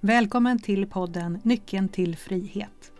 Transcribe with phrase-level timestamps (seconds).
[0.00, 2.92] Välkommen till podden Nyckeln till frihet.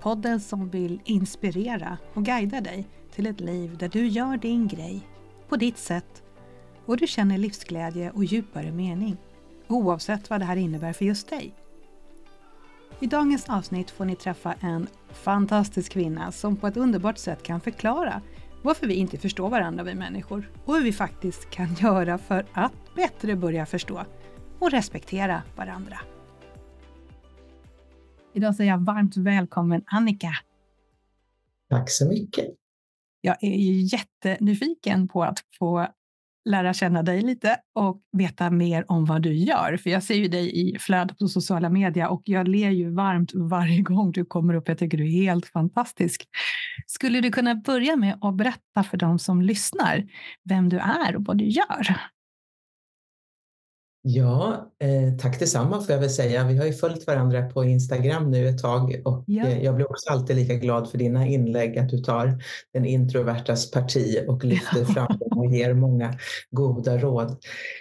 [0.00, 5.08] Podden som vill inspirera och guida dig till ett liv där du gör din grej
[5.48, 6.22] på ditt sätt
[6.86, 9.16] och du känner livsglädje och djupare mening
[9.68, 11.54] oavsett vad det här innebär för just dig.
[13.00, 17.60] I dagens avsnitt får ni träffa en fantastisk kvinna som på ett underbart sätt kan
[17.60, 18.22] förklara
[18.62, 22.94] varför vi inte förstår varandra vi människor och hur vi faktiskt kan göra för att
[22.94, 24.04] bättre börja förstå
[24.58, 25.98] och respektera varandra.
[28.36, 30.30] Idag säger jag varmt välkommen Annika.
[31.70, 32.44] Tack så mycket.
[33.20, 35.88] Jag är jättenyfiken på att få
[36.44, 39.76] lära känna dig lite och veta mer om vad du gör.
[39.76, 43.30] För jag ser ju dig i flödet på sociala medier och jag ler ju varmt
[43.34, 44.68] varje gång du kommer upp.
[44.68, 46.28] Jag tycker du är helt fantastisk.
[46.86, 50.08] Skulle du kunna börja med att berätta för dem som lyssnar
[50.44, 51.96] vem du är och vad du gör?
[54.08, 56.46] Ja, eh, tack detsamma får jag väl säga.
[56.46, 59.46] Vi har ju följt varandra på Instagram nu ett tag och ja.
[59.46, 62.42] eh, jag blir också alltid lika glad för dina inlägg, att du tar
[62.74, 66.14] den introvertas parti och lyfter fram dem och ger många
[66.50, 67.36] goda råd.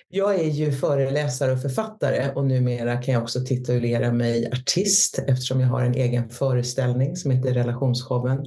[0.10, 5.60] Jag är ju föreläsare och författare och numera kan jag också titulera mig artist eftersom
[5.60, 8.46] jag har en egen föreställning som heter Relationsshowen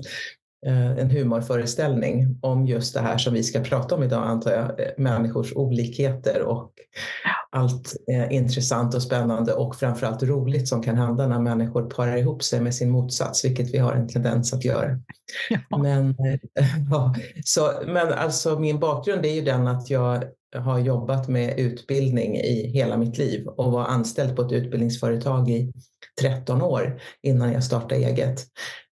[0.67, 4.87] en humorföreställning om just det här som vi ska prata om idag antar jag, eh,
[4.97, 6.73] människors olikheter och
[7.51, 12.43] allt eh, intressant och spännande och framförallt roligt som kan hända när människor parar ihop
[12.43, 15.01] sig med sin motsats, vilket vi har en tendens att göra.
[15.51, 15.79] Ja.
[15.79, 16.15] Men,
[16.91, 17.15] ja,
[17.45, 20.25] så, men alltså min bakgrund är ju den att jag
[20.57, 25.73] har jobbat med utbildning i hela mitt liv och var anställd på ett utbildningsföretag i
[26.21, 28.41] 13 år innan jag startade eget.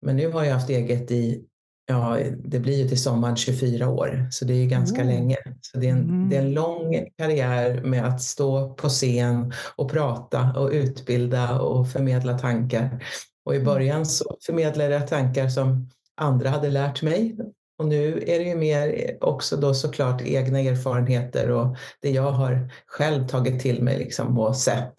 [0.03, 1.45] Men nu har jag haft eget i
[1.87, 5.15] Ja, det blir ju till sommaren 24 år, så det är ju ganska mm.
[5.15, 5.37] länge.
[5.61, 6.29] Så det är, en, mm.
[6.29, 11.89] det är en lång karriär med att stå på scen och prata och utbilda och
[11.89, 13.05] förmedla tankar.
[13.45, 13.67] Och i mm.
[13.67, 17.37] början så förmedlade jag tankar som andra hade lärt mig.
[17.79, 22.71] Och nu är det ju mer också då såklart egna erfarenheter och det jag har
[22.87, 24.95] själv tagit till mig liksom och sett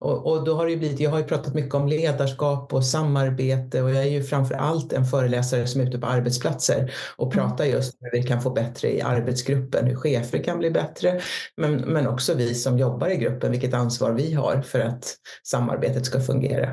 [0.00, 3.82] och, och, då har det blivit, jag har ju pratat mycket om ledarskap och samarbete
[3.82, 7.48] och jag är ju framför allt en föreläsare som är ute på arbetsplatser och mm.
[7.48, 11.20] pratar just hur vi kan få bättre i arbetsgruppen, hur chefer kan bli bättre,
[11.56, 16.06] men, men också vi som jobbar i gruppen, vilket ansvar vi har för att samarbetet
[16.06, 16.72] ska fungera.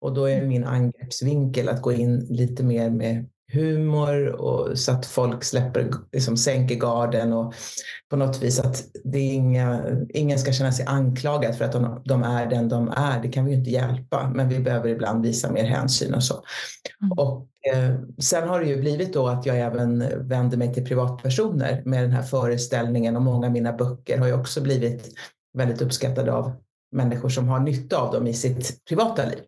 [0.00, 5.06] Och då är min angreppsvinkel att gå in lite mer med humor och så att
[5.06, 7.54] folk släpper, liksom sänker garden och
[8.10, 12.22] på något vis att det inga, ingen ska känna sig anklagad för att de, de,
[12.22, 13.22] är den de är.
[13.22, 16.34] Det kan vi ju inte hjälpa, men vi behöver ibland visa mer hänsyn och så.
[17.02, 17.12] Mm.
[17.12, 21.82] Och eh, sen har det ju blivit då att jag även vänder mig till privatpersoner
[21.84, 25.08] med den här föreställningen och många av mina böcker har ju också blivit
[25.58, 26.52] väldigt uppskattade av
[26.92, 29.38] människor som har nytta av dem i sitt privata liv.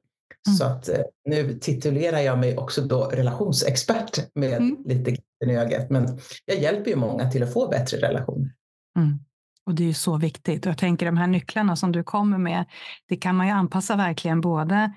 [0.47, 0.56] Mm.
[0.56, 4.76] Så att eh, nu titulerar jag mig också då relationsexpert med mm.
[4.84, 5.91] lite i ögat.
[5.91, 8.53] Men jag hjälper ju många till att få bättre relationer.
[8.98, 9.19] Mm.
[9.66, 10.66] Och det är ju så viktigt.
[10.66, 12.65] Och jag tänker de här nycklarna som du kommer med,
[13.09, 14.93] det kan man ju anpassa verkligen både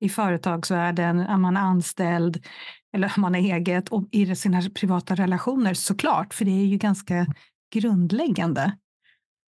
[0.00, 2.44] i företagsvärlden, när man är anställd
[2.92, 6.76] eller om man är eget och i sina privata relationer såklart, för det är ju
[6.76, 7.26] ganska
[7.74, 8.76] grundläggande.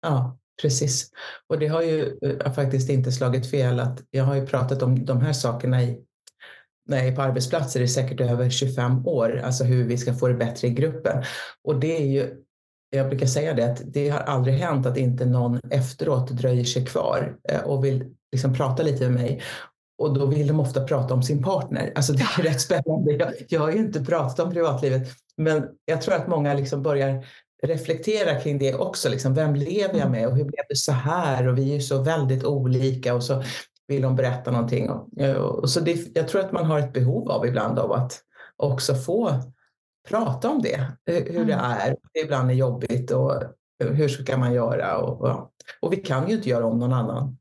[0.02, 1.10] Ja, Precis.
[1.46, 5.04] Och det har ju äh, faktiskt inte slagit fel att jag har ju pratat om
[5.04, 5.98] de här sakerna i,
[6.88, 10.28] när jag är på arbetsplatser i säkert över 25 år, alltså hur vi ska få
[10.28, 11.22] det bättre i gruppen.
[11.64, 12.34] Och det är ju,
[12.90, 16.86] jag brukar säga det, att det har aldrig hänt att inte någon efteråt dröjer sig
[16.86, 19.42] kvar äh, och vill liksom prata lite med mig.
[19.98, 21.92] Och då vill de ofta prata om sin partner.
[21.94, 23.12] Alltså det är rätt spännande.
[23.12, 27.26] Jag, jag har ju inte pratat om privatlivet, men jag tror att många liksom börjar
[27.62, 29.08] reflektera kring det också.
[29.08, 30.12] Liksom, vem lever jag mm.
[30.12, 31.48] med och hur blev det så här?
[31.48, 33.42] Och vi är ju så väldigt olika och så
[33.88, 34.90] vill de berätta någonting.
[34.90, 38.20] Och, så det, jag tror att man har ett behov av ibland av att
[38.56, 39.30] också få
[40.08, 41.58] prata om det, hur det mm.
[41.58, 41.96] är.
[42.12, 43.42] Det ibland är jobbigt och
[43.78, 44.98] hur ska man göra?
[44.98, 45.50] Och,
[45.80, 47.38] och vi kan ju inte göra om någon annan.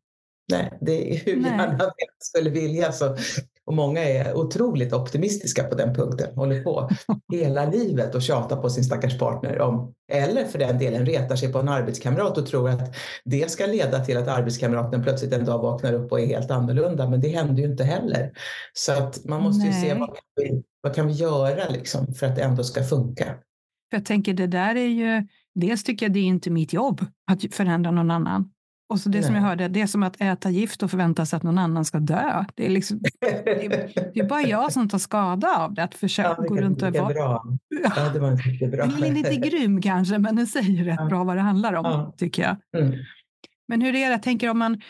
[0.51, 3.17] Nej, det är hur gärna vi skulle vilja så
[3.65, 6.89] och många är otroligt optimistiska på den punkten, håller på
[7.33, 11.51] hela livet och tjatar på sin stackars partner om, eller för den delen retar sig
[11.51, 12.95] på en arbetskamrat och tror att
[13.25, 17.09] det ska leda till att arbetskamraten plötsligt en dag vaknar upp och är helt annorlunda.
[17.09, 18.31] Men det händer ju inte heller.
[18.73, 19.81] Så att man måste Nej.
[19.81, 22.83] ju se vad kan vi, vad kan vi göra liksom för att det ändå ska
[22.83, 23.35] funka.
[23.89, 27.55] Jag tänker det där är ju, dels tycker jag det är inte mitt jobb att
[27.55, 28.51] förändra någon annan.
[28.89, 31.37] Och så det som jag hörde, det är som att äta gift och förvänta sig
[31.37, 32.45] att någon annan ska dö.
[32.55, 35.83] Det är, liksom, det är, det är bara jag som tar skada av det.
[35.83, 37.13] Att försöka ja, gå runt och vara...
[37.13, 37.45] Bra.
[37.69, 38.85] Ja, det var bra.
[38.85, 41.05] Den är lite grym kanske, men den säger rätt ja.
[41.05, 42.13] bra vad det handlar om, ja.
[42.17, 42.83] tycker jag.
[42.83, 42.99] Mm.
[43.67, 44.81] Men hur är det, jag tänker om man...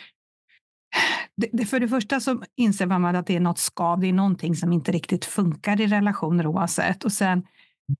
[1.37, 4.13] det, det, för det första så inser man att det är något skav, det är
[4.13, 7.03] någonting som inte riktigt funkar i relationer oavsett.
[7.03, 7.43] Och sen,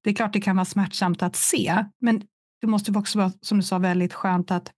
[0.04, 2.22] det är klart det kan vara smärtsamt att se, men
[2.62, 4.72] det måste också vara, som du sa, väldigt skönt att,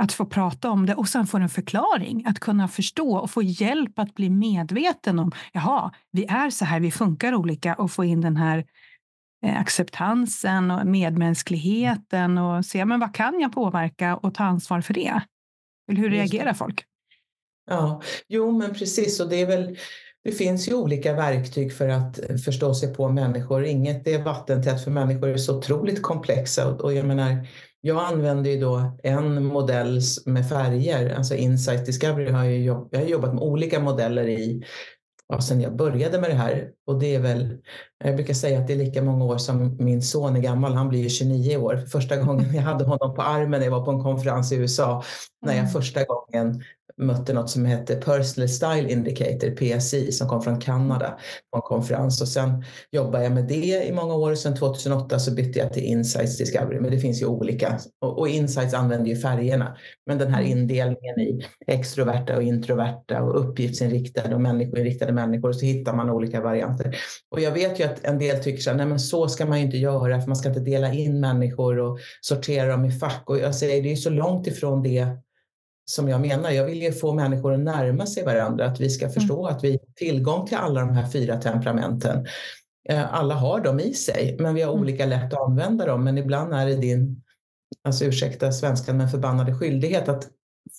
[0.00, 3.42] att få prata om det och sen få en förklaring, att kunna förstå och få
[3.42, 8.04] hjälp att bli medveten om, jaha, vi är så här, vi funkar olika och få
[8.04, 8.64] in den här
[9.46, 14.94] eh, acceptansen och medmänskligheten och se, men vad kan jag påverka och ta ansvar för
[14.94, 15.20] det?
[15.90, 16.84] Eller hur reagerar folk?
[17.70, 19.78] Ja, jo men precis och det är väl
[20.24, 23.64] det finns ju olika verktyg för att förstå sig på människor.
[23.64, 27.46] Inget är vattentätt för människor är så otroligt komplexa och jag menar
[27.80, 33.00] jag använder ju då en modell med färger, alltså Insight Discovery har jag, jobb, jag
[33.00, 34.62] har jobbat med olika modeller i
[35.30, 36.70] ja, sen jag började med det här.
[36.86, 37.58] Och det är väl,
[38.04, 40.74] jag brukar säga att det är lika många år som min son är gammal.
[40.74, 41.76] Han blir ju 29 år.
[41.76, 45.02] Första gången jag hade honom på armen när jag var på en konferens i USA,
[45.42, 45.72] när jag mm.
[45.72, 46.62] första gången
[47.00, 51.18] mötte något som hette Personal Style Indicator, PSI, som kom från Kanada
[51.50, 52.20] på en konferens.
[52.20, 54.34] Och sen jobbade jag med det i många år.
[54.34, 57.78] Sen 2008 så bytte jag till Insights Discovery, men det finns ju olika.
[58.00, 59.76] Och, och Insights använder ju färgerna.
[60.06, 65.92] Men den här indelningen i extroverta och introverta och uppgiftsinriktade och människoinriktade människor, så hittar
[65.92, 66.96] man olika varianter.
[67.30, 69.58] Och jag vet ju att en del tycker så här, nej men så ska man
[69.58, 73.22] ju inte göra, för man ska inte dela in människor och sortera dem i fack.
[73.26, 75.06] Och jag säger, det är så långt ifrån det
[75.90, 76.50] som jag menar.
[76.50, 79.14] Jag vill ju få människor att närma sig varandra, att vi ska mm.
[79.14, 82.26] förstå att vi har tillgång till alla de här fyra temperamenten.
[82.88, 84.82] Eh, alla har dem i sig, men vi har mm.
[84.82, 86.04] olika lätt att använda dem.
[86.04, 87.22] Men ibland är det din,
[87.84, 90.28] alltså ursäkta svenskan, men förbannade skyldighet att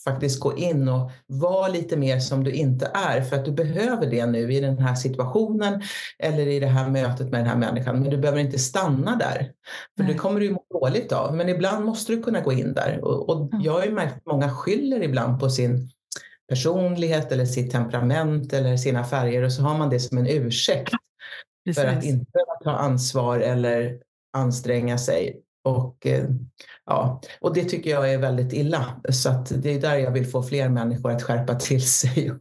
[0.03, 4.07] faktiskt gå in och vara lite mer som du inte är för att du behöver
[4.07, 5.81] det nu i den här situationen
[6.19, 7.99] eller i det här mötet med den här människan.
[7.99, 9.51] Men du behöver inte stanna där,
[9.97, 10.13] för Nej.
[10.13, 11.35] det kommer du må dåligt av.
[11.35, 14.25] Men ibland måste du kunna gå in där och, och jag har ju märkt att
[14.25, 15.89] många skyller ibland på sin
[16.49, 20.93] personlighet eller sitt temperament eller sina färger och så har man det som en ursäkt
[21.65, 21.83] Precis.
[21.83, 22.25] för att inte
[22.63, 23.99] ta ansvar eller
[24.33, 25.41] anstränga sig.
[25.63, 26.25] Och, eh,
[26.85, 29.01] ja, och det tycker jag är väldigt illa.
[29.09, 32.25] Så att det är där jag vill få fler människor att skärpa till sig.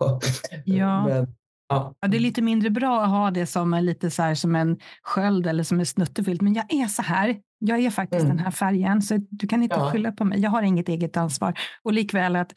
[0.65, 1.07] ja.
[1.07, 1.35] Men,
[1.69, 1.95] ja.
[2.01, 2.09] ja.
[2.09, 4.79] det är lite mindre bra att ha det som en, lite så här, som en
[5.03, 6.41] sköld eller som en snuttefilt.
[6.41, 7.37] Men jag är så här.
[7.59, 8.37] Jag är faktiskt mm.
[8.37, 9.91] den här färgen, så du kan inte ja.
[9.91, 10.41] skylla på mig.
[10.41, 11.59] Jag har inget eget ansvar.
[11.83, 12.53] Och likväl att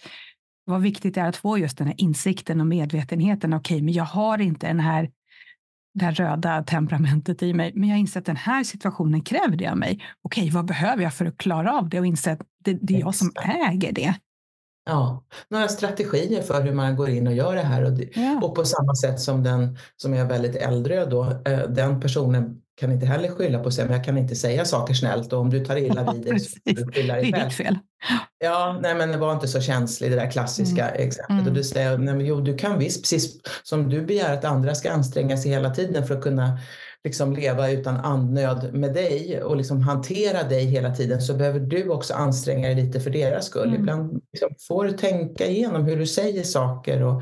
[0.66, 3.54] vad viktigt det är att få just den här insikten och medvetenheten.
[3.54, 5.10] Okej, okay, men jag har inte den här
[5.94, 7.72] det här röda temperamentet i mig.
[7.76, 10.00] Men jag inser att den här situationen kräver det av mig.
[10.22, 13.00] Okej, vad behöver jag för att klara av det och inse att det, det är
[13.00, 13.32] jag som
[13.70, 14.14] äger det.
[14.86, 17.84] Ja, några strategier för hur man går in och gör det här.
[17.84, 18.40] Och, det, ja.
[18.44, 22.92] och på samma sätt som den som är väldigt äldre då, eh, den personen kan
[22.92, 25.66] inte heller skylla på sig, men jag kan inte säga saker snällt och om du
[25.66, 27.34] tar illa vid dig så du skylla dig själv.
[27.34, 27.78] Det är ditt fel.
[28.40, 31.08] Ja, nej men var inte så känslig, det där klassiska mm.
[31.08, 31.40] exemplet.
[31.40, 31.48] Mm.
[31.48, 34.76] Och du säger, nej men jo du kan visst, precis som du begär att andra
[34.76, 36.60] ska anstränga sig hela tiden för att kunna
[37.04, 41.90] liksom leva utan andnöd med dig och liksom hantera dig hela tiden så behöver du
[41.90, 43.68] också anstränga dig lite för deras skull.
[43.68, 43.80] Mm.
[43.80, 47.22] Ibland liksom får du tänka igenom hur du säger saker och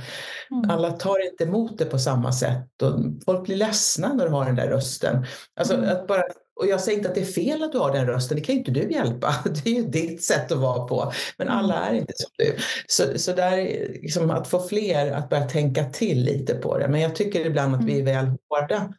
[0.51, 0.69] mm.
[0.69, 4.45] alla tar inte emot det på samma sätt och folk blir ledsna när du har
[4.45, 5.25] den där rösten.
[5.55, 5.89] Alltså mm.
[5.89, 6.23] att bara
[6.61, 8.55] och jag säger inte att det är fel att du har den rösten, det kan
[8.55, 9.35] ju inte du hjälpa.
[9.63, 11.11] Det är ju ditt sätt att vara på.
[11.37, 11.59] Men mm.
[11.59, 12.55] alla är inte som du.
[12.87, 13.57] Så, så där,
[14.01, 16.87] liksom, att få fler att börja tänka till lite på det.
[16.87, 18.05] Men jag tycker ibland att vi är mm.
[18.05, 18.93] väl hårda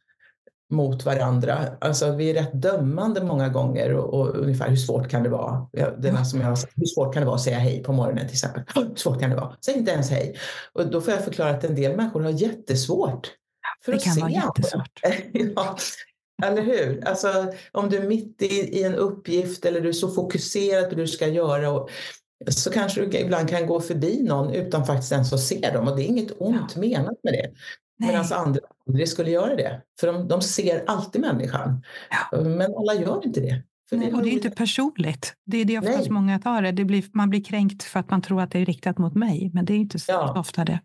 [0.72, 1.58] mot varandra.
[1.80, 5.66] Alltså vi är rätt dömande många gånger och, och ungefär hur svårt kan det vara?
[5.98, 8.26] Den som jag har sagt, hur svårt kan det vara att säga hej på morgonen
[8.26, 8.62] till exempel?
[8.74, 9.56] Hur svårt kan det vara?
[9.64, 10.36] Säg inte ens hej.
[10.72, 13.30] Och då får jag förklara att en del människor har jättesvårt
[13.84, 15.00] för det att kan se vara jättesvårt.
[15.56, 15.76] ja,
[16.42, 17.08] eller hur?
[17.08, 20.94] Alltså, om du är mitt i, i, en uppgift eller du är så fokuserad på
[20.94, 21.90] det du ska göra och,
[22.48, 25.96] så kanske du ibland kan gå förbi någon utan faktiskt ens att se dem och
[25.96, 26.80] det är inget ont ja.
[26.80, 27.50] menat med det.
[27.98, 29.82] Medan andra aldrig skulle göra det.
[30.00, 31.82] För de, de ser alltid människan.
[32.10, 32.40] Ja.
[32.40, 33.62] Men alla gör inte det.
[33.96, 35.34] Nej, det och det är inte personligt.
[35.46, 36.72] Det är det oftast många tar det.
[36.72, 39.50] det blir, man blir kränkt för att man tror att det är riktat mot mig,
[39.54, 40.40] men det är inte så ja.
[40.40, 40.80] ofta det.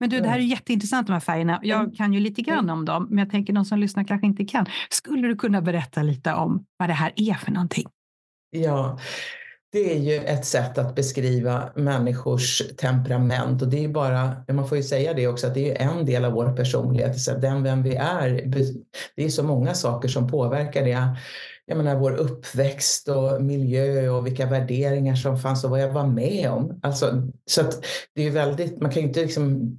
[0.00, 1.60] Men du, det här är jätteintressant de här färgerna.
[1.62, 1.92] Jag mm.
[1.92, 2.78] kan ju lite grann mm.
[2.78, 4.66] om dem, men jag tänker de som lyssnar kanske inte kan.
[4.90, 7.86] Skulle du kunna berätta lite om vad det här är för någonting?
[8.50, 8.98] Ja,
[9.72, 14.76] det är ju ett sätt att beskriva människors temperament och det är bara, man får
[14.76, 17.82] ju säga det också, att det är en del av vår personlighet, så den vem
[17.82, 18.28] vi är.
[19.16, 21.16] Det är så många saker som påverkar det.
[21.66, 26.06] Jag menar vår uppväxt och miljö och vilka värderingar som fanns och vad jag var
[26.06, 26.80] med om.
[26.82, 29.78] Alltså, så att det är väldigt, man kan ju inte liksom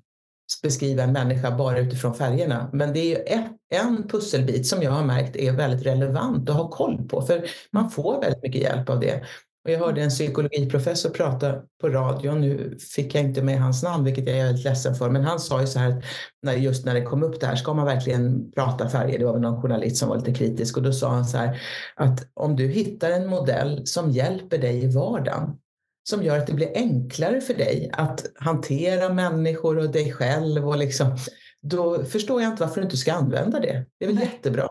[0.64, 2.70] beskriva en människa bara utifrån färgerna.
[2.74, 6.56] Men det är ju ett, en pusselbit som jag har märkt är väldigt relevant att
[6.56, 9.24] ha koll på, för man får väldigt mycket hjälp av det.
[9.68, 14.04] Och jag hörde en psykologiprofessor prata på radio, nu fick jag inte med hans namn,
[14.04, 16.06] vilket jag är väldigt ledsen för, men han sa ju så här,
[16.42, 19.20] när, just när det kom upp det här, ska man verkligen prata färger?
[19.20, 21.62] Det var väl någon journalist som var lite kritisk och då sa han så här,
[21.96, 25.58] att om du hittar en modell som hjälper dig i vardagen,
[26.10, 30.78] som gör att det blir enklare för dig att hantera människor och dig själv och
[30.78, 31.18] liksom,
[31.62, 33.86] då förstår jag inte varför du inte ska använda det.
[34.00, 34.30] Det är väl Nej.
[34.34, 34.70] jättebra.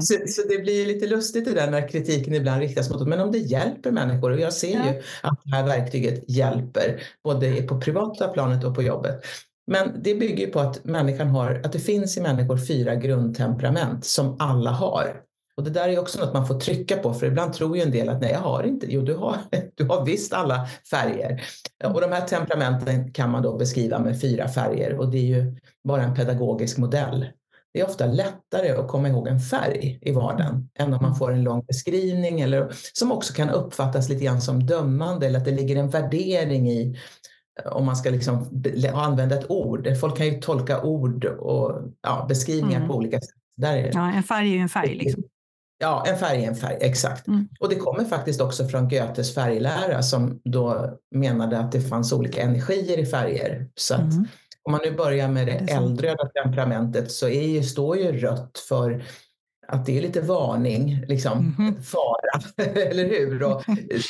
[0.00, 3.32] Så, så, det blir lite lustigt det där när kritiken ibland riktas mot Men om
[3.32, 4.86] det hjälper människor, och jag ser ja.
[4.86, 9.24] ju att det här verktyget hjälper både på privata planet och på jobbet.
[9.66, 14.36] Men det bygger på att människan har, att det finns i människor fyra grundtemperament som
[14.38, 15.22] alla har.
[15.56, 17.90] Och det där är också något man får trycka på, för ibland tror ju en
[17.90, 18.86] del att nej, jag har inte.
[18.92, 19.36] Jo, du har,
[19.74, 21.42] du har visst alla färger.
[21.84, 25.56] Och de här temperamenten kan man då beskriva med fyra färger och det är ju
[25.84, 27.26] bara en pedagogisk modell.
[27.74, 31.32] Det är ofta lättare att komma ihåg en färg i vardagen än om man får
[31.32, 35.50] en lång beskrivning eller som också kan uppfattas lite grann som dömande eller att det
[35.50, 36.98] ligger en värdering i
[37.64, 38.64] om man ska liksom
[38.94, 39.88] använda ett ord.
[40.00, 42.88] Folk kan ju tolka ord och ja, beskrivningar mm.
[42.88, 43.34] på olika sätt.
[43.56, 44.94] Där ja, en färg är ju en färg.
[44.94, 45.22] Liksom.
[45.78, 47.28] Ja, en färg är en färg, exakt.
[47.28, 47.48] Mm.
[47.60, 52.42] Och det kommer faktiskt också från Goethes färglära som då menade att det fanns olika
[52.42, 53.68] energier i färger.
[53.74, 54.26] Så att mm.
[54.62, 58.58] Om man nu börjar med det, det eldröda temperamentet så är ju, står ju rött
[58.68, 59.04] för
[59.72, 61.82] att det är lite varning, liksom, mm.
[61.82, 62.42] fara,
[62.90, 63.42] eller hur?
[63.42, 63.62] Och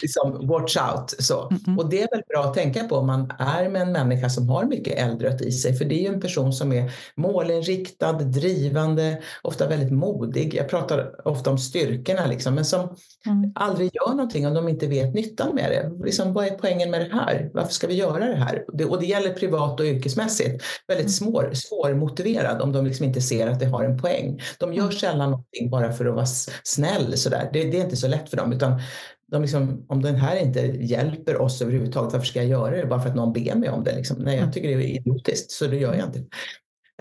[0.02, 1.14] liksom, watch out.
[1.18, 1.50] Så.
[1.66, 1.78] Mm.
[1.78, 4.48] Och det är väl bra att tänka på om man är med en människa som
[4.48, 9.22] har mycket eldrött i sig, för det är ju en person som är målinriktad, drivande,
[9.42, 10.54] ofta väldigt modig.
[10.54, 13.52] Jag pratar ofta om styrkorna, liksom, men som mm.
[13.54, 16.04] aldrig gör någonting om de inte vet nyttan med det.
[16.04, 17.50] Liksom, vad är poängen med det här?
[17.54, 18.64] Varför ska vi göra det här?
[18.72, 20.64] Det, och det gäller privat och yrkesmässigt.
[20.88, 21.32] Väldigt mm.
[21.32, 24.40] svår, svårmotiverad om de liksom inte ser att det har en poäng.
[24.58, 24.92] De gör mm.
[24.92, 26.26] sällan någonting bara för att vara
[26.62, 27.18] snäll.
[27.18, 27.50] Sådär.
[27.52, 28.52] Det, det är inte så lätt för dem.
[28.52, 28.80] Utan
[29.26, 33.00] de liksom, om den här inte hjälper oss överhuvudtaget, varför ska jag göra det bara
[33.00, 33.96] för att någon ber mig om det?
[33.96, 34.18] Liksom?
[34.18, 34.52] Nej, jag mm.
[34.52, 36.24] tycker det är idiotiskt, så det gör jag inte.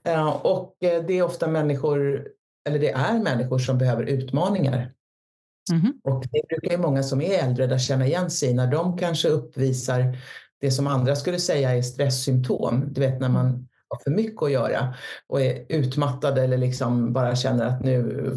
[0.10, 2.28] Uh, och eh, det är ofta människor,
[2.70, 4.92] eller det är människor som behöver utmaningar.
[5.72, 5.94] Mm.
[6.04, 10.18] Och det brukar ju många som är äldre känna igen sig när de kanske uppvisar
[10.62, 12.94] det som andra skulle säga är stresssymptom.
[12.94, 14.94] Du vet när man har för mycket att göra
[15.28, 18.32] och är utmattade eller liksom bara känner att nu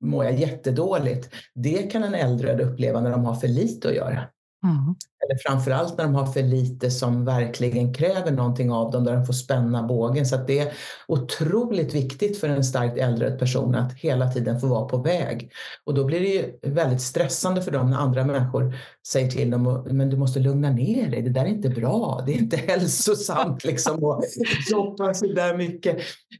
[0.00, 1.30] mår jag jättedåligt.
[1.54, 4.24] Det kan en äldre uppleva när de har för lite att göra.
[4.64, 4.94] Mm.
[5.24, 9.26] Eller framförallt när de har för lite som verkligen kräver någonting av dem, där de
[9.26, 10.26] får spänna bågen.
[10.26, 10.72] Så det är
[11.08, 15.52] otroligt viktigt för en starkt äldre person att hela tiden få vara på väg.
[15.84, 18.74] Och då blir det ju väldigt stressande för dem när andra människor
[19.06, 22.32] säger till dem, men du måste lugna ner dig, det där är inte bra, det
[22.32, 24.24] är inte hälsosamt liksom att
[24.70, 25.98] jobba så där mycket.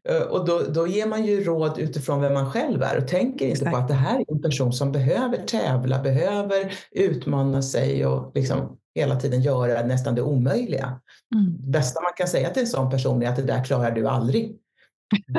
[0.08, 3.46] Eh, och då, då ger man ju råd utifrån vem man själv är och tänker
[3.46, 8.32] inte på att det här är en person som behöver tävla, behöver utmana sig och
[8.34, 11.00] liksom hela tiden göra nästan det omöjliga.
[11.35, 11.56] Mm.
[11.59, 14.09] Det bästa man kan säga till en sån person är att det där klarar du
[14.09, 14.56] aldrig.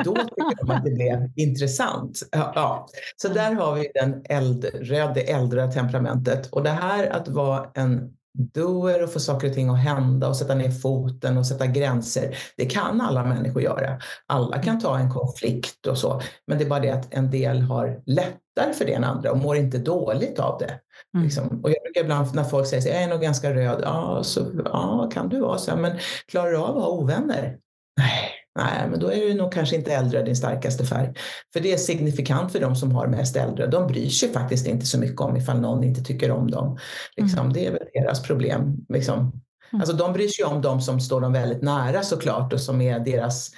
[0.04, 2.22] Då tycker de att det blev intressant.
[2.30, 6.46] Ja, Så där har vi den eldröda, det äldre temperamentet.
[6.46, 10.36] Och det här att vara en doer och få saker och ting att hända och
[10.36, 12.36] sätta ner foten och sätta gränser.
[12.56, 13.98] Det kan alla människor göra.
[14.26, 16.20] Alla kan ta en konflikt och så.
[16.46, 19.38] Men det är bara det att en del har lättare för det än andra och
[19.38, 20.78] mår inte dåligt av det.
[21.14, 21.24] Mm.
[21.24, 21.60] Liksom.
[21.62, 24.40] Och jag brukar ibland när folk säger att jag är nog ganska röd, ja, så,
[24.64, 25.98] ja kan du vara så, men
[26.28, 27.58] klarar du av att ha ovänner?
[27.96, 31.12] Nej, Nej, men då är du nog kanske inte äldre din starkaste färg.
[31.52, 33.66] För det är signifikant för de som har mest äldre.
[33.66, 36.78] De bryr sig faktiskt inte så mycket om ifall någon inte tycker om dem.
[37.16, 37.52] Liksom, mm.
[37.52, 38.76] Det är väl deras problem.
[38.88, 39.18] Liksom.
[39.18, 39.80] Mm.
[39.80, 43.00] Alltså, de bryr sig om de som står dem väldigt nära såklart och som är
[43.00, 43.50] deras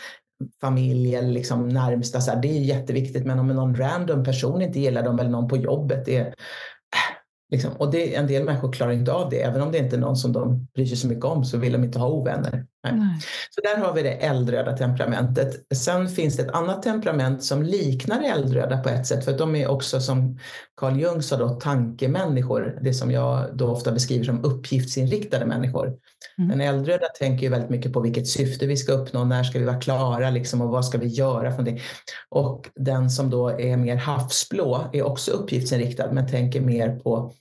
[0.61, 2.21] familj eller liksom närmsta.
[2.21, 3.27] Så här, det är jätteviktigt.
[3.27, 6.35] Men om någon random person inte gillar dem eller någon på jobbet, det är,
[7.51, 7.73] Liksom.
[7.73, 9.43] Och det, en del människor klarar inte av det.
[9.43, 11.73] Även om det inte är någon som de bryr sig så mycket om så vill
[11.73, 12.67] de inte ha ovänner.
[12.93, 13.21] Nej.
[13.50, 15.75] Så där har vi det eldröda temperamentet.
[15.75, 19.25] Sen finns det ett annat temperament som liknar eldröda på ett sätt.
[19.25, 20.38] För de är också som
[20.76, 22.79] Carl Jung sa då tankemänniskor.
[22.83, 25.87] Det som jag då ofta beskriver som uppgiftsinriktade människor.
[26.38, 26.50] Mm.
[26.50, 29.25] Den eldröda tänker ju väldigt mycket på vilket syfte vi ska uppnå.
[29.25, 31.81] När ska vi vara klara liksom, och vad ska vi göra för det.
[32.29, 37.33] Och den som då är mer havsblå är också uppgiftsinriktad men tänker mer på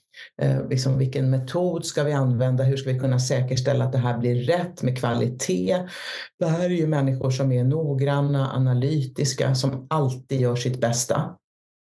[0.41, 2.63] Eh, liksom vilken metod ska vi använda?
[2.63, 5.87] Hur ska vi kunna säkerställa att det här blir rätt med kvalitet?
[6.39, 11.35] Det här är ju människor som är noggranna, analytiska, som alltid gör sitt bästa.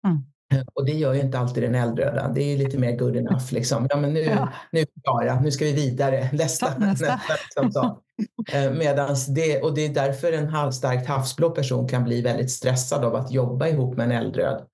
[0.07, 0.23] Mm.
[0.53, 2.29] Eh, och det gör ju inte alltid den eldröda.
[2.29, 3.53] Det är lite mer good enough.
[3.53, 3.87] Liksom.
[3.91, 4.49] Ja, men nu, ja.
[4.73, 6.31] nu är vi klara, nu ska vi vidare.
[6.33, 6.79] Nästa.
[6.79, 7.21] nästa.
[7.63, 7.97] nästa
[8.53, 13.05] eh, Medans det, och det är därför en starkt havsblå person kan bli väldigt stressad
[13.05, 14.67] av att jobba ihop med en eldröd.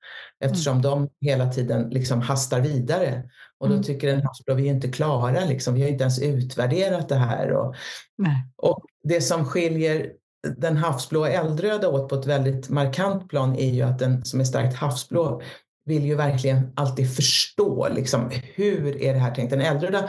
[0.45, 0.83] eftersom mm.
[0.83, 3.23] de hela tiden liksom hastar vidare.
[3.61, 3.85] Och då mm.
[3.85, 5.75] tycker en havsblå, vi är inte klara, liksom.
[5.75, 7.53] vi har inte ens utvärderat det här.
[7.53, 7.75] Och,
[8.57, 10.13] och det som skiljer
[10.57, 14.41] den havsblå och eldröda åt på ett väldigt markant plan är ju att den som
[14.41, 15.43] är starkt havsblå
[15.85, 19.51] vill ju verkligen alltid förstå liksom, hur är det här tänkt.
[19.51, 20.09] Den eldröda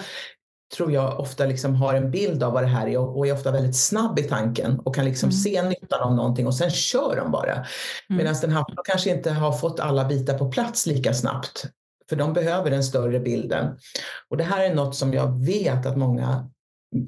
[0.76, 3.52] tror jag ofta liksom har en bild av vad det här är och är ofta
[3.52, 5.40] väldigt snabb i tanken och kan liksom mm.
[5.40, 7.54] se nyttan av någonting och sen kör de bara.
[7.54, 7.66] Mm.
[8.08, 11.66] Medan den havsblå kanske inte har fått alla bitar på plats lika snabbt.
[12.10, 13.78] För de behöver den större bilden.
[14.30, 16.50] Och det här är något som jag vet att många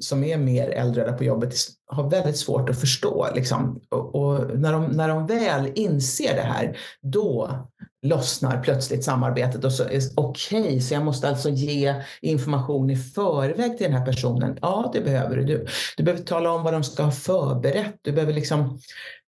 [0.00, 1.54] som är mer äldre på jobbet
[1.86, 3.28] har väldigt svårt att förstå.
[3.34, 3.80] Liksom.
[3.88, 7.50] Och, och, när, de, när de väl inser det här, då
[8.02, 12.96] lossnar plötsligt samarbetet och så är okej, okay, så jag måste alltså ge information i
[12.96, 14.58] förväg till den här personen.
[14.62, 15.44] Ja, det behöver du.
[15.44, 15.66] Du,
[15.96, 17.96] du behöver tala om vad de ska ha förberett.
[18.02, 18.78] Du behöver liksom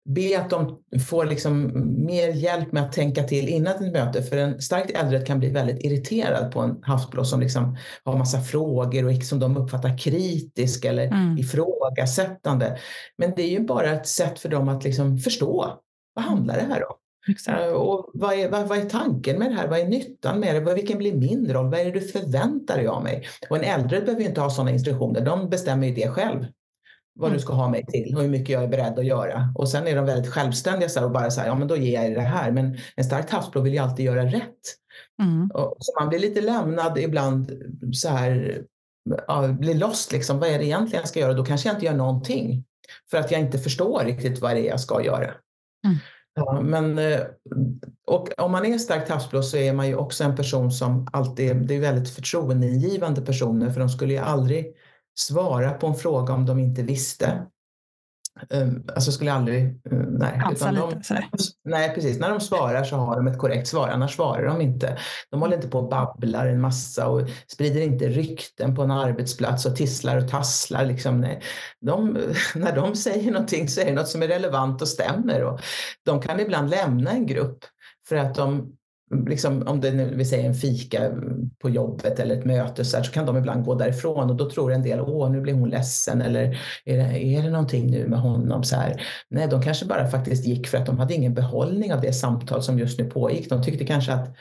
[0.06, 1.72] be att de får liksom
[2.06, 4.24] mer hjälp med att tänka till innan ett möte.
[4.24, 8.42] För en starkt äldre kan bli väldigt irriterad på en havsblå som liksom har massa
[8.42, 11.38] frågor och som de uppfattar kritisk eller mm.
[11.38, 12.78] ifrågasättande.
[13.18, 15.80] Men det är ju bara ett sätt för dem att liksom förstå.
[16.14, 16.96] Vad handlar det här om?
[17.28, 17.62] Exakt.
[17.62, 19.68] Eh, och vad är, vad, vad, är tanken med det här?
[19.68, 20.74] Vad är nyttan med det?
[20.74, 21.70] Vilken blir min roll?
[21.70, 23.28] Vad är det du förväntar dig av mig?
[23.50, 25.22] Och en äldre behöver ju inte ha sådana instruktioner.
[25.22, 26.46] De bestämmer ju det själv
[27.16, 27.42] vad du mm.
[27.42, 29.54] ska ha mig till och hur mycket jag är beredd att göra.
[29.56, 31.94] Och sen är de väldigt självständiga så och bara så här, ja men då ger
[31.94, 32.52] jag dig det här.
[32.52, 34.60] Men en starkt havsblå vill ju alltid göra rätt.
[35.22, 35.52] Mm.
[35.54, 37.52] Och, så man blir lite lämnad ibland
[37.94, 38.62] så här,
[39.28, 40.40] ja, blir lost liksom.
[40.40, 41.34] Vad är det egentligen jag ska göra?
[41.34, 42.64] Då kanske jag inte gör någonting.
[43.12, 45.32] För att jag inte förstår riktigt vad det är jag ska göra.
[45.86, 45.98] Mm.
[46.36, 47.20] Ja, men, eh,
[48.08, 51.68] och om man är starkt havsblå så är man ju också en person som alltid,
[51.68, 54.76] det är väldigt förtroendeingivande personer för de skulle ju aldrig
[55.16, 57.46] svara på en fråga om de inte visste.
[58.50, 59.64] Um, alltså skulle aldrig...
[59.64, 60.42] Uh, nej.
[60.52, 61.02] Utan de,
[61.66, 62.20] nej, precis.
[62.20, 64.98] När de svarar så har de ett korrekt svar, annars svarar de inte.
[65.30, 69.66] De håller inte på och babblar en massa och sprider inte rykten på en arbetsplats
[69.66, 70.86] och tisslar och tasslar.
[70.86, 71.22] Liksom.
[71.22, 71.42] Nej.
[71.82, 72.14] De,
[72.56, 75.44] när de säger någonting så är det något som är relevant och stämmer.
[75.44, 75.60] Och
[76.06, 77.66] de kan ibland lämna en grupp
[78.08, 78.76] för att de
[79.28, 81.12] liksom, om det nu, vi säger en fika
[81.62, 84.50] på jobbet eller ett möte så, här, så kan de ibland gå därifrån och då
[84.50, 88.08] tror en del, åh nu blir hon ledsen eller är det, är det någonting nu
[88.08, 88.64] med honom?
[88.64, 89.02] Så här.
[89.30, 92.64] Nej, de kanske bara faktiskt gick för att de hade ingen behållning av det samtal
[92.64, 93.50] som just nu pågick.
[93.50, 94.36] De tyckte kanske att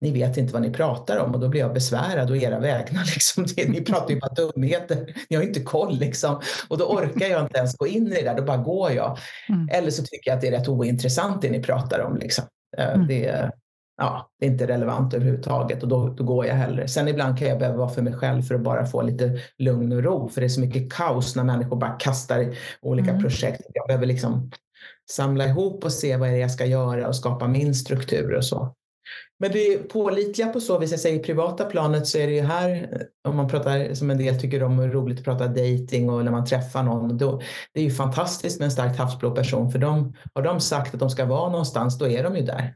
[0.00, 3.04] ni vet inte vad ni pratar om och då blir jag besvärad och era vägnar.
[3.14, 3.46] Liksom.
[3.72, 5.14] Ni pratar ju bara dumheter.
[5.30, 6.40] Ni har inte koll liksom.
[6.68, 9.18] Och då orkar jag inte ens gå in i det där, då bara går jag.
[9.48, 9.68] Mm.
[9.72, 12.16] Eller så tycker jag att det är rätt ointressant det ni pratar om.
[12.16, 12.44] Liksom.
[12.78, 13.06] Eh, mm.
[13.06, 13.50] Det,
[13.96, 16.88] ja, det är inte relevant överhuvudtaget och då, då går jag hellre.
[16.88, 19.92] Sen ibland kan jag behöva vara för mig själv för att bara få lite lugn
[19.92, 20.28] och ro.
[20.28, 23.22] För det är så mycket kaos när människor bara kastar olika mm.
[23.22, 23.62] projekt.
[23.74, 24.50] Jag behöver liksom
[25.10, 28.44] samla ihop och se vad det är jag ska göra och skapa min struktur och
[28.44, 28.74] så.
[29.38, 30.90] Men det är pålitliga på så vis.
[30.90, 32.88] Jag säger i privata planet så är det ju här,
[33.28, 36.44] om man pratar som en del tycker om, roligt att prata dating och när man
[36.44, 37.18] träffar någon.
[37.18, 37.40] Då,
[37.74, 41.00] det är ju fantastiskt med en starkt havsblå person för de, har de sagt att
[41.00, 42.74] de ska vara någonstans, då är de ju där.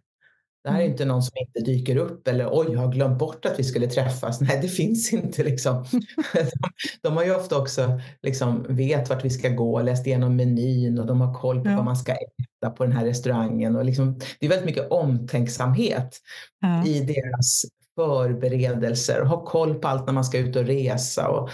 [0.64, 0.92] Det här är mm.
[0.92, 3.86] inte någon som inte dyker upp eller oj, jag har glömt bort att vi skulle
[3.86, 4.40] träffas.
[4.40, 5.44] Nej, det finns inte.
[5.44, 5.84] Liksom.
[5.92, 6.00] De,
[7.02, 11.06] de har ju ofta också liksom, vet vart vi ska gå, läst igenom menyn och
[11.06, 11.76] de har koll på ja.
[11.76, 13.76] vad man ska äta på den här restaurangen.
[13.76, 16.20] Och liksom, det är väldigt mycket omtänksamhet
[16.60, 16.86] ja.
[16.86, 21.28] i deras förberedelser och ha koll på allt när man ska ut och resa.
[21.28, 21.50] Och,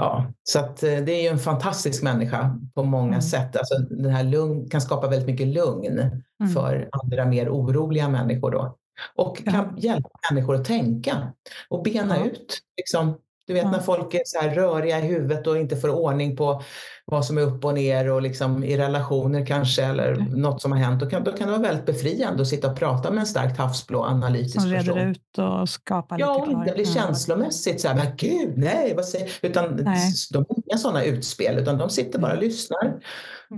[0.00, 3.22] Ja, så att eh, det är ju en fantastisk människa på många mm.
[3.22, 3.56] sätt.
[3.56, 6.52] Alltså, den här lugn, kan skapa väldigt mycket lugn mm.
[6.54, 8.76] för andra mer oroliga människor då.
[9.14, 9.52] Och ja.
[9.52, 11.32] kan hjälpa människor att tänka
[11.68, 12.24] och bena ja.
[12.24, 13.14] ut liksom,
[13.50, 13.70] du vet ja.
[13.70, 16.62] när folk är så här röriga i huvudet och inte får ordning på
[17.04, 20.26] vad som är upp och ner och liksom i relationer kanske eller mm.
[20.26, 21.00] något som har hänt.
[21.00, 23.58] Då kan, då kan det vara väldigt befriande att sitta och prata med en starkt
[23.58, 24.84] havsblå analytisk person.
[24.84, 28.52] Som reder ut och skapar lite Ja, och inte bli känslomässigt så här, men gud,
[28.56, 30.12] nej, vad säger Utan nej.
[30.32, 32.48] de har inga sådana utspel utan de sitter bara och mm.
[32.48, 33.00] lyssnar mm.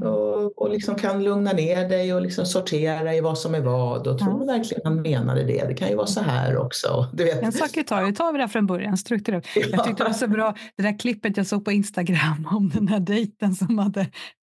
[0.01, 4.07] Och, och liksom kan lugna ner dig och liksom sortera i vad som är vad
[4.07, 4.47] och tror mm.
[4.47, 5.65] verkligen han menade det.
[5.69, 7.09] Det kan ju vara så här också.
[7.13, 7.43] Du vet.
[7.43, 9.47] En sak i taget, tar vi det från början, strukturellt.
[9.57, 9.63] Ja.
[9.71, 12.89] Jag tyckte det var så bra, det där klippet jag såg på Instagram om den
[12.89, 14.07] här dejten som hade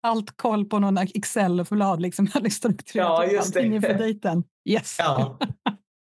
[0.02, 4.44] allt koll på någon Excel-förlad, liksom hade strukturerat ja, allting inför dejten.
[4.68, 4.96] Yes!
[4.98, 5.38] Ja.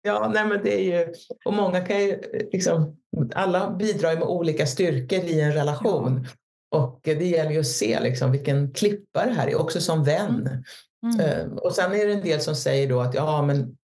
[0.03, 1.13] Ja, nej men det är ju,
[1.45, 2.97] och många kan ju liksom,
[3.35, 6.21] alla bidrar med olika styrkor i en relation.
[6.23, 6.29] Ja.
[6.71, 10.63] Och det gäller ju att se liksom vilken klippa det här är, också som vän.
[11.05, 11.19] Mm.
[11.19, 11.57] Mm.
[11.57, 13.77] Och sen är det en del som säger då att ja, men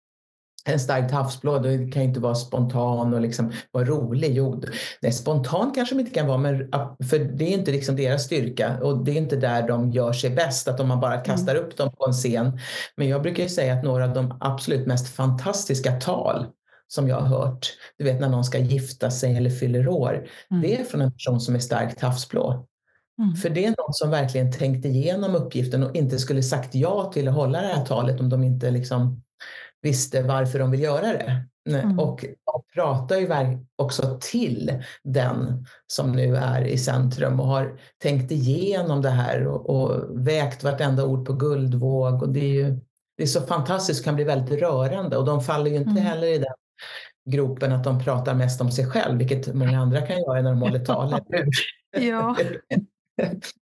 [0.67, 4.34] en starkt havsblå, då kan inte vara spontan och liksom vara rolig.
[4.34, 4.63] Jo,
[5.02, 6.71] nej, spontan kanske de inte kan vara, men,
[7.10, 10.30] för det är inte liksom deras styrka och det är inte där de gör sig
[10.30, 11.26] bäst, att om man bara mm.
[11.26, 11.65] kastar mm.
[11.65, 12.60] upp dem på en scen.
[12.95, 16.45] Men jag brukar ju säga att några av de absolut mest fantastiska tal
[16.88, 20.62] som jag har hört, du vet när någon ska gifta sig eller fyller år, mm.
[20.62, 22.65] det är från en person som är starkt havsblå.
[23.19, 23.36] Mm.
[23.36, 27.27] För det är någon som verkligen tänkte igenom uppgiften och inte skulle sagt ja till
[27.27, 29.21] att hålla det här talet om de inte liksom
[29.82, 31.45] visste varför de vill göra det.
[31.69, 31.99] Mm.
[31.99, 38.32] Och de pratar ju också till den som nu är i centrum och har tänkt
[38.32, 42.23] igenom det här och, och vägt vartenda ord på guldvåg.
[42.23, 42.80] Och det är ju
[43.17, 46.03] det är så fantastiskt, kan bli väldigt rörande och de faller ju inte mm.
[46.03, 46.53] heller i den
[47.30, 50.62] gropen att de pratar mest om sig själv, vilket många andra kan göra när de
[50.62, 51.15] håller tal.
[51.99, 52.36] ja.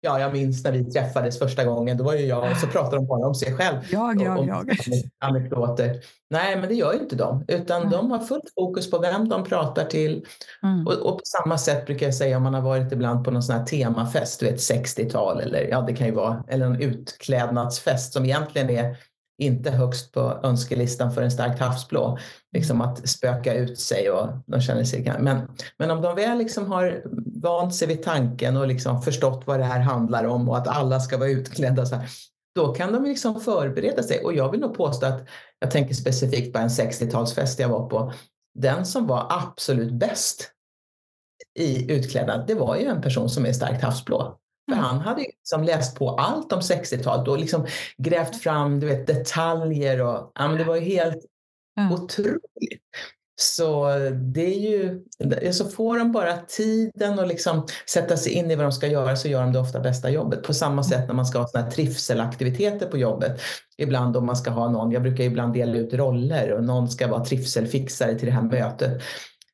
[0.00, 1.96] Ja, jag minns när vi träffades första gången.
[1.96, 3.76] Då var ju jag och så pratade de bara om sig själv.
[3.90, 4.70] Jag, jag, om jag.
[5.18, 6.00] Anekdoter.
[6.30, 7.44] Nej, men det gör ju inte de.
[7.48, 7.90] Utan mm.
[7.90, 10.24] de har fullt fokus på vem de pratar till.
[10.62, 10.86] Mm.
[10.86, 13.42] Och, och, på samma sätt brukar jag säga om man har varit ibland på någon
[13.42, 18.12] sån här temafest, du vet 60-tal eller ja, det kan ju vara, eller en utklädnadsfest
[18.12, 18.96] som egentligen är
[19.38, 22.18] inte högst på önskelistan för en starkt havsblå.
[22.52, 25.12] Liksom att spöka ut sig och de känner sig...
[25.20, 25.40] Men,
[25.78, 27.02] men om de väl liksom har
[27.44, 31.00] vant sig vid tanken och liksom förstått vad det här handlar om och att alla
[31.00, 32.08] ska vara utklädda så här,
[32.54, 34.24] då kan de liksom förbereda sig.
[34.24, 35.28] Och jag vill nog påstå att,
[35.58, 38.12] jag tänker specifikt på en 60-talsfest jag var på,
[38.54, 40.50] den som var absolut bäst
[41.58, 44.38] i utklädnad, det var ju en person som är starkt havsblå.
[44.70, 44.84] För mm.
[44.84, 47.66] han hade liksom läst på allt om 60-talet och liksom
[47.98, 50.02] grävt fram du vet, detaljer.
[50.02, 51.24] Och, ja, men det var ju helt
[51.80, 51.92] mm.
[51.92, 52.82] otroligt.
[53.36, 55.04] Så det är ju,
[55.52, 59.16] så får de bara tiden och liksom sätta sig in i vad de ska göra
[59.16, 60.42] så gör de det ofta bästa jobbet.
[60.42, 60.84] På samma mm.
[60.84, 63.40] sätt när man ska ha såna trivselaktiviteter på jobbet.
[63.78, 67.08] Ibland om man ska ha någon, jag brukar ibland dela ut roller och någon ska
[67.08, 69.02] vara trivselfixare till det här mötet.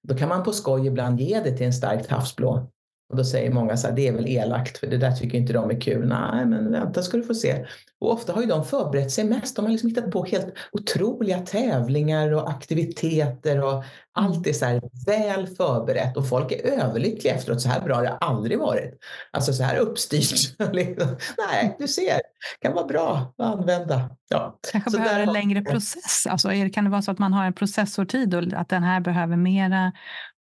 [0.02, 2.70] Då kan man på skoj ibland ge det till en starkt havsblå
[3.10, 5.52] och då säger många så här, det är väl elakt för det där tycker inte
[5.52, 6.08] de är kul.
[6.08, 7.66] Nej, men vänta ska du få se.
[8.00, 9.56] Och ofta har ju de förberett sig mest.
[9.56, 14.80] De har liksom hittat på helt otroliga tävlingar och aktiviteter och allt är så här
[15.06, 17.60] väl förberett och folk är överlyckliga efteråt.
[17.60, 18.98] Så här bra har det aldrig varit.
[19.30, 20.58] Alltså så här uppstyrt.
[20.72, 21.16] Liksom.
[21.38, 22.20] Nej, du ser,
[22.60, 24.10] kan vara bra att använda.
[24.28, 24.58] Ja.
[24.72, 26.26] Kanske så behöver en längre process.
[26.28, 29.36] Alltså, kan det vara så att man har en processortid och att den här behöver
[29.36, 29.92] mera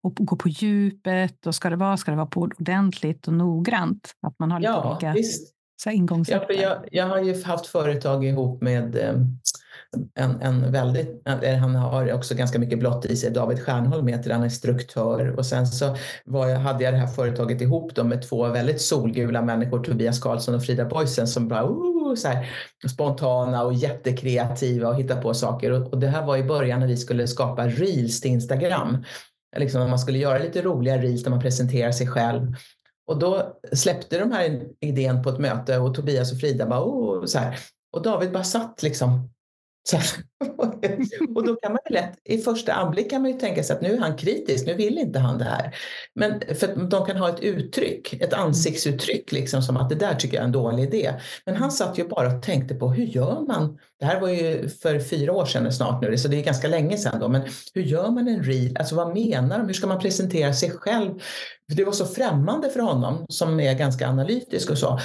[0.08, 4.14] och gå på djupet och ska det vara, ska det vara på ordentligt och noggrant?
[4.26, 5.48] Att man har lite ja, olika visst.
[5.48, 5.54] Så.
[6.32, 9.14] Ja, jag, jag har ju haft företag ihop med eh,
[10.14, 11.22] en, en väldigt,
[11.60, 15.46] han har också ganska mycket blått i sig, David Stjärnholm heter han, är instruktör och
[15.46, 19.84] sen så jag, hade jag det här företaget ihop då med två väldigt solgula människor,
[19.84, 21.68] Tobias Karlsson och Frida Boysen som bara
[22.16, 22.46] så här,
[22.88, 26.86] spontana och jättekreativa och hitta på saker och, och det här var i början när
[26.86, 29.04] vi skulle skapa reels till Instagram
[29.56, 32.54] liksom, man skulle göra lite roliga reels där man presenterar sig själv.
[33.06, 37.24] Och då släppte de här idén på ett möte och Tobias och Frida bara oh,
[37.24, 37.58] så här.
[37.92, 39.30] Och David bara satt liksom
[41.36, 43.82] och då kan man ju lätt, i första anblick kan man ju tänka sig att
[43.82, 45.74] nu är han kritisk, nu vill inte han det här.
[46.14, 50.36] Men för de kan ha ett uttryck, ett ansiktsuttryck, liksom som att det där tycker
[50.36, 51.14] jag är en dålig idé.
[51.46, 53.78] Men han satt ju bara och tänkte på hur gör man?
[54.00, 56.98] Det här var ju för fyra år sedan snart nu, så det är ganska länge
[56.98, 57.28] sedan då.
[57.28, 57.42] Men
[57.74, 58.76] hur gör man en reel?
[58.78, 59.66] Alltså vad menar de?
[59.66, 61.18] Hur ska man presentera sig själv?
[61.68, 64.98] För det var så främmande för honom som är ganska analytisk och så.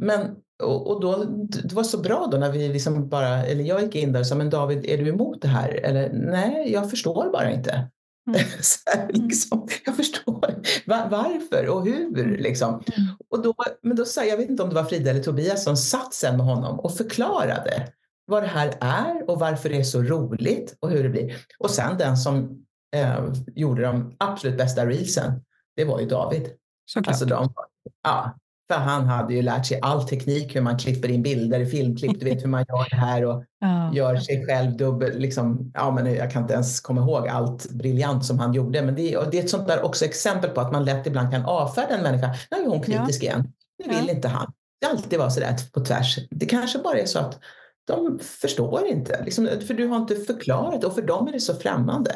[0.00, 1.24] Men och, och då,
[1.62, 4.26] det var så bra då när vi liksom bara, eller jag gick in där och
[4.26, 5.68] sa, men David, är du emot det här?
[5.68, 7.88] Eller nej, jag förstår bara inte.
[8.28, 8.40] Mm.
[8.86, 9.10] här, mm.
[9.14, 12.18] liksom, jag förstår Var, varför och hur.
[12.18, 12.40] Mm.
[12.40, 12.68] Liksom.
[12.68, 13.08] Mm.
[13.28, 15.76] Och då, men då sa jag vet inte om det var Frida eller Tobias som
[15.76, 17.92] satt sen med honom och förklarade
[18.26, 21.36] vad det här är och varför det är så roligt och hur det blir.
[21.58, 22.64] Och sen den som
[22.96, 25.32] eh, gjorde de absolut bästa reelsen,
[25.76, 26.50] det var ju David.
[26.86, 27.08] Såklart.
[27.08, 27.54] Alltså de,
[28.02, 28.38] ja,
[28.70, 32.24] för han hade ju lärt sig all teknik, hur man klipper in bilder, filmklipp, du
[32.24, 33.94] vet hur man gör det här och ja.
[33.94, 35.18] gör sig själv dubbel.
[35.18, 38.82] Liksom, ja, men jag kan inte ens komma ihåg allt briljant som han gjorde.
[38.82, 41.30] Men det, är, det är ett sånt där också exempel på att man lätt ibland
[41.30, 42.34] kan avfärda en människa.
[42.50, 43.26] Nu är hon kritisk ja.
[43.26, 43.52] igen.
[43.78, 44.14] Nu vill ja.
[44.14, 44.52] inte han.
[44.80, 46.18] Det alltid vara sådär på tvärs.
[46.30, 47.38] Det kanske bara är så att
[47.86, 49.24] de förstår inte.
[49.24, 52.10] Liksom, för du har inte förklarat och för dem är det så främmande.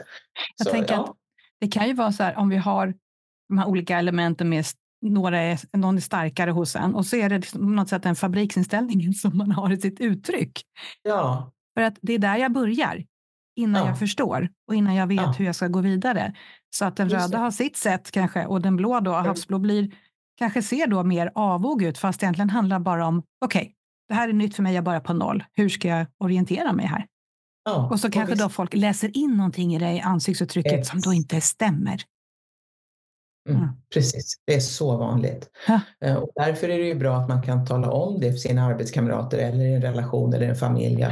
[0.57, 1.13] Jag så, tänker att
[1.61, 2.95] det kan ju vara så här om vi har
[3.49, 4.67] de här olika elementen med
[5.11, 8.07] några är, någon är starkare hos en och så är det liksom på något sätt
[8.07, 10.63] en fabriksinställning som man har i sitt uttryck.
[11.03, 11.53] Ja.
[11.75, 13.05] För att det är där jag börjar
[13.57, 13.89] innan ja.
[13.89, 15.35] jag förstår och innan jag vet ja.
[15.39, 16.35] hur jag ska gå vidare.
[16.77, 17.43] Så att den Just röda det.
[17.43, 19.91] har sitt sätt kanske och den blå då, havsblå blir,
[20.39, 23.73] kanske ser då mer avog ut fast egentligen handlar bara om okej, okay,
[24.09, 25.45] det här är nytt för mig, jag börjar på noll.
[25.53, 27.07] Hur ska jag orientera mig här?
[27.65, 30.89] Ja, och så kanske och då folk läser in någonting i det ansiktsuttrycket yes.
[30.89, 32.03] som då inte stämmer.
[33.49, 33.69] Mm.
[33.95, 35.49] Precis, det är så vanligt.
[36.05, 38.65] Eh, och därför är det ju bra att man kan tala om det för sina
[38.65, 41.07] arbetskamrater eller i en relation eller en familj.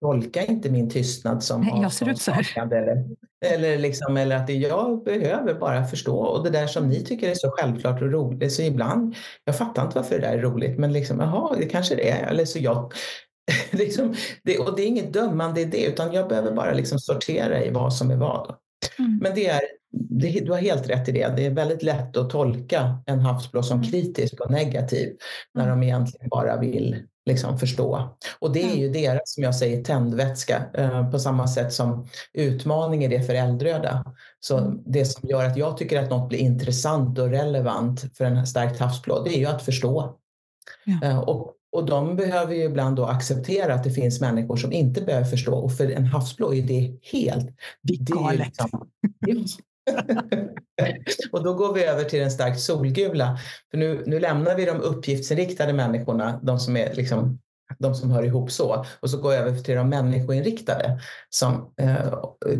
[0.00, 2.46] Tolka inte min tystnad som Nej, jag ser ut så här.
[2.56, 3.04] Eller,
[3.46, 6.16] eller, liksom, eller att jag behöver bara förstå.
[6.16, 9.14] Och det där som ni tycker är så självklart och roligt, så ibland,
[9.44, 12.26] jag fattar inte varför det där är roligt, men liksom, jaha, det kanske det är.
[12.26, 12.92] Eller så jag,
[13.70, 14.14] liksom,
[14.44, 17.70] det, och det är inget dömande i det, utan jag behöver bara liksom sortera i
[17.70, 18.56] vad som är vad.
[18.98, 19.18] Mm.
[19.22, 19.60] Men det är
[19.90, 21.36] det, du har helt rätt i det.
[21.36, 23.90] Det är väldigt lätt att tolka en havsblå som mm.
[23.90, 25.16] kritisk och negativ
[25.54, 25.80] när mm.
[25.80, 28.16] de egentligen bara vill liksom förstå.
[28.38, 33.04] Och det är ju deras, som jag säger, tändvätska eh, på samma sätt som utmaning
[33.04, 34.04] är det för eldröda.
[34.40, 38.46] Så det som gör att jag tycker att något blir intressant och relevant för en
[38.46, 40.18] starkt havsblå, det är ju att förstå.
[40.84, 41.08] Ja.
[41.08, 45.00] Eh, och, och de behöver ju ibland då acceptera att det finns människor som inte
[45.00, 45.54] behöver förstå.
[45.54, 47.46] Och för en havsblå är det helt...
[47.48, 48.88] Är liksom,
[51.32, 53.38] och då går vi över till den starkt solgula.
[53.70, 57.38] För nu, nu lämnar vi de uppgiftsinriktade människorna, de som är liksom
[57.78, 58.84] de som hör ihop så.
[59.00, 61.00] Och så går jag över till de människoinriktade
[61.30, 62.14] som eh,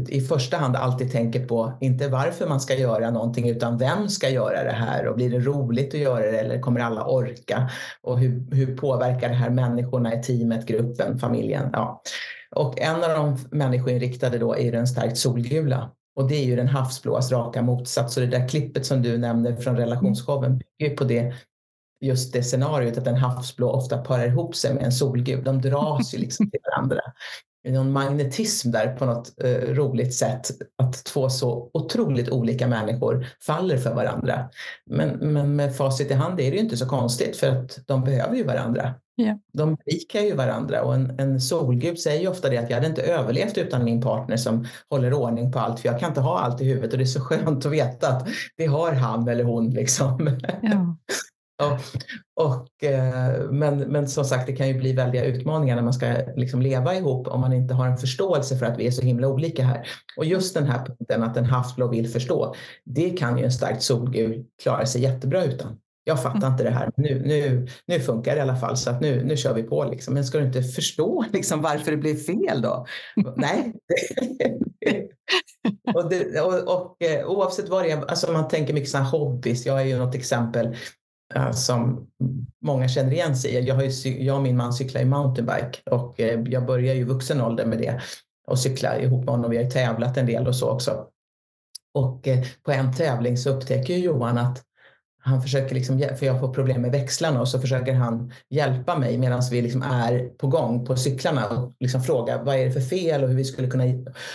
[0.09, 4.29] i första hand alltid tänker på, inte varför man ska göra någonting, utan vem ska
[4.29, 7.71] göra det här och blir det roligt att göra det eller kommer alla orka?
[8.03, 11.71] Och hur, hur påverkar det här människorna i teamet, gruppen, familjen?
[11.73, 12.03] Ja.
[12.57, 16.69] Och en av de människoinriktade då är den starkt solgula och det är ju den
[16.69, 18.15] havsblåas raka motsats.
[18.15, 21.35] Så det där klippet som du nämnde från relationsshowen bygger på det,
[22.01, 25.45] just det scenariot att en havsblå ofta parar ihop sig med en solgul.
[25.45, 27.01] De dras ju liksom till varandra.
[27.63, 30.51] Det är någon magnetism där på något eh, roligt sätt
[30.83, 34.49] att två så otroligt olika människor faller för varandra.
[34.87, 38.05] Men, men med facit i hand är det ju inte så konstigt för att de
[38.05, 38.95] behöver ju varandra.
[39.21, 39.37] Yeah.
[39.53, 42.87] De berikar ju varandra och en, en solgud säger ju ofta det att jag hade
[42.87, 46.39] inte överlevt utan min partner som håller ordning på allt för jag kan inte ha
[46.39, 49.45] allt i huvudet och det är så skönt att veta att det har han eller
[49.45, 50.41] hon liksom.
[51.59, 51.79] Ja.
[52.37, 56.07] och, eh, men, men som sagt, det kan ju bli väldiga utmaningar när man ska
[56.37, 59.29] liksom leva ihop om man inte har en förståelse för att vi är så himla
[59.29, 59.89] olika här.
[60.17, 63.83] Och just den här punkten att en havsblå vill förstå, det kan ju en starkt
[63.83, 66.53] solgud klara sig jättebra utan jag fattar mm.
[66.53, 66.91] inte det här.
[66.97, 69.85] Nu, nu, nu funkar det i alla fall så att nu, nu kör vi på.
[69.85, 70.15] Liksom.
[70.15, 72.87] Men ska du inte förstå liksom, varför det blir fel då?
[73.37, 73.73] Nej.
[75.95, 79.67] och, det, och, och, eh, oavsett vad det är, alltså man tänker mycket sådana hobbys.
[79.67, 80.77] Jag är ju något exempel
[81.35, 82.07] Eh, som
[82.63, 83.61] många känner igen sig i.
[83.61, 87.05] Jag, har ju, jag och min man cyklar i mountainbike och eh, jag börjar ju
[87.05, 88.01] vuxen ålder med det
[88.47, 89.51] och cyklar ihop med honom.
[89.51, 91.07] Vi har tävlat en del och så också.
[91.95, 94.65] Och eh, på en tävling så upptäcker Johan att
[95.29, 99.19] han försöker liksom, för jag får problem med växlarna och så försöker han hjälpa mig
[99.19, 102.81] medan vi liksom är på gång på cyklarna och liksom fråga vad är det för
[102.81, 103.85] fel och hur vi skulle kunna...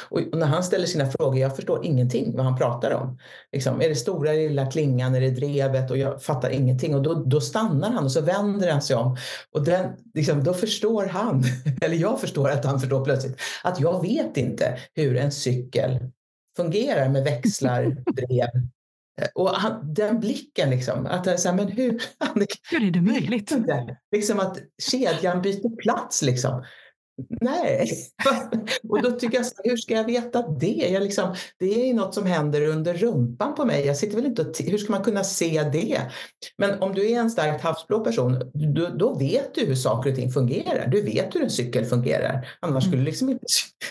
[0.10, 3.18] Och när han ställer sina frågor, jag förstår ingenting vad han pratar om.
[3.52, 5.92] Liksom, är det stora, lilla klingan, är det drevet?
[5.92, 6.96] Och jag fattar ingenting.
[6.96, 9.18] Och då, då stannar han och så vänder han sig om.
[9.54, 11.44] Och den, liksom, då förstår han,
[11.82, 16.00] eller jag förstår att han förstår plötsligt, att jag vet inte hur en cykel
[16.58, 18.50] fungerar med växlar, drev
[19.36, 21.92] och han, den blicken, liksom, att så här, men hur...
[22.72, 23.54] Hur är det möjligt?
[24.12, 24.58] Liksom att
[24.92, 26.22] kedjan byter plats.
[26.22, 26.64] Liksom.
[27.42, 27.90] Nej.
[28.90, 30.88] och då tycker jag, hur ska jag veta det?
[30.92, 33.86] Jag liksom, det är något som händer under rumpan på mig.
[33.86, 36.02] Jag sitter väl inte och hur ska man kunna se det?
[36.58, 40.16] Men om du är en starkt havsblå person, då, då vet du hur saker och
[40.16, 40.88] ting fungerar.
[40.88, 42.48] Du vet hur en cykel fungerar.
[42.60, 43.46] Annars skulle du liksom inte...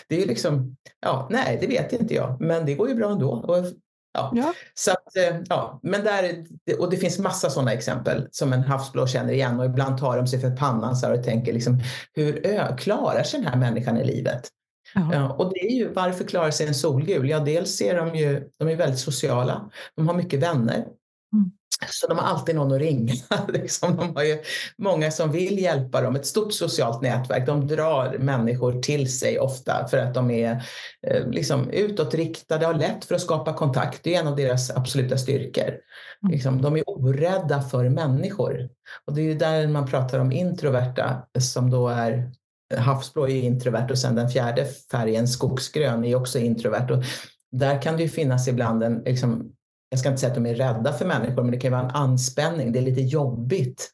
[0.07, 2.41] Det är liksom, ja, nej, det vet inte jag.
[2.41, 3.31] Men det går ju bra ändå.
[3.31, 3.65] Och
[4.13, 4.31] Ja.
[4.35, 4.53] ja.
[4.73, 5.79] Så att, eh, ja.
[5.83, 6.45] Men där,
[6.79, 10.27] och det finns massa sådana exempel som en havsblå känner igen och ibland tar de
[10.27, 11.79] sig för pannan så och tänker liksom,
[12.13, 14.49] hur ö, klarar sig den här människan i livet?
[14.95, 17.29] Ja, och det är ju, varför klarar sig en solgul?
[17.29, 20.75] Ja, dels ser de ju, de är väldigt sociala, de har mycket vänner.
[20.75, 21.51] Mm.
[21.89, 23.13] Så de har alltid någon att ringa.
[23.47, 23.95] Liksom.
[23.97, 24.37] De har ju
[24.77, 27.45] många som vill hjälpa dem, ett stort socialt nätverk.
[27.45, 30.63] De drar människor till sig ofta för att de är
[31.07, 34.03] eh, liksom, utåtriktade, har lätt för att skapa kontakt.
[34.03, 35.67] Det är en av deras absoluta styrkor.
[35.67, 36.31] Mm.
[36.31, 38.69] Liksom, de är orädda för människor.
[39.07, 42.31] Och det är ju där man pratar om introverta som då är
[42.77, 46.91] havsblå är introvert och sen den fjärde färgen, skogsgrön, är också introvert.
[46.91, 47.03] Och
[47.51, 49.51] där kan det ju finnas ibland en liksom,
[49.93, 51.95] jag ska inte säga att de är rädda för människor, men det kan vara en
[51.95, 52.71] anspänning.
[52.71, 53.91] Det är lite jobbigt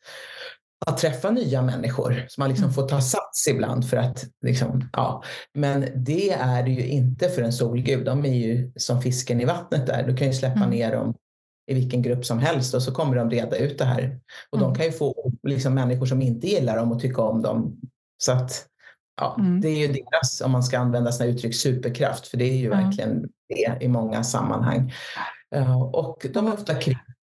[0.86, 2.74] att träffa nya människor som man liksom mm.
[2.74, 5.24] får ta sats ibland för att liksom, ja.
[5.54, 8.06] Men det är det ju inte för en solgud.
[8.06, 10.08] De är ju som fisken i vattnet där.
[10.08, 10.70] Du kan ju släppa mm.
[10.70, 11.16] ner dem
[11.72, 14.20] i vilken grupp som helst och så kommer de reda ut det här.
[14.50, 14.70] Och mm.
[14.70, 17.80] de kan ju få liksom, människor som inte gillar dem och tycka om dem.
[18.18, 18.66] Så att
[19.22, 19.62] ja, mm.
[19.62, 22.70] det är ju deras, om man ska använda sina uttryck, superkraft, för det är ju
[22.70, 24.94] verkligen det i många sammanhang.
[25.56, 26.74] Uh, och de är ofta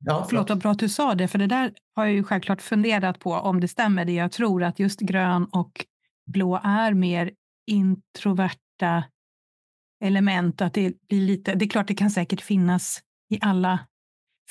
[0.06, 2.62] Ja, förlåt, vad bra att du sa det, för det där har jag ju självklart
[2.62, 5.86] funderat på om det stämmer det jag tror att just grön och
[6.26, 7.32] blå är mer
[7.68, 9.04] introverta
[10.04, 10.62] element.
[10.62, 13.80] Att det, blir lite, det är klart det kan säkert finnas i alla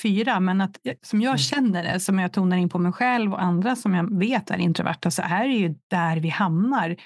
[0.02, 1.38] fyra, men att, som jag mm.
[1.38, 4.58] känner det, som jag tonar in på mig själv och andra som jag vet är
[4.58, 6.96] introverta, så är det ju där vi hamnar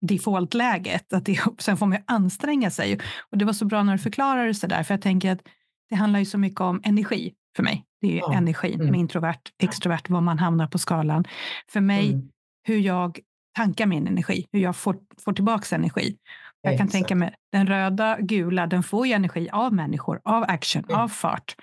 [0.00, 1.12] defaultläget.
[1.12, 3.00] Att det, sen får man ju anstränga sig.
[3.30, 5.42] Och det var så bra när du förklarade det så där, för jag tänker att
[5.90, 7.84] det handlar ju så mycket om energi för mig.
[8.00, 8.34] Det är ja.
[8.34, 8.90] energin mm.
[8.90, 11.24] med introvert, extrovert, var man hamnar på skalan.
[11.68, 12.28] För mig, mm.
[12.62, 13.18] hur jag
[13.56, 16.16] tankar min energi, hur jag får, får tillbaka energi.
[16.62, 16.92] Jag Exakt.
[16.92, 21.00] kan tänka mig, den röda, gula, den får ju energi av människor, av action, mm.
[21.00, 21.56] av fart.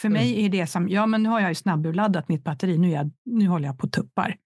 [0.00, 0.44] För mig mm.
[0.44, 3.46] är det som, ja men nu har jag ju snabburladdat mitt batteri, nu, jag, nu
[3.46, 4.36] håller jag på tuppar.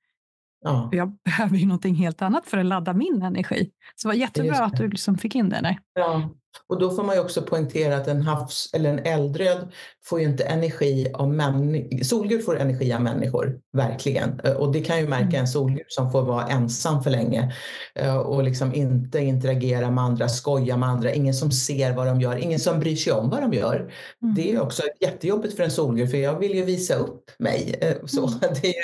[0.64, 0.88] Ja.
[0.92, 3.70] Jag behöver ju någonting helt annat för att ladda min energi.
[3.94, 5.78] Så det var jättebra att du liksom fick in det där.
[5.94, 6.30] Ja,
[6.68, 9.72] och då får man ju också poängtera att en havs eller en eldröd
[10.04, 12.04] får ju inte energi av människor.
[12.04, 14.40] Solgul får energi av människor, verkligen.
[14.44, 15.40] Eh, och det kan ju märka mm.
[15.40, 17.54] en solgul som får vara ensam för länge
[17.94, 22.20] eh, och liksom inte interagera med andra, skoja med andra, ingen som ser vad de
[22.20, 23.92] gör, ingen som bryr sig om vad de gör.
[24.22, 24.34] Mm.
[24.34, 27.74] Det är också jättejobbigt för en solgul för jag vill ju visa upp mig.
[27.80, 28.38] Eh, så mm.
[28.62, 28.74] det är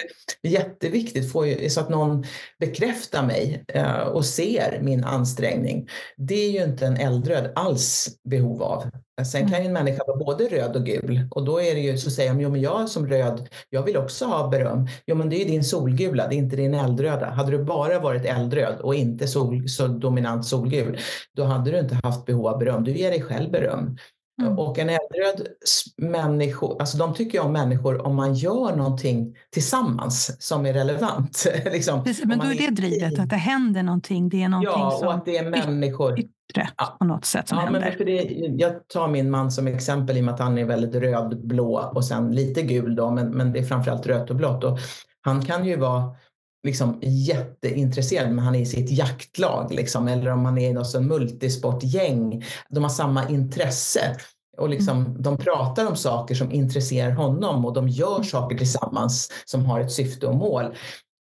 [0.42, 1.32] ju jätteviktigt
[1.72, 2.24] så att någon
[2.60, 3.64] bekräftar mig
[4.12, 5.88] och ser min ansträngning.
[6.16, 8.84] Det är ju inte en eldröd alls behov av.
[9.32, 11.98] Sen kan ju en människa vara både röd och gul och då är det ju
[11.98, 14.88] så säger de, jo men jag som röd, jag vill också ha beröm.
[15.06, 17.26] Jo men det är ju din solgula, det är inte din eldröda.
[17.26, 20.98] Hade du bara varit eldröd och inte sol, så dominant solgul,
[21.36, 22.84] då hade du inte haft behov av beröm.
[22.84, 23.96] Du ger dig själv beröm.
[24.42, 24.58] Mm.
[24.58, 25.48] Och en eldröd
[25.96, 31.46] människa, alltså de tycker om människor om man gör någonting tillsammans som är relevant.
[31.64, 34.28] liksom, Precis, men då är det drivet, att det händer någonting.
[34.28, 36.96] Det är någonting ja, som och att det är människor yttre ja.
[36.98, 37.80] på något sätt som ja, händer.
[37.80, 38.22] Men för det,
[38.56, 42.04] jag tar min man som exempel i och med att han är väldigt rödblå och
[42.04, 44.64] sen lite gul då, men, men det är framförallt rött och blått.
[44.64, 44.78] Och
[45.20, 46.16] han kan ju vara
[46.62, 51.02] liksom jätteintresserad, men han är i sitt jaktlag liksom, eller om han är i något
[51.02, 52.44] multisportgäng.
[52.70, 54.16] De har samma intresse.
[54.58, 55.22] Och liksom, mm.
[55.22, 59.92] De pratar om saker som intresserar honom och de gör saker tillsammans som har ett
[59.92, 60.74] syfte och mål.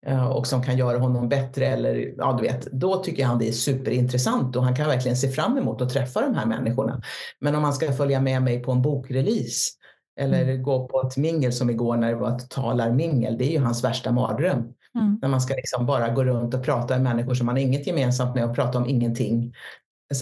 [0.07, 3.49] Eh, och som kan göra honom bättre eller ja, du vet, då tycker han det
[3.49, 7.03] är superintressant och han kan verkligen se fram emot att träffa de här människorna.
[7.40, 9.72] Men om man ska följa med mig på en bokrelease
[10.20, 10.62] eller mm.
[10.62, 13.85] gå på ett mingel som igår när det var ett talarmingel, det är ju hans
[13.85, 14.64] värsta mardröm.
[14.97, 15.19] Mm.
[15.23, 17.87] När man ska liksom bara gå runt och prata med människor som man har inget
[17.87, 19.55] gemensamt med och prata om ingenting.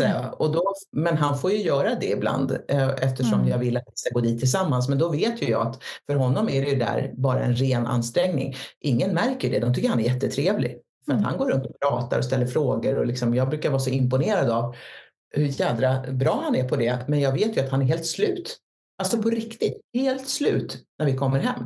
[0.00, 0.30] Mm.
[0.32, 3.48] Och då, men han får ju göra det ibland eh, eftersom mm.
[3.48, 4.88] jag vill att vi ska gå dit tillsammans.
[4.88, 7.86] Men då vet ju jag att för honom är det ju där bara en ren
[7.86, 8.54] ansträngning.
[8.80, 10.78] Ingen märker det, de tycker han är jättetrevlig.
[11.06, 11.24] För att mm.
[11.24, 14.50] han går runt och pratar och ställer frågor och liksom, jag brukar vara så imponerad
[14.50, 14.76] av
[15.30, 16.98] hur jädra bra han är på det.
[17.08, 18.58] Men jag vet ju att han är helt slut.
[18.98, 21.64] Alltså på riktigt, helt slut när vi kommer hem.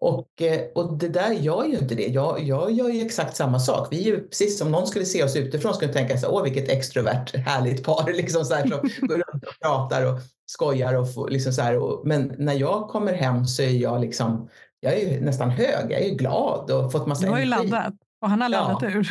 [0.00, 2.06] Och, eh, och det där gör ju inte det.
[2.06, 3.88] Jag, jag gör ju exakt samma sak.
[3.90, 6.68] Vi är ju precis om någon skulle se oss utifrån skulle tänka så åh vilket
[6.68, 10.94] extrovert härligt par liksom så här, som går runt och pratar och skojar.
[10.94, 14.48] Och, liksom så här, och, men när jag kommer hem så är jag liksom,
[14.80, 17.44] jag är ju nästan hög, jag är ju glad och fått massa Du har ju
[17.44, 18.90] laddat och han har laddat ja.
[18.90, 19.08] ur.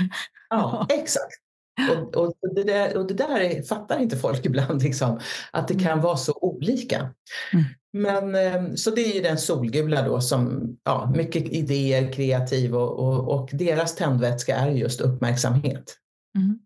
[0.50, 1.49] Ja, exakt.
[1.92, 5.20] Och, och, det där, och det där fattar inte folk ibland, liksom,
[5.52, 6.02] att det kan mm.
[6.02, 7.10] vara så olika.
[7.54, 7.66] Mm.
[7.94, 13.00] Men, ehm, så det är ju den solgula då som, ja, mycket idéer, kreativ och,
[13.00, 15.96] och, och deras tändvätska är just uppmärksamhet.
[16.38, 16.60] Mm.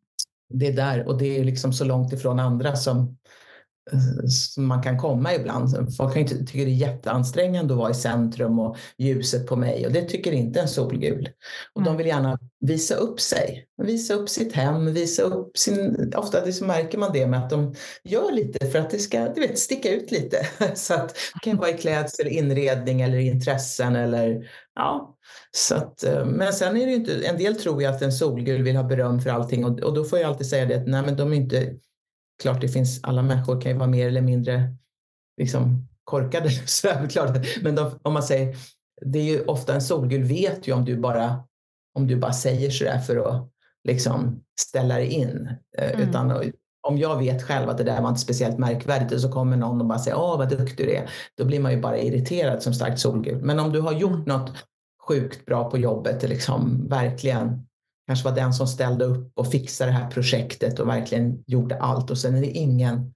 [0.53, 3.17] Det är där och det är liksom så långt ifrån andra som,
[4.29, 5.95] som man kan komma ibland.
[5.97, 9.85] Folk kan ju tycka det är jätteansträngande att vara i centrum och ljuset på mig
[9.85, 11.29] och det tycker inte en solgul.
[11.73, 11.93] Och mm.
[11.93, 16.13] de vill gärna visa upp sig, visa upp sitt hem, visa upp sin...
[16.15, 19.41] Ofta så märker man det med att de gör lite för att det ska du
[19.41, 20.47] vet, sticka ut lite.
[20.75, 25.17] Så att det kan vara i klädsel, inredning eller intressen eller ja.
[25.51, 28.11] Så att, eh, men sen är det ju inte, en del tror ju att en
[28.11, 30.87] solgul vill ha beröm för allting och, och då får jag alltid säga det att
[30.87, 31.73] nej men de är inte
[32.41, 34.75] klart det finns, alla människor kan ju vara mer eller mindre
[35.37, 36.49] liksom, korkade.
[36.65, 37.45] Så klart.
[37.61, 38.55] Men de, om man säger,
[39.01, 41.43] det är ju ofta en solgul vet ju om du bara,
[41.95, 43.49] om du bara säger sådär för att
[43.83, 45.49] liksom ställa dig in.
[45.77, 46.09] Eh, mm.
[46.09, 46.51] Utan
[46.87, 49.81] om jag vet själv att det där var inte speciellt märkvärdigt och så kommer någon
[49.81, 51.09] och bara säger åh vad duktig du är.
[51.37, 53.41] Då blir man ju bara irriterad som starkt solgul.
[53.41, 54.23] Men om du har gjort mm.
[54.23, 54.51] något
[55.07, 57.67] sjukt bra på jobbet, liksom verkligen
[58.07, 62.11] kanske var den som ställde upp och fixade det här projektet och verkligen gjorde allt
[62.11, 63.13] och sen är det ingen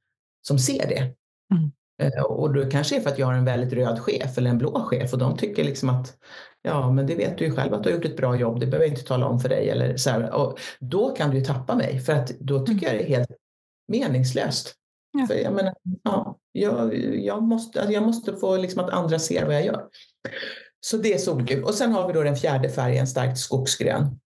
[0.48, 1.14] som ser det.
[1.56, 1.72] Mm.
[2.02, 4.58] Eh, och det kanske är för att jag har en väldigt röd chef eller en
[4.58, 6.18] blå chef och de tycker liksom att
[6.62, 8.66] ja, men det vet du ju själv att du har gjort ett bra jobb, det
[8.66, 9.70] behöver jag inte tala om för dig.
[9.70, 10.34] Eller så här.
[10.34, 12.98] Och då kan du ju tappa mig för att då tycker mm.
[12.98, 13.32] jag det är helt
[13.88, 14.74] meningslöst.
[15.12, 15.28] Ja.
[15.28, 19.56] För jag menar, ja, jag, jag, måste, jag måste få liksom att andra ser vad
[19.56, 19.88] jag gör.
[20.80, 21.64] Så det är solgul.
[21.64, 24.20] Och sen har vi då den fjärde färgen, starkt skogsgrön.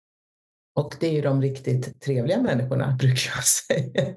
[0.74, 4.14] Och det är ju de riktigt trevliga människorna, brukar jag säga.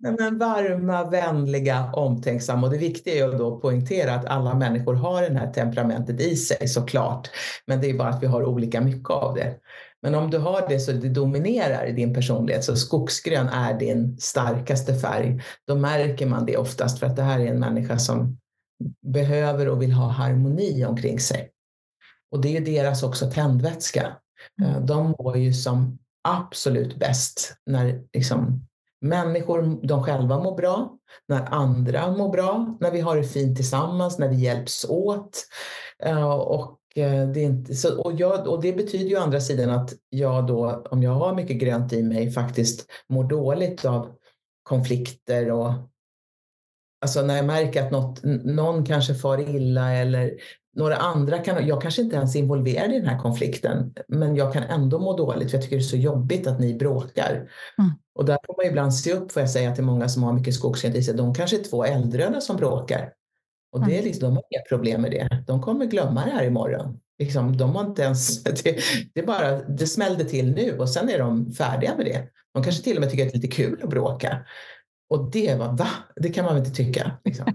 [0.00, 2.66] Men varma, vänliga, omtänksamma.
[2.66, 6.20] Och det viktiga är ju då att poängtera att alla människor har det här temperamentet
[6.20, 7.30] i sig såklart.
[7.66, 9.54] Men det är bara att vi har olika mycket av det.
[10.02, 14.18] Men om du har det så det dominerar i din personlighet, så skogsgrön är din
[14.18, 18.38] starkaste färg, då märker man det oftast för att det här är en människa som
[19.06, 21.50] behöver och vill ha harmoni omkring sig.
[22.30, 24.16] Och det är deras också tändvätska.
[24.60, 24.74] Mm.
[24.74, 28.66] Eh, de mår ju som absolut bäst när liksom,
[29.00, 34.18] människor, de själva mår bra, när andra mår bra, när vi har det fint tillsammans,
[34.18, 35.46] när vi hjälps åt.
[36.02, 39.70] Eh, och eh, det, inte, så, och, jag, och det betyder ju å andra sidan
[39.70, 44.08] att jag då, om jag har mycket grönt i mig, faktiskt mår dåligt av
[44.62, 45.72] konflikter och
[47.00, 50.34] Alltså när jag märker att något, någon kanske far illa eller
[50.76, 54.52] några andra kan, jag kanske inte ens är involverad i den här konflikten, men jag
[54.52, 57.50] kan ändå må dåligt för jag tycker det är så jobbigt att ni bråkar.
[57.78, 57.90] Mm.
[58.14, 60.54] Och där får man ibland se upp får jag säga till många som har mycket
[60.54, 61.14] skogsrent i sig.
[61.14, 63.12] De kanske är två äldröda som bråkar.
[63.72, 64.04] Och det är mm.
[64.04, 65.44] liksom, de har inga problem med det.
[65.46, 67.00] De kommer glömma det här imorgon.
[67.18, 68.78] Liksom, de har inte ens, det,
[69.14, 72.28] det, bara, det smällde till nu och sen är de färdiga med det.
[72.54, 74.46] De kanske till och med tycker att det är lite kul att bråka.
[75.10, 75.88] Och det var, va?
[76.16, 77.12] Det kan man väl inte tycka.
[77.24, 77.46] Liksom.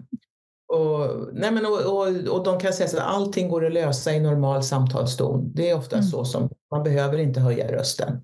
[0.73, 4.19] Och, nej men, och, och, och de kan säga att allting går att lösa i
[4.19, 5.51] normal samtalston.
[5.53, 6.07] Det är ofta mm.
[6.07, 8.21] så som man behöver inte höja rösten.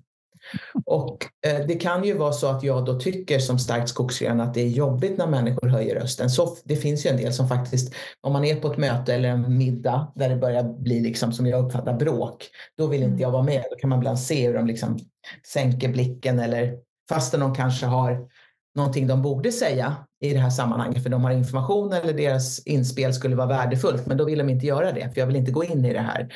[0.86, 4.54] Och eh, det kan ju vara så att jag då tycker som starkt skogsgren att
[4.54, 6.30] det är jobbigt när människor höjer rösten.
[6.30, 9.28] Så det finns ju en del som faktiskt, om man är på ett möte eller
[9.28, 12.48] en middag där det börjar bli liksom som jag uppfattar bråk,
[12.78, 13.20] då vill inte mm.
[13.20, 13.64] jag vara med.
[13.70, 14.98] Då kan man ibland se hur de liksom
[15.46, 16.78] sänker blicken eller
[17.08, 18.28] fastän de kanske har
[18.74, 23.14] någonting de borde säga i det här sammanhanget för de har information eller deras inspel
[23.14, 25.64] skulle vara värdefullt men då vill de inte göra det för jag vill inte gå
[25.64, 26.28] in i det här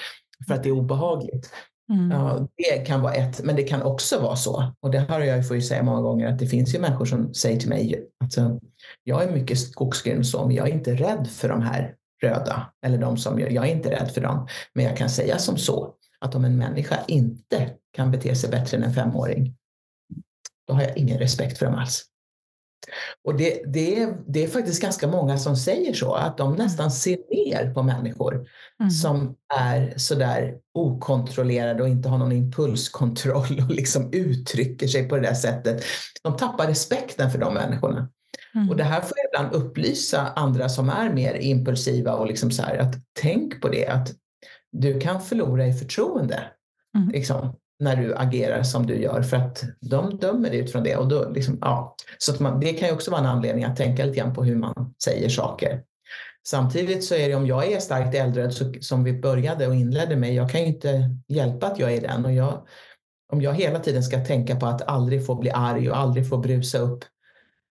[0.47, 1.51] för att det är obehagligt.
[1.93, 2.11] Mm.
[2.11, 5.49] Ja, det kan vara ett, men det kan också vara så och det har jag
[5.49, 8.35] får ju säga många gånger att det finns ju människor som säger till mig att
[9.05, 13.17] jag är mycket skogsgrön men jag är inte rädd för de här röda eller de
[13.17, 14.49] som jag, jag är inte rädd för dem.
[14.75, 18.77] Men jag kan säga som så att om en människa inte kan bete sig bättre
[18.77, 19.57] än en femåring,
[20.67, 22.05] då har jag ingen respekt för dem alls.
[23.25, 26.67] Och det, det, är, det är faktiskt ganska många som säger så, att de mm.
[26.67, 28.47] nästan ser ner på människor
[28.81, 28.91] mm.
[28.91, 35.23] som är sådär okontrollerade och inte har någon impulskontroll och liksom uttrycker sig på det
[35.23, 35.85] där sättet.
[36.23, 38.09] De tappar respekten för de människorna.
[38.55, 38.71] Mm.
[38.71, 42.63] Och det här får jag ibland upplysa andra som är mer impulsiva och liksom så
[42.63, 44.13] här, att tänk på det, att
[44.73, 46.45] du kan förlora i förtroende.
[46.97, 47.09] Mm.
[47.09, 50.97] Liksom när du agerar som du gör för att de dömer dig utifrån det.
[50.97, 51.97] Och då liksom, ja.
[52.19, 54.45] Så att man, det kan ju också vara en anledning att tänka lite grann på
[54.45, 55.83] hur man säger saker.
[56.47, 60.17] Samtidigt så är det om jag är starkt äldre så, som vi började och inledde
[60.17, 62.25] med, jag kan ju inte hjälpa att jag är den.
[62.25, 62.67] Och jag,
[63.33, 66.37] om jag hela tiden ska tänka på att aldrig få bli arg och aldrig få
[66.37, 67.05] brusa upp,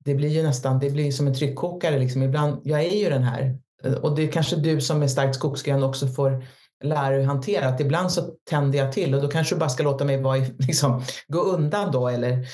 [0.04, 1.98] det blir ju nästan, det blir som en tryckkokare.
[1.98, 2.22] Liksom.
[2.22, 3.58] Ibland, jag är ju den här.
[4.02, 6.44] Och det är kanske du som är starkt skogsgrön också får
[6.82, 7.68] lära dig hantera.
[7.68, 10.36] Att ibland så tänder jag till och då kanske du bara ska låta mig vara,
[10.58, 12.08] liksom, gå undan då.
[12.08, 12.46] Eller,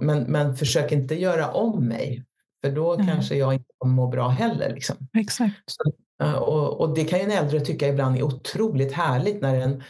[0.00, 2.24] men, men försök inte göra om mig.
[2.64, 3.06] För då mm.
[3.06, 4.74] kanske jag inte kommer må bra heller.
[4.74, 4.96] Liksom.
[5.18, 5.54] Exakt.
[5.66, 5.92] Så,
[6.38, 9.82] och, och, det kan ju en äldre tycka ibland är otroligt härligt när en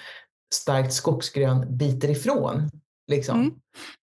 [0.54, 2.70] starkt skogsgrön biter ifrån.
[3.10, 3.40] Liksom.
[3.40, 3.54] Mm.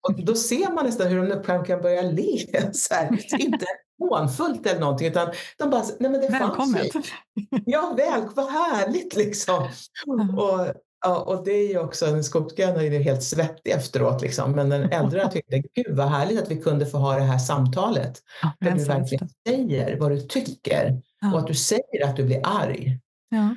[0.09, 2.39] Och då ser man nästan hur de kan börja le.
[2.73, 3.09] Så här.
[3.39, 3.67] Inte
[3.99, 5.29] hånfullt eller någonting utan
[5.59, 6.93] de bara, nej men det Välkommet.
[6.93, 7.07] fanns
[7.67, 9.69] Ja, väl, vad härligt liksom.
[10.07, 10.39] Mm.
[10.39, 10.67] Och,
[11.05, 14.53] ja, och det är ju också, den skogsgröna är ju helt svettig efteråt liksom.
[14.53, 18.23] Men den äldre tyckte, gud vad härligt att vi kunde få ha det här samtalet.
[18.43, 21.33] Ja, där du verkligen säger vad du tycker ja.
[21.33, 23.01] och att du säger att du blir arg.
[23.29, 23.57] Ja.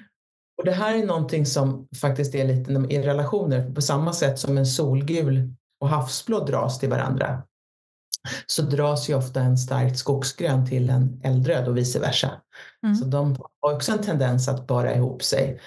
[0.57, 4.57] Och det här är någonting som faktiskt är lite i relationer på samma sätt som
[4.57, 7.43] en solgul och havsblå dras till varandra
[8.45, 12.31] så dras ju ofta en starkt skogsgrön till en eldröd och vice versa.
[12.83, 12.95] Mm.
[12.95, 15.59] Så de har också en tendens att bara ihop sig,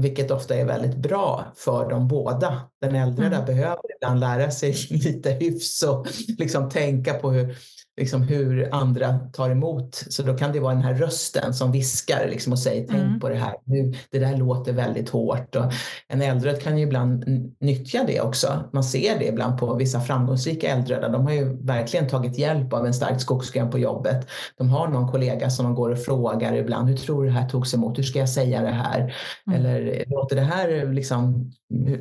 [0.00, 2.60] vilket ofta är väldigt bra för dem båda.
[2.80, 3.46] Den eldröda mm.
[3.46, 6.06] behöver ibland lära sig lite hyfs och
[6.38, 7.56] liksom tänka på hur
[7.96, 10.04] liksom hur andra tar emot.
[10.08, 13.20] Så då kan det vara den här rösten som viskar liksom och säger tänk mm.
[13.20, 15.56] på det här, nu, det där låter väldigt hårt.
[15.56, 15.64] Och
[16.08, 17.24] en äldröd kan ju ibland
[17.60, 18.64] nyttja det också.
[18.72, 21.08] Man ser det ibland på vissa framgångsrika äldröda.
[21.08, 24.26] De har ju verkligen tagit hjälp av en stark skogsgren på jobbet.
[24.58, 27.48] De har någon kollega som de går och frågar ibland, hur tror du det här
[27.48, 27.98] togs emot?
[27.98, 29.14] Hur ska jag säga det här?
[29.46, 29.60] Mm.
[29.60, 31.52] Eller låter det här liksom,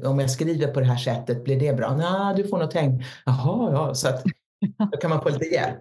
[0.04, 1.96] om jag skriver på det här sättet, blir det bra?
[1.96, 3.94] Nej, du får nog tänka, jaha, ja.
[3.94, 4.24] Så att,
[4.92, 5.80] då kan man få lite hjälp.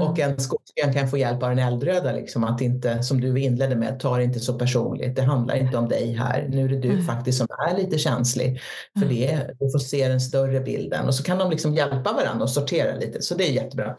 [0.00, 3.76] Och en skogsgren kan få hjälp av en eldröda, liksom, att inte, som du inledde
[3.76, 5.16] med, ta det inte så personligt.
[5.16, 6.48] Det handlar inte om dig här.
[6.48, 7.04] Nu är det du mm.
[7.04, 8.60] faktiskt som är lite känslig
[8.98, 9.16] för mm.
[9.16, 9.54] det.
[9.58, 12.96] Du får se den större bilden och så kan de liksom hjälpa varandra och sortera
[12.96, 13.22] lite.
[13.22, 13.96] Så det är jättebra.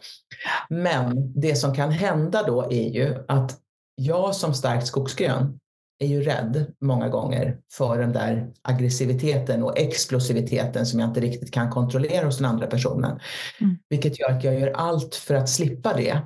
[0.68, 3.58] Men det som kan hända då är ju att
[3.96, 5.58] jag som starkt skogsgrön
[5.98, 11.54] är ju rädd många gånger för den där aggressiviteten och explosiviteten som jag inte riktigt
[11.54, 13.20] kan kontrollera hos den andra personen.
[13.60, 13.76] Mm.
[13.88, 16.22] Vilket gör att jag gör allt för att slippa det.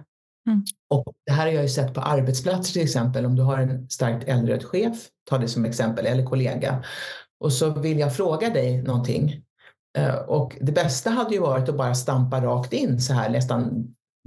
[0.46, 0.64] Mm.
[0.90, 3.26] Och det här har jag ju sett på arbetsplatser till exempel.
[3.26, 6.84] Om du har en starkt äldre chef, ta det som exempel, eller kollega.
[7.40, 9.42] Och så vill jag fråga dig någonting.
[9.98, 13.86] Eh, och det bästa hade ju varit att bara stampa rakt in så här nästan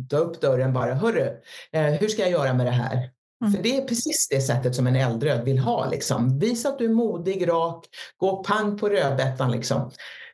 [0.09, 0.93] dra upp dörren bara.
[0.93, 3.11] Hörru, eh, hur ska jag göra med det här?
[3.41, 3.53] Mm.
[3.53, 5.89] För det är precis det sättet som en äldröd vill ha.
[5.89, 6.39] Liksom.
[6.39, 7.85] Visa att du är modig, rak,
[8.17, 9.51] gå pang på rödbetan.
[9.51, 9.91] Liksom.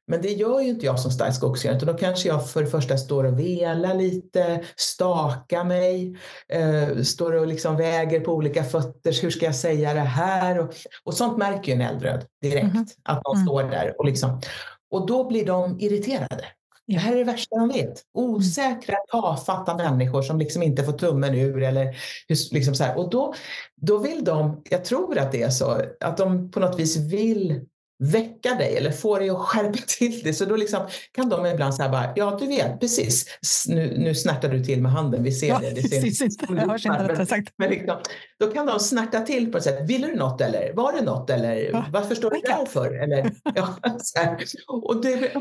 [0.07, 2.69] Men det gör ju inte jag som stark skogsägare, utan då kanske jag för det
[2.69, 6.17] första står och velar lite, stakar mig,
[6.49, 9.21] eh, står och liksom väger på olika fötter.
[9.21, 10.59] Hur ska jag säga det här?
[10.59, 12.85] Och, och sånt märker ju en äldröd direkt, mm.
[13.03, 13.47] att de mm.
[13.47, 13.95] står där.
[13.97, 14.41] Och, liksom,
[14.91, 16.45] och då blir de irriterade.
[16.87, 18.03] Det här är det värsta de vet.
[18.13, 21.63] Osäkra, tafatta människor som liksom inte får tummen ur.
[21.63, 21.95] Eller
[22.51, 22.97] liksom så här.
[22.97, 23.33] Och då,
[23.75, 27.65] då vill de, jag tror att det är så, att de på något vis vill
[27.99, 30.33] väcka dig eller få dig att skärpa till dig.
[30.33, 33.25] Så då liksom kan de ibland säga bara, ja du vet, precis,
[33.67, 35.69] nu, nu snärtar du till med handen, vi ser ja, det.
[35.69, 37.53] det ser precis, jag hörs inte sagt.
[37.57, 37.97] Men liksom,
[38.39, 41.29] då kan de snärta till på ett sätt, vill du något eller var det något
[41.29, 41.85] eller ja.
[41.91, 43.03] varför står du där för?
[43.03, 43.77] Eller, ja,
[44.67, 45.31] och det,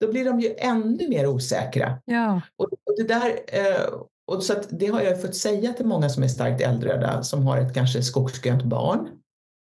[0.00, 1.98] då blir de ju ännu mer osäkra.
[2.04, 2.40] Ja.
[2.56, 6.22] Och, och det där, eh, och så det har jag fått säga till många som
[6.22, 9.08] är starkt äldröda som har ett kanske skogsgrönt barn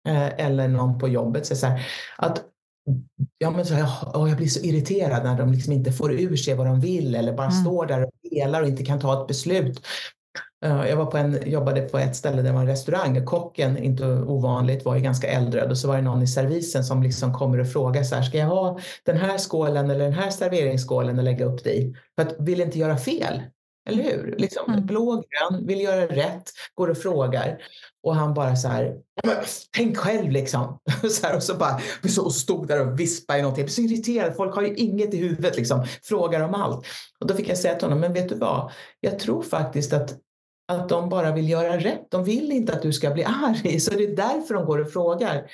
[0.04, 1.86] eller någon på jobbet säger så här,
[2.18, 2.44] att
[3.38, 3.84] Ja, men så här,
[4.14, 7.14] oh, jag blir så irriterad när de liksom inte får ur sig vad de vill
[7.14, 7.64] eller bara mm.
[7.64, 9.86] står där och delar och inte kan ta ett beslut.
[10.64, 13.26] Uh, jag var på en, jobbade på ett ställe där det var en restaurang.
[13.26, 17.02] Kocken, inte ovanligt, var ju ganska äldre och så var det någon i servisen som
[17.02, 20.30] liksom kommer och frågar så här, ska jag ha den här skålen eller den här
[20.30, 21.94] serveringsskålen och lägga upp det i?
[22.16, 23.42] För att vill inte göra fel.
[23.88, 24.34] Eller hur?
[24.38, 24.86] Liksom, mm.
[24.86, 27.58] Blå, grön, vill göra rätt, går och frågar.
[28.02, 28.96] Och han bara så här,
[29.76, 30.78] tänk själv liksom.
[31.10, 31.80] så här, och så bara
[32.24, 33.62] och stod där och vispade i någonting.
[33.62, 35.86] Jag blev så irriterad, folk har ju inget i huvudet liksom.
[36.02, 36.86] Frågar om allt.
[37.20, 38.72] Och då fick jag säga till honom, men vet du vad?
[39.00, 40.18] Jag tror faktiskt att
[40.68, 42.10] att de bara vill göra rätt.
[42.10, 44.92] De vill inte att du ska bli arg, så det är därför de går och
[44.92, 45.50] frågar.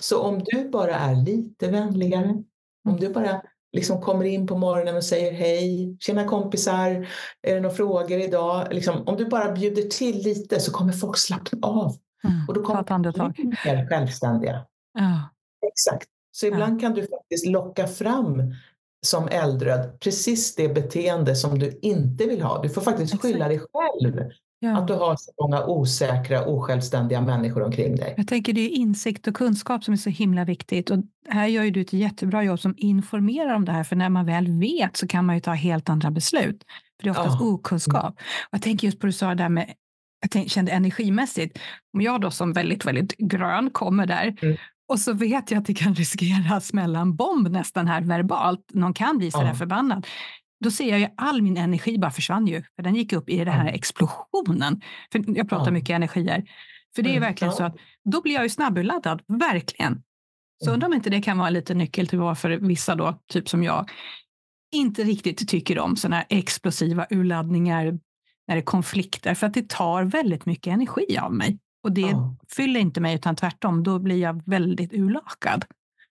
[0.00, 2.42] Så om du bara är lite vänligare,
[2.88, 3.42] om du bara
[3.72, 7.08] liksom kommer in på morgonen och säger hej, tjena kompisar,
[7.42, 8.68] är det några frågor idag?
[8.70, 11.96] Liksom, om du bara bjuder till lite så kommer folk slappna av.
[12.24, 13.32] Mm, och då kommer de
[13.64, 14.66] mer självständiga.
[14.98, 15.28] Ja.
[15.66, 16.08] Exakt.
[16.32, 16.80] Så ibland ja.
[16.80, 18.54] kan du faktiskt locka fram
[19.06, 22.62] som äldröd precis det beteende som du inte vill ha.
[22.62, 24.30] Du får faktiskt skylla dig själv
[24.64, 24.76] Ja.
[24.76, 28.14] Att du har så många osäkra, osjälvständiga människor omkring dig.
[28.16, 30.90] Jag tänker det är insikt och kunskap som är så himla viktigt.
[30.90, 30.98] Och
[31.28, 33.84] här gör ju du ett jättebra jobb som informerar om det här.
[33.84, 36.64] För när man väl vet så kan man ju ta helt andra beslut.
[37.00, 37.46] För det är oftast ja.
[37.46, 38.14] okunskap.
[38.14, 39.74] Och jag tänker just på det du sa där med
[40.34, 41.58] jag kände energimässigt.
[41.94, 44.56] Om jag då som väldigt, väldigt grön kommer där mm.
[44.88, 48.70] och så vet jag att det kan riskera att smälla en bomb nästan här verbalt.
[48.72, 49.54] Någon kan bli så där ja.
[49.54, 50.06] förbannad
[50.62, 52.62] då ser jag ju all min energi bara försvann ju.
[52.76, 54.80] För den gick upp i den här explosionen.
[55.12, 56.44] För jag pratar mycket energier.
[56.94, 60.02] För det är mm, verkligen så att då blir jag ju snabbladdad, verkligen.
[60.64, 60.74] Så mm.
[60.74, 63.90] undrar om inte det kan vara lite nyckel till varför vissa då, typ som jag,
[64.72, 67.84] inte riktigt tycker om sådana här explosiva urladdningar
[68.48, 69.34] när det är konflikter.
[69.34, 71.58] För att det tar väldigt mycket energi av mig.
[71.82, 72.36] Och det ja.
[72.56, 75.64] fyller inte mig, utan tvärtom, då blir jag väldigt urlakad.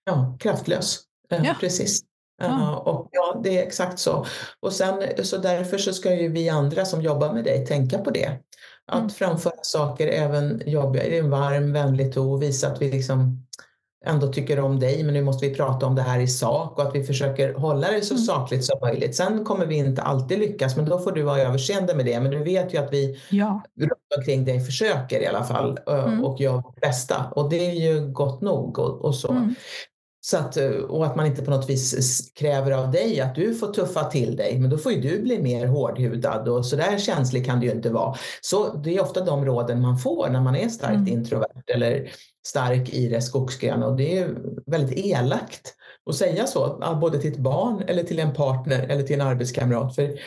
[0.04, 1.00] Ja, kraftlös.
[1.30, 1.54] Eh, ja.
[1.60, 2.04] Precis.
[2.44, 4.26] Uh, och ja, det är exakt så.
[4.60, 8.10] Och sen, så därför så ska ju vi andra som jobbar med dig tänka på
[8.10, 8.38] det.
[8.86, 9.10] Att mm.
[9.10, 13.46] framföra saker även jobbiga i en varm, vänlig ton och visa att vi liksom
[14.04, 16.82] ändå tycker om dig, men nu måste vi prata om det här i sak och
[16.82, 18.24] att vi försöker hålla det så mm.
[18.24, 19.16] sakligt som möjligt.
[19.16, 22.20] Sen kommer vi inte alltid lyckas, men då får du vara överseende med det.
[22.20, 23.62] Men du vet ju att vi ja.
[23.80, 26.24] runt omkring dig försöker i alla fall mm.
[26.24, 29.30] och gör vårt bästa och det är ju gott nog och, och så.
[29.30, 29.54] Mm.
[30.24, 33.54] Så att, eh, och att man inte på något vis kräver av dig att du
[33.54, 36.98] får tuffa till dig, men då får ju du bli mer hårdhudad och så där
[36.98, 38.16] känslig kan du ju inte vara.
[38.40, 41.08] Så det är ofta de råden man får när man är starkt mm.
[41.08, 42.10] introvert eller
[42.46, 45.74] stark i det skogsgröna och det är väldigt elakt
[46.10, 49.94] att säga så, både till ett barn eller till en partner eller till en arbetskamrat.
[49.94, 50.18] För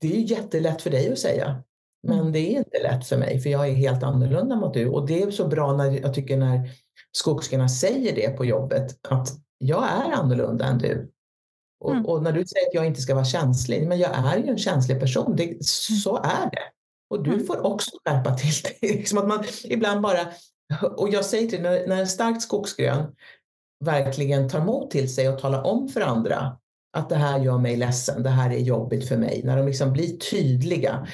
[0.00, 1.62] det är ju jättelätt för dig att säga.
[2.02, 2.32] Men mm.
[2.32, 5.22] det är inte lätt för mig för jag är helt annorlunda mot du och det
[5.22, 6.70] är så bra när jag tycker när
[7.12, 11.10] skogsarna säger det på jobbet att jag är annorlunda än du.
[11.80, 12.06] Och, mm.
[12.06, 14.58] och, när du säger att jag inte ska vara känslig, men jag är ju en
[14.58, 16.30] känslig person, det, så mm.
[16.30, 16.62] är det.
[17.10, 17.46] Och du mm.
[17.46, 18.78] får också skärpa till dig.
[18.96, 20.20] Liksom att man ibland bara,
[20.96, 23.14] och jag säger till när, när en starkt skogsgrön
[23.84, 26.56] verkligen tar emot till sig och talar om för andra
[26.92, 29.40] att det här gör mig ledsen, det här är jobbigt för mig.
[29.44, 31.06] När de liksom blir tydliga.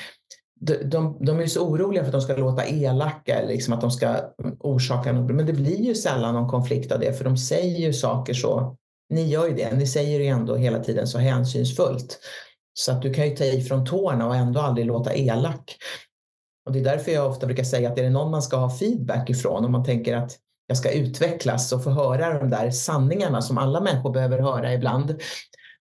[0.60, 3.90] De, de, de är så oroliga för att de ska låta elaka, liksom att de
[3.90, 4.16] ska
[4.60, 5.34] orsaka något.
[5.34, 8.76] Men det blir ju sällan någon konflikt av det, för de säger ju saker så.
[9.10, 12.18] Ni gör ju det, ni säger det ändå hela tiden så hänsynsfullt.
[12.74, 15.76] Så att du kan ju ta i från tårna och ändå aldrig låta elak.
[16.66, 18.70] Och det är därför jag ofta brukar säga att är det någon man ska ha
[18.70, 23.42] feedback ifrån, om man tänker att jag ska utvecklas och få höra de där sanningarna
[23.42, 25.20] som alla människor behöver höra ibland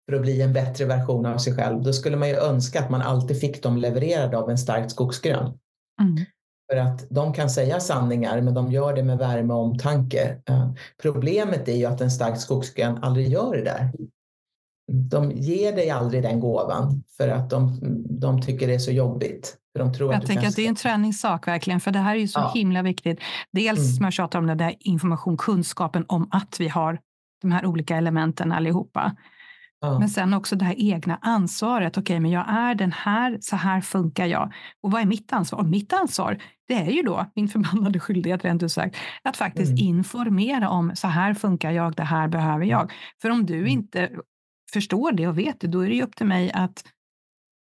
[0.10, 1.84] för att bli en bättre version av sig själv.
[1.84, 5.58] Då skulle man ju önska att man alltid fick dem levererade av en starkt skogsgrön.
[6.02, 6.26] Mm.
[6.72, 10.38] För att de kan säga sanningar, men de gör det med värme och omtanke.
[11.02, 13.92] Problemet är ju att en starkt skogsgrön aldrig gör det där.
[14.92, 17.80] De ger dig aldrig den gåvan för att de,
[18.10, 19.58] de tycker det är så jobbigt.
[19.74, 22.16] För de tror jag att tänker att det är en träningssak verkligen, för det här
[22.16, 22.52] är ju så ja.
[22.56, 23.20] himla viktigt.
[23.52, 23.92] Dels mm.
[23.92, 27.00] som jag tjatar om det där information, kunskapen om att vi har
[27.42, 29.16] de här olika elementen allihopa.
[29.86, 30.00] Ja.
[30.00, 31.98] Men sen också det här egna ansvaret.
[31.98, 34.54] Okej, okay, men jag är den här, så här funkar jag.
[34.82, 35.64] Och vad är mitt ansvar?
[35.64, 39.84] Mitt ansvar, det är ju då min förbannade skyldighet, rent ut sagt, att faktiskt mm.
[39.84, 42.92] informera om så här funkar jag, det här behöver jag.
[43.22, 43.68] För om du mm.
[43.68, 44.10] inte
[44.74, 46.84] förstår det och vet det, då är det ju upp till mig att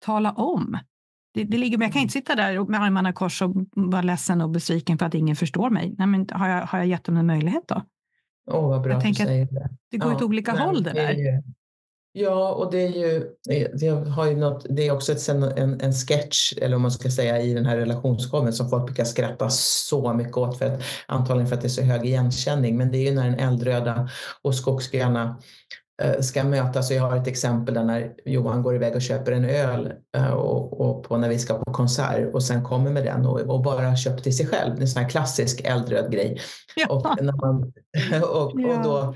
[0.05, 0.77] tala om.
[1.33, 4.01] Det, det ligger, men jag kan inte sitta där med armarna i kors och vara
[4.01, 5.95] ledsen och besviken för att ingen förstår mig.
[5.97, 7.83] Nej, men har, jag, har jag gett dem en möjlighet då?
[8.47, 9.47] Åh, oh, vad bra jag att du säger
[9.91, 9.97] det.
[9.97, 11.13] Går ja, åt olika nej, håll det där.
[11.13, 11.43] Det
[12.13, 13.29] Ja, och det är ju,
[13.73, 17.09] det har ju något, det är också ett, en, en sketch, eller om man ska
[17.09, 21.47] säga, i den här relationsformen som folk brukar skratta så mycket åt, för att, antagligen
[21.47, 22.77] för att det är så hög igenkänning.
[22.77, 24.09] Men det är ju när en eldröda
[24.41, 25.37] och skogsgröna
[26.01, 26.91] Eh, ska mötas.
[26.91, 30.81] Jag har ett exempel där när Johan går iväg och köper en öl eh, och,
[30.81, 33.95] och på när vi ska på konsert och sen kommer med den och, och bara
[33.95, 34.75] köpt till sig själv.
[34.75, 36.39] Det är en sån här klassisk eldröd grej.
[36.75, 36.87] Ja.
[36.87, 37.73] Och, när man,
[38.23, 39.15] och, och då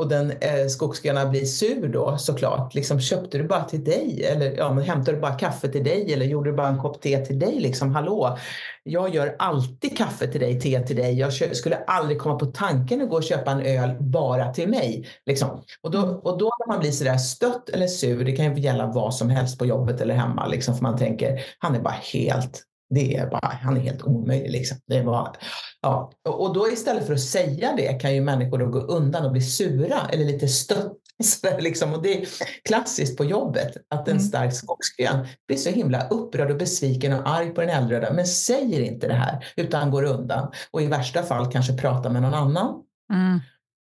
[0.00, 2.74] och den eh, skogsgröna blir sur då såklart.
[2.74, 4.24] Liksom, köpte du bara till dig?
[4.24, 6.12] Eller ja, men hämtade du bara kaffe till dig?
[6.12, 7.60] Eller gjorde du bara en kopp te till dig?
[7.60, 8.38] Liksom, hallå,
[8.82, 11.18] jag gör alltid kaffe till dig, te till dig.
[11.18, 15.06] Jag skulle aldrig komma på tanken att gå och köpa en öl bara till mig.
[15.26, 15.62] Liksom.
[15.82, 16.16] Och, då, mm.
[16.16, 19.30] och då när man blir sådär stött eller sur, det kan ju gälla vad som
[19.30, 23.26] helst på jobbet eller hemma, liksom, för man tänker han är bara helt det är
[23.26, 24.50] bara, han är helt omöjlig.
[24.50, 24.78] Liksom.
[24.86, 25.36] Det var,
[25.82, 26.12] ja.
[26.28, 29.40] Och då istället för att säga det kan ju människor då gå undan och bli
[29.40, 30.96] sura eller lite stötta.
[31.58, 31.94] Liksom.
[31.94, 32.28] Och det är
[32.64, 34.22] klassiskt på jobbet att en mm.
[34.22, 38.80] stark skogsgrön blir så himla upprörd och besviken och arg på den äldre men säger
[38.80, 42.82] inte det här utan går undan och i värsta fall kanske pratar med någon annan.
[43.12, 43.40] Mm.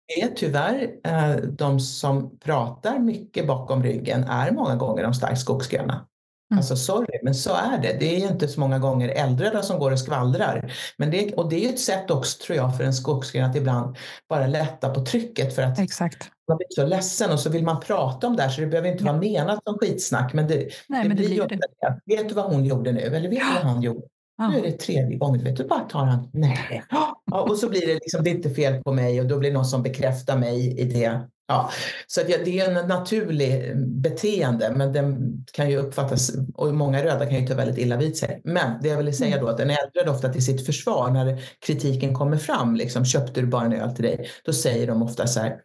[0.07, 5.39] Det är tyvärr eh, de som pratar mycket bakom ryggen är många gånger de starkt
[5.39, 6.07] skogsgröna.
[6.51, 6.59] Mm.
[6.59, 7.97] Alltså sorry, men så är det.
[7.99, 10.73] Det är inte så många gånger äldre som går och skvallrar.
[10.97, 13.97] Men det, och det är ett sätt också, tror jag, för en skogsgren att ibland
[14.29, 16.29] bara lätta på trycket för att Exakt.
[16.47, 18.91] man blir så ledsen och så vill man prata om det här så det behöver
[18.91, 20.33] inte vara menat som skitsnack.
[20.33, 20.55] Men det,
[20.89, 21.55] Nej, det men blir det.
[21.55, 22.15] det.
[22.15, 22.99] Vet du vad hon gjorde nu?
[23.01, 24.07] Eller vet du vad han gjorde?
[24.37, 24.47] Ja.
[24.47, 25.43] Nu är det tredje gången.
[25.43, 26.29] Vet du, bara tar han.
[26.33, 26.83] Nej.
[26.89, 29.49] Ja, och så blir det liksom, det är inte fel på mig och då blir
[29.49, 31.29] det någon som bekräftar mig i det.
[31.47, 31.69] Ja,
[32.07, 37.41] så det är en naturlig beteende, men den kan ju uppfattas, och många röda kan
[37.41, 38.41] ju ta väldigt illa vid sig.
[38.43, 42.13] Men det jag vill säga då att en äldre ofta till sitt försvar när kritiken
[42.13, 45.39] kommer fram, liksom köpte du bara en öl till dig, då säger de ofta så
[45.39, 45.55] här,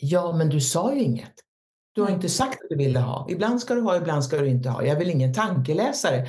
[0.00, 1.32] ja men du sa ju inget.
[1.94, 3.26] Du har inte sagt att du ville ha.
[3.30, 4.84] Ibland ska du ha, ibland ska du inte ha.
[4.84, 6.26] Jag vill ingen tankeläsare.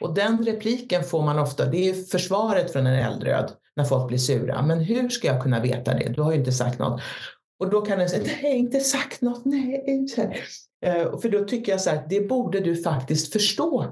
[0.00, 4.18] Och den repliken får man ofta, det är försvaret från en eldröd när folk blir
[4.18, 4.62] sura.
[4.62, 6.12] Men hur ska jag kunna veta det?
[6.16, 7.00] Du har ju inte sagt något.
[7.60, 10.06] Och då kan den säga, nej, inte sagt något, nej.
[10.86, 13.86] Uh, för då tycker jag så här, det borde du faktiskt förstå.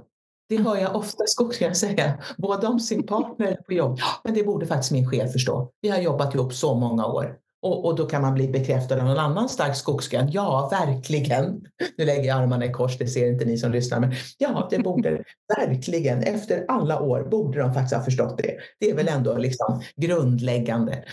[0.48, 4.66] Det hör jag ofta skogsägare säga, både om sin partner på jobb, men det borde
[4.66, 5.70] faktiskt min chef förstå.
[5.80, 7.36] Vi har jobbat ihop så många år.
[7.62, 10.30] Och, och, då kan man bli bekräftad av någon annan stark skogsgren.
[10.30, 11.66] Ja, verkligen.
[11.98, 14.00] Nu lägger jag armarna i kors, det ser inte ni som lyssnar.
[14.00, 15.22] Men ja, det borde
[15.58, 18.56] verkligen, efter alla år, borde de faktiskt ha förstått det.
[18.80, 21.04] Det är väl ändå liksom grundläggande.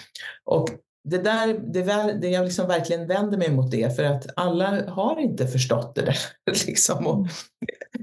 [0.46, 0.70] Och
[1.06, 5.20] det där, det, det jag liksom verkligen vänder mig mot det, för att alla har
[5.20, 6.18] inte förstått det där.
[6.68, 7.28] Liksom, och,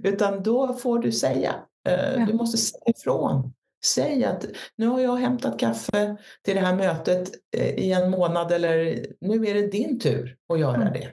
[0.05, 1.55] utan då får du säga.
[1.89, 2.27] Eh.
[2.27, 3.53] Du måste säga ifrån.
[3.85, 4.47] Säg att
[4.77, 9.47] nu har jag hämtat kaffe till det här mötet eh, i en månad eller nu
[9.47, 11.09] är det din tur att göra det.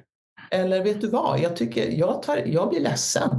[0.52, 3.30] Eller vet du vad, jag, tycker, jag, tar, jag blir ledsen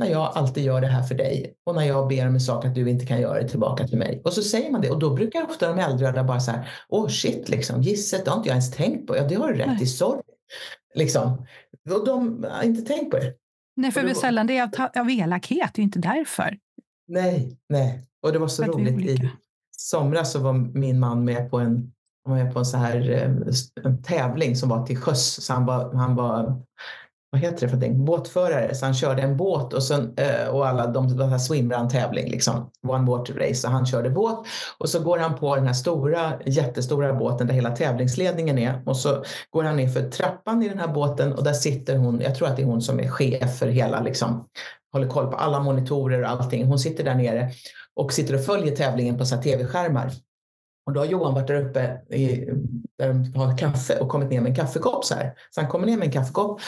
[0.00, 2.64] när jag alltid gör det här för dig och när jag ber om en sak
[2.64, 4.22] att du inte kan göra det tillbaka till mig.
[4.24, 7.04] Och så säger man det och då brukar ofta de äldre bara så här, åh
[7.04, 9.16] oh shit liksom, gisset, det har inte jag ens tänkt på.
[9.16, 10.22] Ja, det har du rätt i, sorry.
[10.94, 11.46] Liksom.
[11.90, 13.34] Och de har inte tänkt på det.
[13.76, 14.14] Nej, för det var...
[14.14, 16.58] sällan det är av, av elakhet, det är inte därför.
[17.08, 18.06] Nej, nej.
[18.22, 19.20] Och det var så roligt.
[19.20, 19.30] I
[19.76, 21.92] somras så var min man med på en,
[22.28, 25.44] med på en så här eh, en tävling som var till sjöss.
[25.44, 26.62] Så han var, han var
[27.32, 28.04] vad heter det för någonting?
[28.04, 28.74] Båtförare.
[28.74, 32.70] Så han körde en båt och, sen, eh, och alla de, de var swimrun-tävling, liksom.
[32.88, 33.54] One water race.
[33.54, 34.46] Så han körde båt
[34.78, 38.96] och så går han på den här stora, jättestora båten där hela tävlingsledningen är och
[38.96, 42.34] så går han ner för trappan i den här båten och där sitter hon, jag
[42.34, 44.46] tror att det är hon som är chef för hela, liksom,
[44.92, 46.66] håller koll på alla monitorer och allting.
[46.66, 47.50] Hon sitter där nere
[47.96, 50.12] och sitter och följer tävlingen på tv-skärmar.
[50.86, 52.50] Och då har Johan varit där uppe i,
[52.98, 55.34] där de har kaffe och kommit ner med en kaffekopp så här.
[55.50, 56.60] Så han kommer ner med en kaffekopp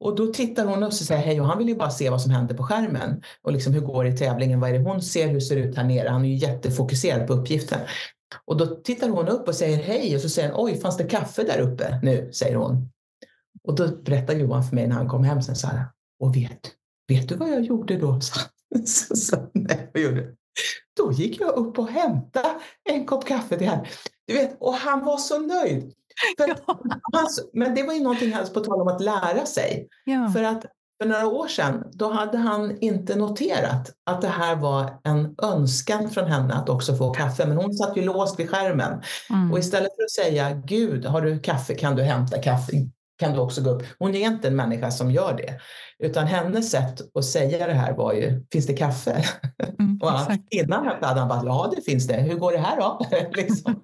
[0.00, 2.22] och då tittar hon upp och säger hej och han vill ju bara se vad
[2.22, 3.22] som händer på skärmen.
[3.42, 4.60] Och liksom hur går det i tävlingen?
[4.60, 5.28] Vad är det hon ser?
[5.28, 6.08] Hur ser det ut här nere?
[6.08, 7.80] Han är ju jättefokuserad på uppgiften.
[8.44, 11.04] Och då tittar hon upp och säger hej och så säger han oj, fanns det
[11.04, 12.32] kaffe där uppe nu?
[12.32, 12.90] säger hon.
[13.64, 15.84] Och då berättar Johan för mig när han kom hem sen så här.
[16.20, 16.60] Och vet,
[17.08, 18.20] vet du vad jag gjorde då?
[18.84, 20.36] Så, så, nej, vad gjorde du?
[20.96, 22.48] Då gick jag upp och hämtade
[22.84, 23.86] en kopp kaffe till henne.
[24.26, 25.92] Du vet, och han var så nöjd.
[27.12, 27.28] Ja.
[27.52, 29.88] men det var ju någonting, på tal om att lära sig.
[30.04, 30.30] Ja.
[30.34, 30.66] För att
[31.02, 36.10] för några år sedan, då hade han inte noterat att det här var en önskan
[36.10, 37.46] från henne att också få kaffe.
[37.46, 39.02] Men hon satt ju låst vid skärmen.
[39.30, 39.52] Mm.
[39.52, 41.74] Och istället för att säga, Gud, har du kaffe?
[41.74, 42.72] Kan du hämta kaffe?
[43.18, 43.82] Kan du också gå upp?
[43.98, 45.60] Hon är inte en människa som gör det.
[46.06, 49.24] Utan hennes sätt att säga det här var ju, finns det kaffe?
[49.78, 50.10] Mm, och
[50.50, 52.16] innan hade han bara, ja det finns det.
[52.16, 53.06] Hur går det här då?
[53.32, 53.82] liksom.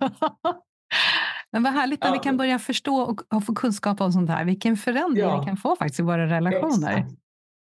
[1.52, 4.44] Men vad härligt när vi kan börja förstå och, få kunskap om sånt här.
[4.44, 5.40] Vilken förändring ja.
[5.40, 6.96] vi kan få faktiskt i våra relationer.
[6.96, 7.18] Exakt.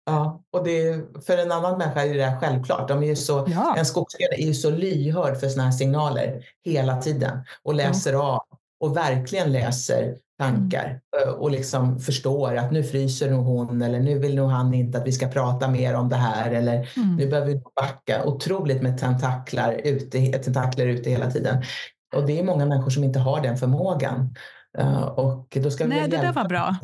[0.06, 2.88] Ja, och det, för en annan människa är det där självklart.
[2.88, 3.76] De är ju så, ja.
[3.78, 8.20] En skogsägare är ju så lyhörd för såna här signaler hela tiden och läser ja.
[8.22, 8.42] av
[8.80, 11.36] och verkligen läser tankar mm.
[11.36, 15.08] och liksom förstår att nu fryser nog hon eller nu vill nog han inte att
[15.08, 17.16] vi ska prata mer om det här eller mm.
[17.16, 18.26] nu behöver vi backa.
[18.26, 21.64] Otroligt med tentaklar ute, tentakler ute hela tiden.
[22.16, 24.36] Och det är många människor som inte har den förmågan.
[24.80, 26.76] Uh, och då ska Nej, det där var bra.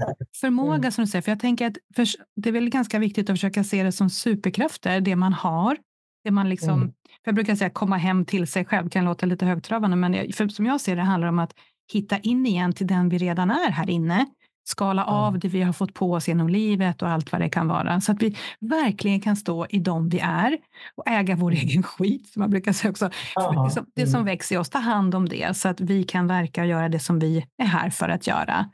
[0.42, 0.92] Förmåga mm.
[0.92, 3.64] som du säger, för jag tänker att för, det är väl ganska viktigt att försöka
[3.64, 5.78] se det som superkrafter, det man har.
[6.24, 6.94] Det man liksom, mm.
[7.24, 10.66] jag brukar säga komma hem till sig själv, kan låta lite högtravande, men jag, som
[10.66, 11.54] jag ser det handlar om att
[11.94, 14.26] hitta in igen till den vi redan är här inne
[14.68, 17.68] skala av det vi har fått på oss genom livet och allt vad det kan
[17.68, 18.02] vara.
[18.02, 20.58] Så att vi verkligen kan stå i dem vi är
[20.96, 21.64] och äga vår mm.
[21.64, 23.10] egen skit, som man brukar säga också.
[23.36, 24.26] Det som, det som mm.
[24.26, 27.00] växer i oss, ta hand om det så att vi kan verka och göra det
[27.00, 28.70] som vi är här för att göra.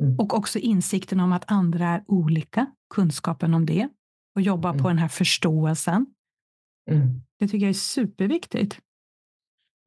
[0.00, 0.18] Mm.
[0.18, 3.88] Och också insikten om att andra är olika, kunskapen om det
[4.34, 6.06] och jobba på den här förståelsen.
[7.38, 8.78] Det tycker jag är superviktigt.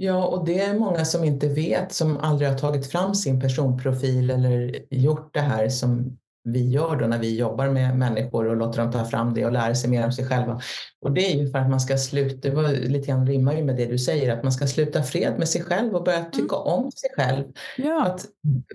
[0.04, 4.30] Ja, och det är många som inte vet, som aldrig har tagit fram sin personprofil
[4.30, 8.82] eller gjort det här som vi gör då när vi jobbar med människor och låter
[8.82, 10.62] dem ta fram det och lära sig mer om sig själva.
[11.01, 13.64] Och det är ju för att man ska sluta, det var lite grann rimmar ju
[13.64, 16.32] med det du säger, att man ska sluta fred med sig själv och börja mm.
[16.32, 17.43] tycka om sig själv.
[17.78, 18.06] Ja.
[18.06, 18.26] Att,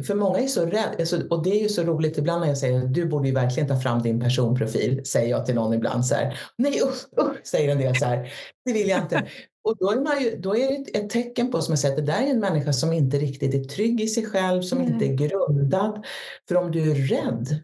[0.06, 2.58] för många är så rädda, alltså, och det är ju så roligt ibland när jag
[2.58, 6.14] säger du borde ju verkligen ta fram din personprofil, säger jag till någon ibland så
[6.14, 6.38] här.
[6.58, 8.32] Nej usch, usch säger en del så här.
[8.64, 9.26] Det vill jag inte.
[9.68, 12.06] Och då är, man ju, då är det ett tecken på som jag säger, att
[12.06, 14.92] det där är en människa som inte riktigt är trygg i sig själv, som mm.
[14.92, 16.04] inte är grundad.
[16.48, 17.60] För om du är rädd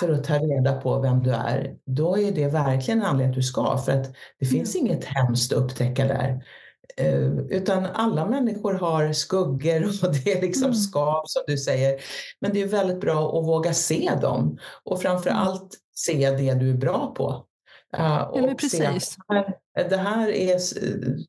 [0.00, 3.36] för att ta reda på vem du är, då är det verkligen en anledning att
[3.36, 3.78] du ska.
[3.78, 4.52] För att det mm.
[4.52, 6.44] finns inget hemskt att upptäcka där.
[7.00, 10.74] Uh, utan alla människor har skuggor och det är liksom mm.
[10.74, 12.00] skav som du säger.
[12.40, 15.42] Men det är väldigt bra att våga se dem och framför mm.
[15.42, 17.46] allt se det du är bra på.
[17.92, 19.10] Och ja, precis.
[19.10, 19.18] Se
[19.88, 20.58] det här är,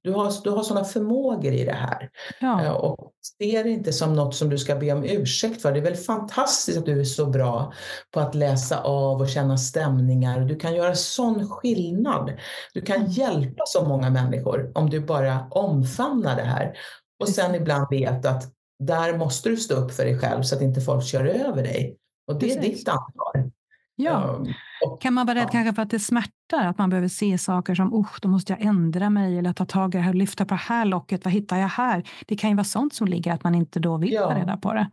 [0.02, 2.10] du, har, du har sådana förmågor i det här.
[2.40, 2.64] Ja.
[2.64, 5.72] Eh, och se det inte som något som du ska be om ursäkt för.
[5.72, 7.74] Det är väl fantastiskt att du är så bra
[8.12, 10.40] på att läsa av och känna stämningar.
[10.40, 12.32] Du kan göra sån skillnad.
[12.74, 13.10] Du kan mm.
[13.10, 16.74] hjälpa så många människor om du bara omfamnar det här.
[17.20, 18.44] Och sen ibland vet att
[18.80, 21.98] där måste du stå upp för dig själv så att inte folk kör över dig.
[22.28, 22.58] Och det Precis.
[22.58, 23.52] är ditt ansvar.
[23.96, 24.36] Ja.
[24.40, 24.54] Um,
[25.00, 25.50] Kan man vara rädd ja.
[25.52, 26.68] kanske för att det smärtar?
[26.68, 29.96] Att man behöver se saker som oh, då måste jag ändra mig eller ta tag
[29.96, 32.10] i det här, lyfta på det här locket, vad hittar jag här?
[32.28, 34.30] Det kan ju vara sånt som ligger att man inte då vill ja.
[34.30, 34.90] ta reda på det.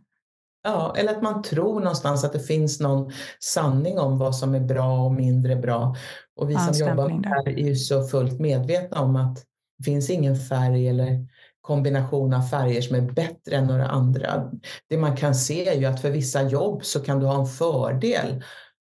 [0.63, 4.59] Ja, eller att man tror någonstans att det finns någon sanning om vad som är
[4.59, 5.95] bra och mindre bra.
[6.35, 9.35] Och vi som jobbar här är ju så fullt medvetna om att
[9.77, 11.27] det finns ingen färg eller
[11.61, 14.51] kombination av färger som är bättre än några andra.
[14.89, 17.47] Det man kan se är ju att för vissa jobb så kan du ha en
[17.47, 18.43] fördel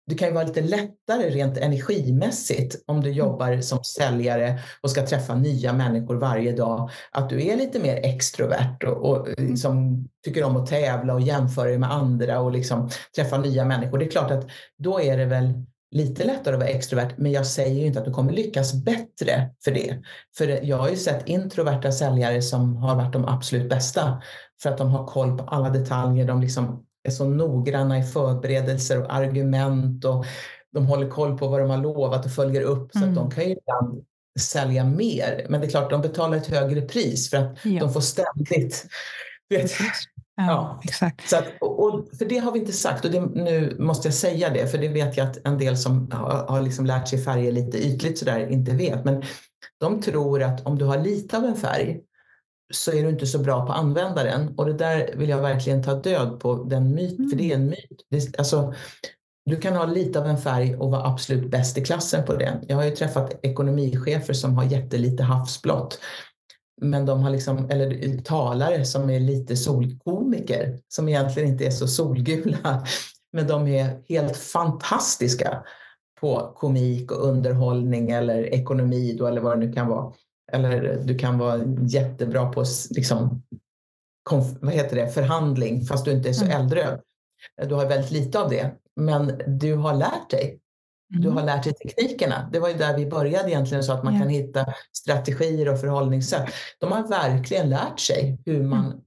[0.07, 3.17] det kan ju vara lite lättare rent energimässigt om du mm.
[3.17, 6.89] jobbar som säljare och ska träffa nya människor varje dag.
[7.11, 11.65] Att du är lite mer extrovert och, och liksom tycker om att tävla och jämföra
[11.65, 13.97] dig med andra och liksom träffa nya människor.
[13.97, 14.47] Det är klart att
[14.77, 15.53] då är det väl
[15.91, 19.49] lite lättare att vara extrovert, men jag säger ju inte att du kommer lyckas bättre
[19.63, 20.01] för det.
[20.37, 24.21] För jag har ju sett introverta säljare som har varit de absolut bästa
[24.63, 26.25] för att de har koll på alla detaljer.
[26.25, 30.25] De liksom är så noggranna i förberedelser och argument och
[30.73, 33.03] de håller koll på vad de har lovat och följer upp mm.
[33.03, 33.31] så att de mm.
[33.31, 34.05] kan ju ibland
[34.39, 35.45] sälja mer.
[35.49, 37.79] Men det är klart, de betalar ett högre pris för att ja.
[37.79, 38.85] de får ständigt
[39.49, 39.71] vet,
[40.35, 41.29] Ja, ja, exakt.
[41.29, 44.49] Så att, och, för det har vi inte sagt och det, nu måste jag säga
[44.49, 47.51] det för det vet jag att en del som har, har liksom lärt sig färger
[47.51, 49.05] lite ytligt sådär inte vet.
[49.05, 49.23] Men
[49.79, 52.01] de tror att om du har lite av en färg
[52.71, 54.53] så är du inte så bra på att använda den.
[54.57, 57.29] Och det där vill jag verkligen ta död på, den myt, mm.
[57.29, 58.05] för det är en myt.
[58.09, 58.73] Det, alltså,
[59.45, 62.61] du kan ha lite av en färg och vara absolut bäst i klassen på det.
[62.67, 65.99] Jag har ju träffat ekonomichefer som har jättelite havsblått.
[66.81, 71.87] Men de har liksom, eller talare som är lite solkomiker, som egentligen inte är så
[71.87, 72.85] solgula.
[73.33, 75.63] Men de är helt fantastiska
[76.21, 80.13] på komik och underhållning eller ekonomi då, eller vad det nu kan vara.
[80.51, 83.43] Eller du kan vara jättebra på liksom,
[84.59, 86.61] vad heter det, förhandling fast du inte är så mm.
[86.61, 87.01] eldröd.
[87.67, 90.59] Du har väldigt lite av det, men du har lärt dig.
[91.09, 91.45] Du har mm.
[91.45, 92.49] lärt dig teknikerna.
[92.53, 94.19] Det var ju där vi började egentligen, så att man ja.
[94.19, 94.65] kan hitta
[94.97, 96.49] strategier och förhållningssätt.
[96.79, 98.99] De har verkligen lärt sig hur man mm.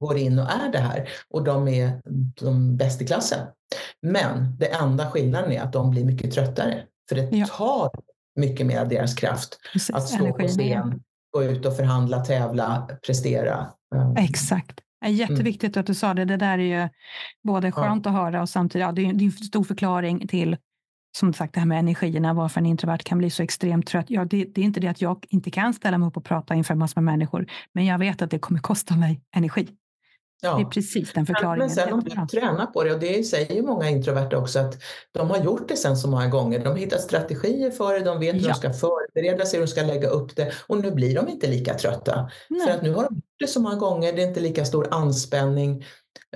[0.00, 2.02] går in och är det här och de är
[2.40, 3.46] de bäst i klassen.
[4.00, 6.82] Men det enda skillnaden är att de blir mycket tröttare.
[7.08, 7.90] För det tar
[8.36, 9.58] mycket mer av deras kraft.
[9.72, 11.00] Precis, att stå på scen,
[11.32, 13.66] gå ut och förhandla, tävla, prestera.
[14.18, 14.80] Exakt.
[15.06, 15.80] Jätteviktigt mm.
[15.80, 16.24] att du sa det.
[16.24, 16.88] Det där är ju
[17.44, 18.10] både skönt ja.
[18.10, 20.56] att höra och samtidigt, ja, det är en stor förklaring till
[21.18, 24.06] som sagt det här med energierna, varför en introvert kan bli så extremt trött.
[24.08, 26.54] Ja, det, det, är inte det att jag inte kan ställa mig upp och prata
[26.54, 29.68] inför massor med människor, men jag vet att det kommer kosta mig energi.
[30.44, 30.56] Ja.
[30.56, 31.58] Det är precis den förklaringen.
[31.58, 34.82] Men sen om du tränar på det, och det säger många introverta också, att
[35.12, 36.58] de har gjort det sen så många gånger.
[36.58, 38.48] De har hittat strategier för det, de vet hur ja.
[38.48, 41.46] de ska förbereda sig, hur de ska lägga upp det och nu blir de inte
[41.46, 42.30] lika trötta.
[42.48, 42.66] Nej.
[42.66, 44.88] För att nu har de gjort det så många gånger, det är inte lika stor
[44.90, 45.84] anspänning.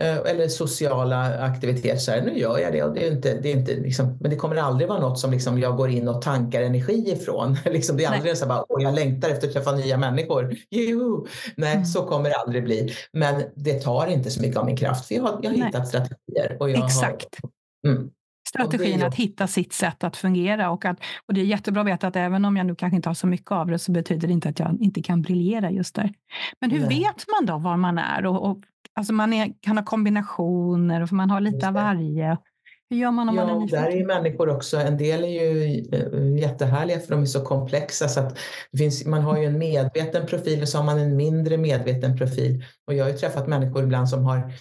[0.00, 1.96] Eh, eller sociala aktiviteter.
[1.96, 4.30] Så här, nu gör jag det, och det är inte, det är inte liksom, men
[4.30, 7.56] det kommer aldrig vara något som liksom jag går in och tankar energi ifrån.
[7.64, 10.56] liksom, det är aldrig så att jag längtar efter att träffa nya människor.
[10.70, 11.26] Juhu!
[11.56, 11.84] Nej, mm.
[11.84, 12.94] så kommer det aldrig bli.
[13.12, 15.88] Men det tar inte så mycket av min kraft, för jag har, jag har hittat
[15.88, 16.56] strategier.
[16.60, 17.38] Och jag Exakt.
[17.42, 18.10] Har, mm.
[18.56, 20.70] Strategin att hitta sitt sätt att fungera.
[20.70, 20.98] Och, att,
[21.28, 23.26] och det är jättebra att veta att även om jag nu kanske inte har så
[23.26, 26.12] mycket av det så betyder det inte att jag inte kan briljera just där.
[26.60, 26.88] Men hur Nej.
[26.88, 28.58] vet man då var man är och, och
[28.96, 32.36] Alltså man är, kan ha kombinationer och man har lite av varje.
[32.90, 33.82] Hur gör man om ja, man är nyfiken?
[33.82, 38.08] Där är människor också, en del är ju eh, jättehärliga för de är så komplexa
[38.08, 38.38] så att
[38.72, 42.16] det finns, man har ju en medveten profil och så har man en mindre medveten
[42.18, 42.64] profil.
[42.86, 44.52] Och jag har ju träffat människor ibland som har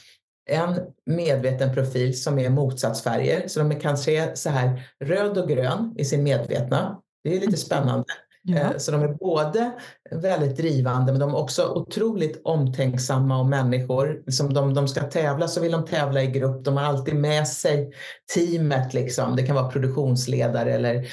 [0.46, 3.48] en medveten profil som är motsatsfärger.
[3.48, 7.02] Så de kan se så här röd och grön i sin medvetna.
[7.24, 7.58] Det är lite mm.
[7.58, 8.06] spännande.
[8.48, 8.58] Ja.
[8.58, 9.72] Eh, så de är både
[10.12, 14.22] väldigt drivande men de är också otroligt omtänksamma om människor.
[14.26, 16.66] Liksom de, de ska tävla så vill de tävla i grupp.
[16.66, 17.92] De har alltid med sig
[18.34, 18.94] teamet.
[18.94, 19.36] Liksom.
[19.36, 21.08] Det kan vara produktionsledare eller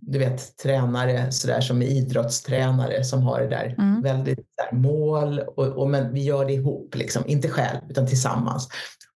[0.00, 4.02] du vet, tränare så där, som är idrottstränare som har det där mm.
[4.02, 5.40] väldigt där, mål.
[5.56, 7.22] Och, och, men vi gör det ihop, liksom.
[7.26, 8.68] inte själv utan tillsammans.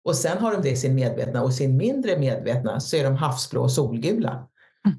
[0.03, 3.15] Och sen har de det i sin medvetna och sin mindre medvetna så är de
[3.15, 4.47] havsblå och solgula.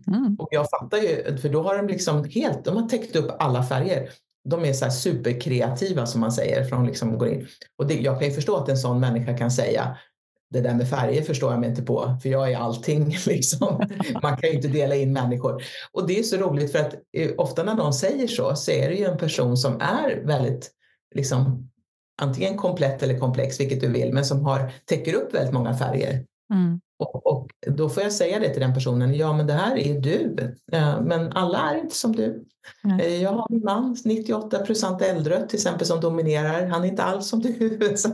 [0.07, 0.37] Mm.
[0.39, 3.63] Och jag fattar ju, för då har de liksom helt, de har täckt upp alla
[3.63, 4.11] färger.
[4.49, 6.65] De är så superkreativa som man säger.
[6.65, 7.47] Från liksom går in.
[7.79, 9.97] Och det, jag kan ju förstå att en sån människa kan säga
[10.53, 13.17] det där med färger förstår jag mig inte på, för jag är allting.
[13.27, 13.89] Liksom.
[14.23, 15.63] Man kan ju inte dela in människor.
[15.93, 18.89] Och det är så roligt för att eh, ofta när någon säger så, så är
[18.89, 20.71] det ju en person som är väldigt
[21.15, 21.71] liksom,
[22.23, 26.25] antingen komplett eller komplex, vilket du vill, men som har, täcker upp väldigt många färger.
[26.55, 26.81] Mm.
[27.03, 30.01] Och, och, då får jag säga det till den personen, ja men det här är
[30.01, 30.37] du,
[31.01, 32.45] men alla är inte som du.
[32.85, 33.23] Mm.
[33.23, 36.67] Jag har min man, 98 procent äldre till exempel, som dominerar.
[36.67, 37.79] Han är inte alls som du.
[37.97, 38.09] Så,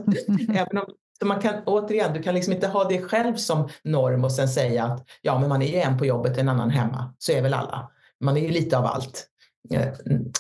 [0.54, 0.84] även om
[1.18, 4.48] Så man kan, återigen, du kan liksom inte ha det själv som norm och sen
[4.48, 7.14] säga att ja, men man är ju en på jobbet, en annan hemma.
[7.18, 7.90] Så är väl alla.
[8.20, 9.26] Man är ju lite av allt.
[9.74, 9.88] Eh,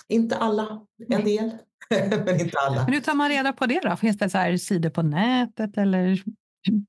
[0.08, 1.50] inte alla, en del,
[2.24, 2.84] men inte alla.
[2.84, 3.96] Men hur tar man reda på det då?
[3.96, 6.22] Finns det så här sidor på nätet eller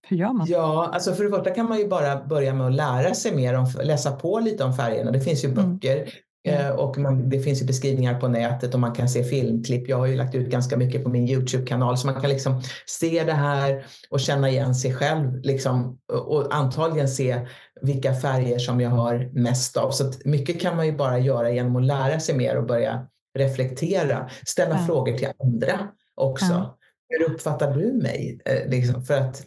[0.08, 0.48] hur gör man?
[0.50, 3.54] Ja, alltså för det första kan man ju bara börja med att lära sig mer
[3.54, 5.12] om, läsa på lite om färgerna.
[5.12, 5.74] Det finns ju mm.
[5.74, 6.10] böcker
[6.48, 6.76] mm.
[6.80, 9.90] och man, det finns ju beskrivningar på nätet och man kan se filmklipp.
[9.90, 13.24] Jag har ju lagt ut ganska mycket på min Youtube-kanal så man kan liksom se
[13.24, 17.48] det här och känna igen sig själv liksom, och antagligen se
[17.82, 19.92] vilka färger som jag har mest av.
[19.92, 23.08] Så mycket kan man ju bara göra genom att lära sig mer och börja
[23.38, 24.86] reflektera, ställa ja.
[24.86, 26.46] frågor till andra också.
[26.46, 26.78] Ja.
[27.10, 28.40] Hur uppfattar du mig?
[28.46, 29.44] Eh, liksom, för att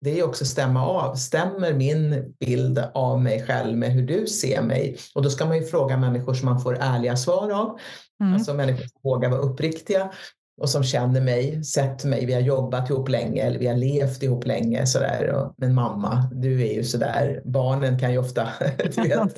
[0.00, 1.14] det är också stämma av.
[1.14, 4.96] Stämmer min bild av mig själv med hur du ser mig?
[5.14, 7.78] Och då ska man ju fråga människor som man får ärliga svar av.
[8.20, 8.34] Mm.
[8.34, 10.12] Alltså människor som vågar vara uppriktiga
[10.60, 14.22] och som känner mig, sett mig, vi har jobbat ihop länge eller vi har levt
[14.22, 15.30] ihop länge sådär.
[15.30, 17.42] Och, men mamma, du är ju sådär.
[17.44, 18.48] Barnen kan ju ofta
[18.94, 19.36] du vet,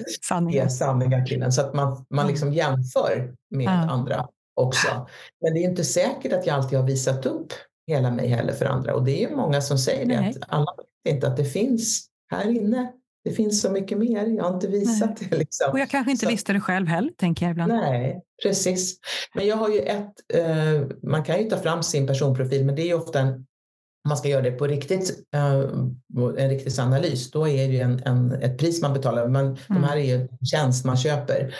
[0.53, 3.91] ge sanningar till en så att man, man liksom jämför med ja.
[3.91, 5.07] andra också.
[5.41, 7.53] Men det är inte säkert att jag alltid har visat upp
[7.91, 10.73] hela mig heller för andra och det är ju många som säger det att alla
[11.05, 12.93] vet inte att det finns här inne
[13.25, 15.29] det finns så mycket mer, jag har inte visat Nej.
[15.31, 15.39] det.
[15.39, 15.71] Liksom.
[15.73, 17.73] Och jag kanske inte så, visste det själv heller, tänker jag ibland.
[17.73, 18.99] Nej, precis.
[19.35, 22.83] Men jag har ju ett, eh, man kan ju ta fram sin personprofil, men det
[22.83, 23.29] är ju ofta en,
[24.05, 25.55] om man ska göra det på riktigt, eh,
[26.39, 29.29] en riktig analys, då är det ju en, en, ett pris man betalar.
[29.29, 29.59] Men mm.
[29.69, 31.55] de här är ju en tjänst man köper.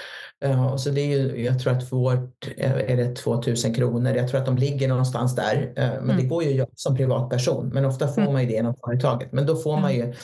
[0.45, 4.15] Uh, så det är ju, jag tror att vårt är det 2000 kronor.
[4.17, 5.57] Jag tror att de ligger någonstans där.
[5.57, 6.17] Uh, men mm.
[6.17, 7.69] det går ju att göra som privatperson.
[7.69, 8.33] Men ofta får mm.
[8.33, 9.33] man ju det genom företaget.
[9.33, 10.15] Men då får man ju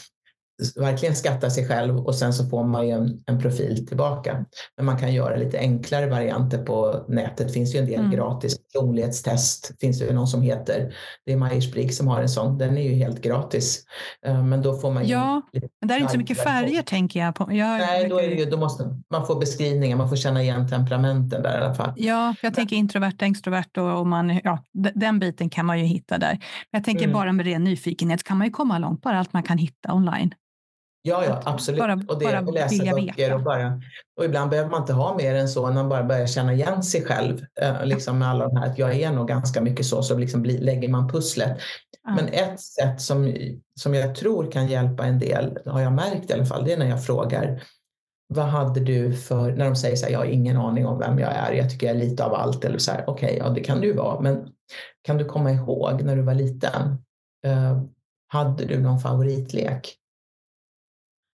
[0.77, 4.45] verkligen skatta sig själv och sen så får man ju en, en, profil tillbaka.
[4.77, 7.47] Men man kan göra lite enklare varianter på nätet.
[7.47, 8.11] Det finns ju en del mm.
[8.11, 9.73] gratis personlighetstest.
[9.81, 10.95] finns det ju någon som heter.
[11.27, 12.59] Det är Myers-Briggs som har en sån.
[12.59, 13.85] Den är ju helt gratis.
[14.27, 17.35] Eh, men då får man Ja, men där är inte så mycket färger tänker jag.
[17.35, 17.53] På.
[17.53, 19.97] jag Nej, då är det ju, då måste man få beskrivningar.
[19.97, 21.93] Man får känna igen temperamenten där i alla fall.
[21.97, 26.19] Ja, jag tänker introvert, extrovert och, och man, ja, den biten kan man ju hitta
[26.19, 26.39] där.
[26.71, 27.15] Jag tänker mm.
[27.15, 30.35] bara med ren nyfikenhet kan man ju komma långt bara allt man kan hitta online.
[31.07, 31.81] Ja, ja absolut.
[31.81, 33.81] Bara, och det bara och läsa böcker och bara
[34.17, 36.83] och ibland behöver man inte ha mer än så, när man bara börjar känna igen
[36.83, 40.03] sig själv eh, liksom med alla de här, att jag är nog ganska mycket så,
[40.03, 41.59] så liksom blir, lägger man pusslet.
[42.09, 42.17] Mm.
[42.17, 43.35] Men ett sätt som,
[43.81, 46.79] som jag tror kan hjälpa en del, har jag märkt i alla fall, det är
[46.79, 47.63] när jag frågar
[48.29, 51.19] vad hade du för, när de säger så här, jag har ingen aning om vem
[51.19, 53.49] jag är, jag tycker jag är lite av allt, eller så här, okej, okay, ja
[53.49, 54.49] det kan du vara, men
[55.03, 56.83] kan du komma ihåg när du var liten,
[57.47, 57.83] uh,
[58.29, 59.97] hade du någon favoritlek?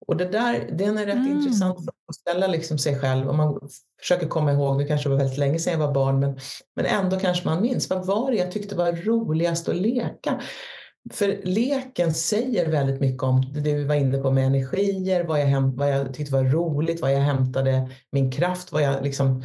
[0.10, 1.38] Och det där, den är rätt mm.
[1.38, 3.30] intressant att ställa liksom sig själv.
[3.30, 3.60] Om man
[4.02, 6.40] försöker komma ihåg, nu kanske det var väldigt länge sedan jag var barn, men,
[6.76, 7.90] men ändå kanske man minns.
[7.90, 10.42] Vad var det jag tyckte var roligast att leka?
[11.14, 15.46] För leken säger väldigt mycket om det vi var inne på med energier, vad jag,
[15.46, 19.44] häm, vad jag tyckte var roligt, vad jag hämtade min kraft, vad jag liksom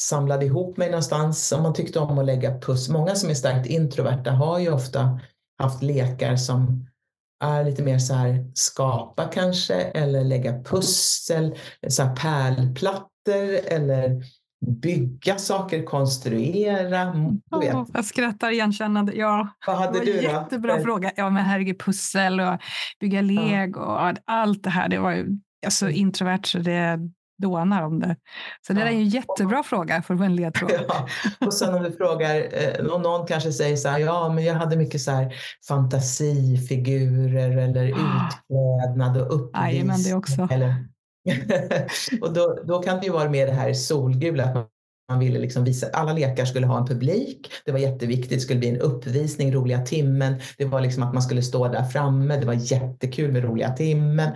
[0.00, 1.52] samlade ihop mig någonstans.
[1.52, 2.88] Om man tyckte om att lägga puss.
[2.88, 5.20] Många som är starkt introverta har ju ofta
[5.58, 6.87] haft lekar som
[7.40, 11.56] är lite mer så här skapa kanske eller lägga pussel,
[11.88, 14.22] så här pärlplattor eller
[14.66, 17.12] bygga saker, konstruera.
[17.50, 19.12] Oh, jag skrattar igenkännande.
[19.14, 20.22] Ja, Vad hade du då?
[20.22, 20.82] Jättebra eh.
[20.82, 21.12] fråga.
[21.16, 22.58] Ja, men herregud, pussel och
[23.00, 24.88] bygga lego och allt det här.
[24.88, 25.96] Det var ju alltså, mm.
[25.96, 26.98] introvert så det
[27.38, 28.16] dånar om det.
[28.66, 28.86] Så det ja.
[28.86, 30.70] är en jättebra fråga för en ledtråd.
[30.88, 31.08] Ja.
[31.46, 34.76] Och sen om du frågar, eh, någon kanske säger så här, ja men jag hade
[34.76, 35.34] mycket så här
[35.68, 38.28] fantasifigurer eller ah.
[38.28, 39.72] utklädnad och uppvisning.
[39.72, 40.48] Jajamän, det också.
[40.50, 40.74] Eller,
[42.20, 44.68] och då, då kan det ju vara med det här solgula, att
[45.08, 47.52] man ville liksom visa, alla lekar skulle ha en publik.
[47.64, 48.30] Det var jätteviktigt.
[48.30, 50.34] Det skulle bli en uppvisning, roliga timmen.
[50.58, 52.36] Det var liksom att man skulle stå där framme.
[52.36, 54.30] Det var jättekul med roliga timmen.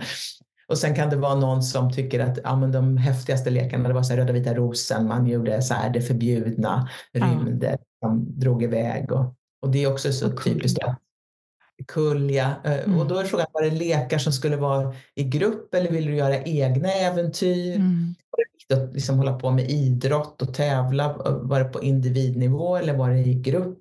[0.67, 3.93] Och sen kan det vara någon som tycker att ja, men de häftigaste lekarna det
[3.93, 8.63] var så här röda vita rosen, man gjorde så här det förbjudna, rymde, de drog
[8.63, 10.79] iväg och, och det är också så och typiskt.
[10.79, 10.97] Kulja.
[11.87, 12.55] Kulja.
[12.63, 12.99] Mm.
[12.99, 16.15] Och då är frågan, var det lekar som skulle vara i grupp eller vill du
[16.15, 17.75] göra egna äventyr?
[17.75, 18.15] Mm.
[18.29, 21.13] Var det viktigt att liksom hålla på med idrott och tävla?
[21.41, 23.79] Var det på individnivå eller var det i grupp?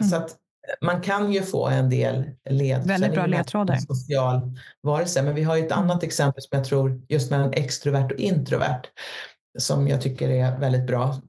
[0.00, 0.10] Mm.
[0.10, 0.36] Så att
[0.80, 2.86] man kan ju få en del led.
[2.86, 3.76] Väldigt bra ledtrådar.
[3.76, 4.40] Social
[4.82, 5.22] varelse.
[5.22, 8.82] Men vi har ju ett annat exempel som jag tror just mellan extrovert och introvert
[9.58, 11.20] som jag tycker är väldigt bra.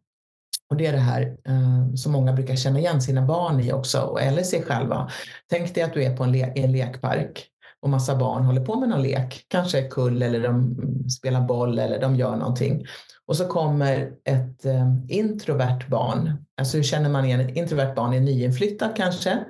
[0.70, 4.18] Och det är det här eh, som många brukar känna igen sina barn i också,
[4.22, 5.12] eller sig själva.
[5.50, 7.48] Tänk dig att du är på en, le en lekpark
[7.82, 10.78] och massa barn håller på med någon lek, kanske kull eller de
[11.10, 12.86] spelar boll eller de gör någonting.
[13.28, 18.14] Och så kommer ett eh, introvert barn, alltså hur känner man igen ett introvert barn?
[18.14, 19.44] Är nyinflyttat kanske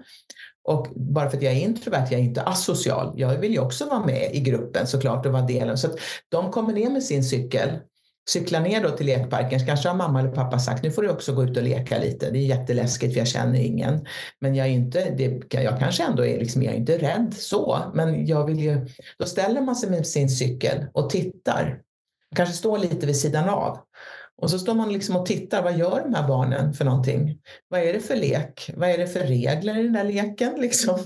[0.63, 3.13] Och bara för att jag är introvert, jag är inte asocial.
[3.15, 5.78] Jag vill ju också vara med i gruppen såklart och vara delen.
[5.78, 5.99] Så att
[6.30, 7.69] de kommer ner med sin cykel,
[8.30, 11.09] cyklar ner då till lekparken, så kanske har mamma eller pappa sagt nu får du
[11.09, 12.32] också gå ut och leka lite.
[12.32, 14.05] Det är jätteläskigt för jag känner ingen.
[14.41, 17.80] Men jag är inte, det, jag kanske ändå är liksom, jag är inte rädd så,
[17.93, 18.88] men jag vill ju,
[19.19, 21.82] då ställer man sig med sin cykel och tittar.
[22.36, 23.77] Kanske står lite vid sidan av.
[24.38, 27.38] Och så står man liksom och tittar, vad gör de här barnen för någonting?
[27.67, 28.71] Vad är det för lek?
[28.75, 30.53] Vad är det för regler i den där leken?
[30.61, 30.99] Liksom?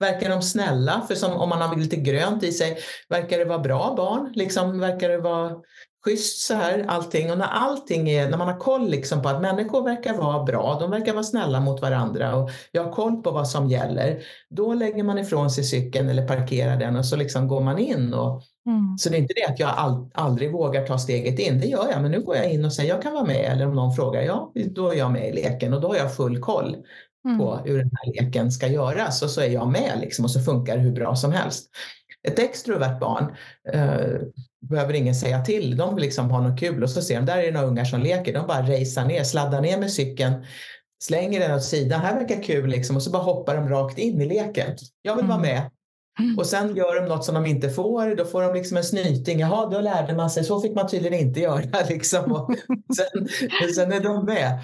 [0.00, 1.04] Verkar de snälla?
[1.08, 4.32] För som, om man har lite grönt i sig, verkar det vara bra barn?
[4.34, 5.56] Liksom, verkar det vara
[6.04, 7.30] schysst så här allting?
[7.30, 10.78] Och när allting är, när man har koll liksom på att människor verkar vara bra,
[10.80, 14.74] de verkar vara snälla mot varandra och jag har koll på vad som gäller, då
[14.74, 18.42] lägger man ifrån sig cykeln eller parkerar den och så liksom går man in och
[18.68, 18.98] Mm.
[18.98, 21.90] Så det är inte det att jag all, aldrig vågar ta steget in, det gör
[21.90, 23.94] jag, men nu går jag in och säger jag kan vara med eller om någon
[23.94, 26.76] frågar, ja då är jag med i leken och då har jag full koll
[27.24, 27.38] mm.
[27.38, 30.40] på hur den här leken ska göras och så är jag med liksom, och så
[30.40, 31.70] funkar det hur bra som helst.
[32.28, 33.34] Ett extrovert barn
[33.72, 34.20] eh,
[34.68, 37.38] behöver ingen säga till, de vill liksom ha något kul och så ser de, där
[37.38, 40.34] är det några ungar som leker, de bara racear ner, sladdar ner med cykeln
[41.04, 44.20] slänger den åt sidan, här verkar kul liksom, och så bara hoppar de rakt in
[44.20, 44.76] i leken.
[45.02, 45.50] Jag vill vara mm.
[45.50, 45.70] med,
[46.36, 49.40] och sen gör de något som de inte får, då får de liksom en snyting.
[49.40, 51.62] Jaha, då lärde man sig, så fick man tydligen inte göra.
[51.88, 52.32] Liksom.
[52.32, 52.54] Och
[52.96, 53.28] sen,
[53.74, 54.60] sen är de med.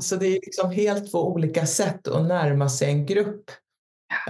[0.00, 3.50] Så det är liksom helt två olika sätt att närma sig en grupp.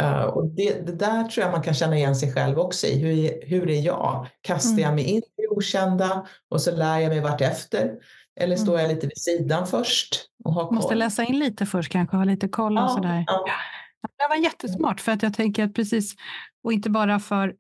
[0.01, 2.99] Uh, och det, det, där tror jag man kan känna igen sig själv också i.
[2.99, 4.27] Hur, hur är jag?
[4.41, 4.83] Kastar mm.
[4.83, 7.93] jag mig in i det okända och så lär jag mig vartefter?
[8.41, 8.83] Eller står mm.
[8.83, 10.75] jag lite vid sidan först och har koll?
[10.75, 13.25] Måste läsa in lite först kanske, ha lite koll och ja, sådär.
[13.27, 13.47] Ja.
[14.19, 16.15] Det var jättesmart för att jag tänker att precis
[16.65, 17.55] och inte bara för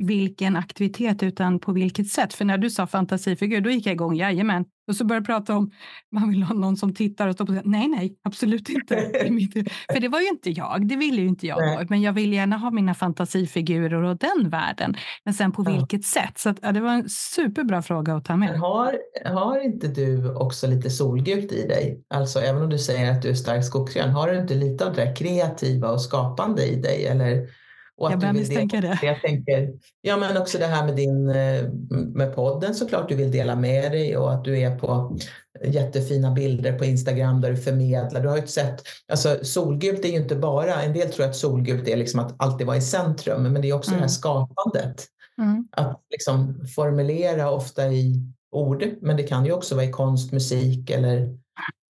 [0.00, 2.34] vilken aktivitet utan på vilket sätt.
[2.34, 4.64] För när du sa fantasifigur, då gick jag igång, jajamän.
[4.88, 5.70] Och så började jag prata om
[6.12, 8.94] man vill ha någon som tittar och står på Nej, nej, absolut inte.
[9.92, 11.58] För det var ju inte jag, det ville ju inte jag.
[11.58, 11.86] Nej.
[11.88, 14.94] Men jag vill gärna ha mina fantasifigurer och den världen.
[15.24, 15.72] Men sen på ja.
[15.72, 16.38] vilket sätt?
[16.38, 18.50] Så att, ja, det var en superbra fråga att ta med.
[18.50, 22.04] Men har, har inte du också lite solgult i dig?
[22.08, 24.94] Alltså även om du säger att du är starkt skogsgrön, har du inte lite av
[24.94, 27.06] det där kreativa och skapande i dig?
[27.06, 27.59] Eller
[28.00, 28.98] och jag börjar misstänka det.
[29.02, 33.30] Jag tänker, ja, men också det här med, din, eh, med podden såklart du vill
[33.30, 35.18] dela med dig och att du är på
[35.64, 38.20] jättefina bilder på Instagram där du förmedlar.
[38.20, 38.82] Du har ju sett,
[39.12, 42.66] alltså solgult är ju inte bara, en del tror att solgult är liksom att alltid
[42.66, 43.98] vara i centrum, men det är också mm.
[43.98, 44.46] det här mm.
[44.48, 45.06] skapandet.
[45.38, 45.68] Mm.
[45.70, 50.90] Att liksom formulera ofta i ord, men det kan ju också vara i konst, musik
[50.90, 51.38] eller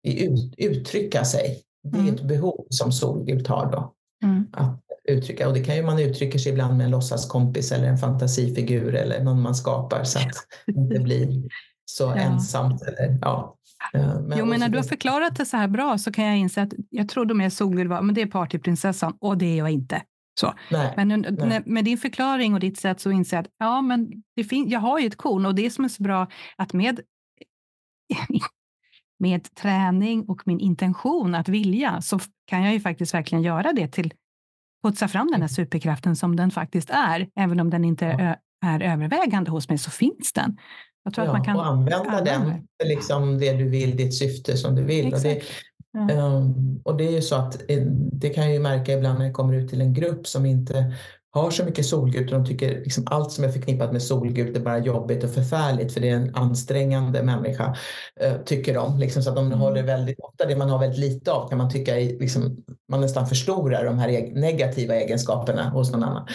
[0.06, 1.62] i ut, uttrycka sig.
[1.82, 2.14] Det är mm.
[2.14, 3.94] ett behov som solgult har då.
[4.24, 4.46] Mm.
[4.52, 4.80] Att
[5.10, 5.48] uttrycka.
[5.48, 9.24] Och det kan ju man uttrycka sig ibland med en låtsaskompis eller en fantasifigur eller
[9.24, 10.34] någon man skapar så att
[10.66, 11.48] det inte blir
[11.84, 12.14] så ja.
[12.16, 12.82] ensamt.
[12.82, 13.56] Eller, ja.
[13.94, 16.38] Eh, men jo, men när du har förklarat det så här bra så kan jag
[16.38, 19.70] inse att jag trodde med Solvill var, men det är partyprinsessan och det är jag
[19.70, 20.02] inte.
[20.40, 20.54] Så.
[20.70, 21.62] Nej, men nej.
[21.66, 24.80] med din förklaring och ditt sätt så inser jag att ja, men det fin- jag
[24.80, 27.00] har ju ett korn och det som är så bra att med
[29.18, 33.88] med träning och min intention att vilja så kan jag ju faktiskt verkligen göra det
[33.88, 34.12] till
[34.82, 35.48] putsa fram den här mm.
[35.48, 37.28] superkraften som den faktiskt är.
[37.36, 38.36] Även om den inte ja.
[38.68, 40.56] är övervägande hos mig så finns den.
[41.04, 42.42] Jag tror ja, att man kan och använda den
[42.80, 45.14] för liksom det du vill, ditt syfte som du vill.
[45.14, 45.42] Och det,
[45.92, 46.14] ja.
[46.14, 49.26] um, och det är ju så att eh, det kan jag ju märka ibland när
[49.26, 50.94] jag kommer ut till en grupp som inte
[51.32, 54.60] har så mycket solgult och de tycker liksom allt som är förknippat med solgult är
[54.60, 57.76] bara jobbigt och förfärligt för det är en ansträngande människa,
[58.20, 58.98] eh, tycker de.
[58.98, 59.58] Liksom, så att de mm.
[59.58, 63.26] håller väldigt ofta det man har väldigt lite av kan man tycka liksom, man nästan
[63.26, 66.26] förstorar de här negativa egenskaperna hos någon annan.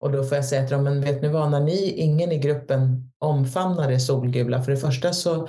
[0.00, 2.38] Och då får jag säga till dem, men vet ni vad, när ni, ingen i
[2.38, 5.48] gruppen omfamnar det solgula, för det första så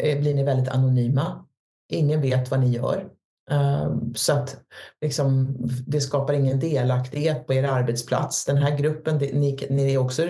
[0.00, 1.46] eh, blir ni väldigt anonyma.
[1.92, 3.15] Ingen vet vad ni gör.
[3.50, 4.56] Ehm, så att
[5.00, 8.44] liksom, det skapar ingen delaktighet på er arbetsplats.
[8.44, 10.28] Den här gruppen, ni, ni är också,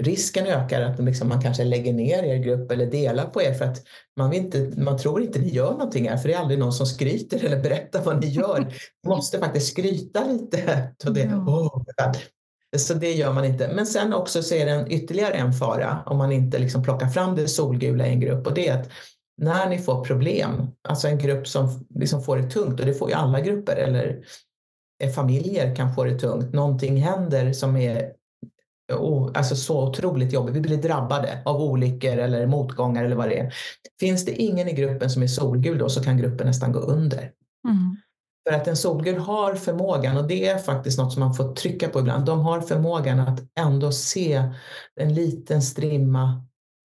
[0.00, 3.64] risken ökar att liksom man kanske lägger ner er grupp eller delar på er för
[3.64, 3.82] att
[4.16, 6.86] man, inte, man tror inte ni gör någonting här för det är aldrig någon som
[6.86, 8.60] skryter eller berättar vad ni gör.
[9.02, 10.88] Ni måste faktiskt skryta lite.
[11.02, 11.82] Så det, oh,
[12.76, 13.68] så det gör man inte.
[13.74, 17.08] Men sen också så är det en, ytterligare en fara om man inte liksom plockar
[17.08, 18.88] fram det solgula i en grupp och det är att
[19.38, 23.08] när ni får problem, alltså en grupp som liksom får det tungt, och det får
[23.08, 24.24] ju alla grupper, eller
[25.14, 28.12] familjer kan få det tungt, någonting händer som är
[29.34, 33.54] alltså så otroligt jobbigt, vi blir drabbade av olyckor eller motgångar eller vad det är.
[34.00, 37.32] Finns det ingen i gruppen som är solgul då så kan gruppen nästan gå under.
[37.68, 37.96] Mm.
[38.48, 41.88] För att en solgul har förmågan, och det är faktiskt något som man får trycka
[41.88, 44.42] på ibland, de har förmågan att ändå se
[45.00, 46.44] en liten strimma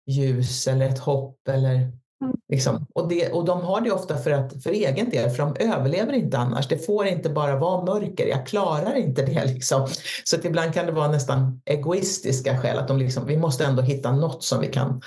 [0.06, 1.92] ljus eller ett hopp eller
[2.22, 2.36] Mm.
[2.48, 2.86] Liksom.
[2.94, 6.12] Och, det, och de har det ofta för, att, för egen del, för de överlever
[6.12, 6.68] inte annars.
[6.68, 9.44] Det får inte bara vara mörker, jag klarar inte det.
[9.54, 9.88] Liksom.
[10.24, 13.82] Så att ibland kan det vara nästan egoistiska skäl, att de liksom, vi måste ändå
[13.82, 15.00] hitta något som vi kan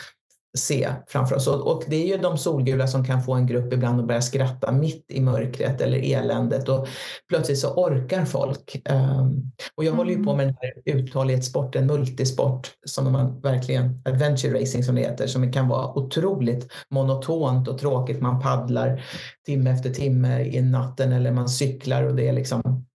[0.58, 1.48] se framför oss.
[1.48, 4.72] Och det är ju de solgula som kan få en grupp ibland att börja skratta
[4.72, 6.88] mitt i mörkret eller eländet och
[7.30, 8.82] plötsligt så orkar folk.
[8.86, 9.98] Ehm, och jag mm.
[9.98, 10.38] håller ju på mm.
[10.38, 15.68] med den här uthållighetssporten, multisport, som man verkligen, adventure racing som det heter, som kan
[15.68, 18.22] vara otroligt monotont och tråkigt.
[18.22, 19.04] Man paddlar
[19.46, 22.86] timme efter timme i natten eller man cyklar och det är liksom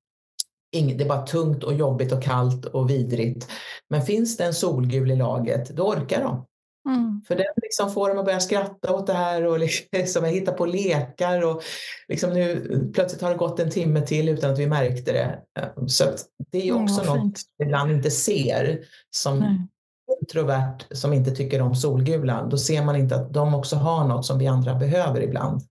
[0.73, 3.49] det är bara tungt och jobbigt och kallt och vidrigt.
[3.91, 6.45] Men finns det en solgul i laget, då orkar de.
[6.89, 7.23] Mm.
[7.29, 9.59] För den liksom får dem att börja skratta åt det här och
[9.93, 11.45] liksom hitta på lekar.
[11.45, 11.63] Och
[12.09, 15.39] liksom nu, plötsligt har det gått en timme till utan att vi märkte det.
[15.87, 16.05] Så
[16.53, 19.67] det är också mm, något vi ibland inte ser som Nej.
[20.21, 22.49] introvert som inte tycker om solgulan.
[22.49, 25.63] Då ser man inte att de också har något som vi andra behöver ibland.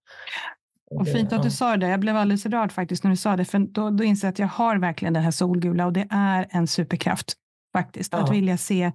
[0.91, 1.87] Och fint att du sa det.
[1.87, 3.45] Jag blev alldeles rörd faktiskt när du sa det.
[3.45, 6.47] För då, då inser jag att jag har verkligen det här solgula och det är
[6.49, 7.33] en superkraft
[7.73, 8.13] faktiskt.
[8.13, 8.19] Ja.
[8.19, 8.91] Att vilja se,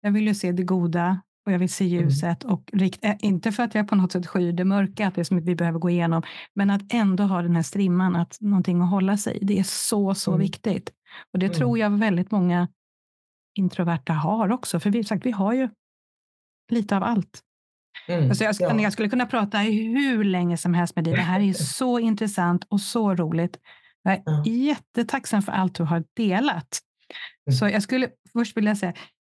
[0.00, 2.04] jag vill ju se det goda och jag vill se mm.
[2.04, 2.44] ljuset.
[2.44, 2.54] Mm.
[2.54, 5.20] Och rikt, eh, inte för att jag på något sätt skyr det mörka, att det
[5.20, 6.22] är som vi behöver gå igenom,
[6.54, 9.44] men att ändå ha den här strimman, att någonting att hålla sig i.
[9.44, 10.40] Det är så, så mm.
[10.40, 10.90] viktigt.
[11.32, 11.58] Och det mm.
[11.58, 12.68] tror jag väldigt många
[13.54, 15.68] introverta har också, för vi, sagt, vi har ju
[16.70, 17.40] lite av allt.
[18.08, 18.80] Mm, alltså jag, ja.
[18.80, 21.14] jag, skulle kunna prata hur länge som helst med dig.
[21.14, 23.58] Det här är så intressant och så roligt.
[24.02, 24.44] Jag är ja.
[24.46, 26.78] jättetacksam för allt du har delat.
[27.46, 27.56] Mm.
[27.56, 28.92] Så jag skulle först vilja säga,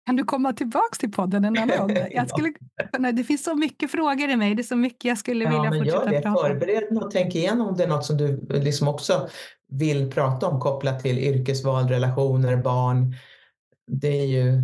[0.05, 1.97] kan du komma tillbaka till podden en annan gång?
[2.11, 2.53] Jag skulle,
[2.99, 4.55] nej, det finns så mycket frågor i mig.
[4.55, 6.21] Det är så mycket jag skulle vilja ja, men fortsätta gör det.
[6.21, 9.29] prata Förbered och tänk igenom om det är något som du liksom också
[9.69, 13.15] vill prata om kopplat till yrkesval, relationer, barn.
[13.87, 14.61] Det är ju,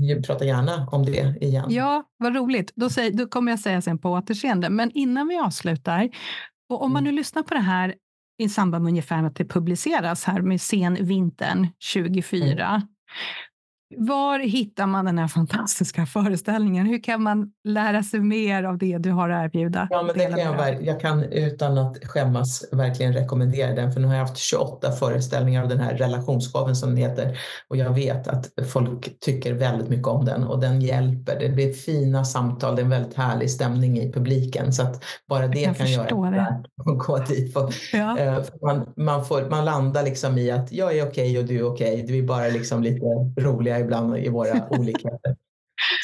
[0.00, 1.66] jag pratar gärna om det igen.
[1.68, 2.72] Ja, vad roligt.
[2.74, 4.70] Då, säger, då kommer jag säga sen på återseende.
[4.70, 6.10] Men innan vi avslutar,
[6.68, 7.14] och om man mm.
[7.14, 7.94] nu lyssnar på det här
[8.38, 12.68] i samband med ungefär att det publiceras här med senvintern 24.
[12.68, 12.82] Mm.
[13.96, 16.86] Var hittar man den här fantastiska föreställningen?
[16.86, 19.88] Hur kan man lära sig mer av det du har att erbjuda?
[19.90, 24.06] Ja, men det kan jag, jag kan utan att skämmas verkligen rekommendera den, för nu
[24.06, 27.38] har jag haft 28 föreställningar av den här relationsshowen som den heter
[27.68, 31.40] och jag vet att folk tycker väldigt mycket om den och den hjälper.
[31.40, 35.46] Det blir fina samtal, det är en väldigt härlig stämning i publiken så att bara
[35.46, 36.40] det jag kan göra det.
[36.40, 37.56] att gå dit.
[37.56, 38.16] Och, ja.
[38.20, 41.58] uh, man, man, får, man landar liksom i att jag är okej okay och du
[41.58, 41.94] är okej.
[41.94, 42.06] Okay.
[42.06, 43.04] Det är bara liksom lite
[43.40, 45.36] roliga ibland i våra olikheter.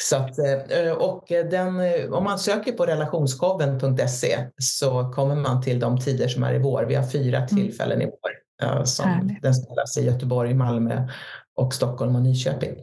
[0.01, 5.79] Så att, eh, och den, eh, om man söker på relationsshowen.se så kommer man till
[5.79, 6.83] de tider som är i vår.
[6.83, 7.47] Vi har fyra mm.
[7.47, 9.41] tillfällen i vår eh, som Härligt.
[9.41, 11.07] den spelas i Göteborg, Malmö
[11.55, 12.75] och Stockholm och Nyköping.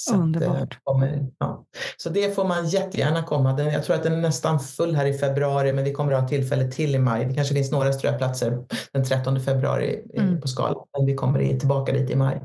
[0.00, 0.62] Så Underbart.
[0.62, 1.64] Att, kommer, ja.
[1.96, 3.62] Så det får man jättegärna komma.
[3.62, 6.28] jag tror att den är nästan full här i februari men vi kommer att ha
[6.28, 7.24] tillfälle till i maj.
[7.24, 8.58] Det kanske finns några ströplatser
[8.92, 10.40] den 13 februari mm.
[10.40, 12.42] på Skala men vi kommer tillbaka dit i maj.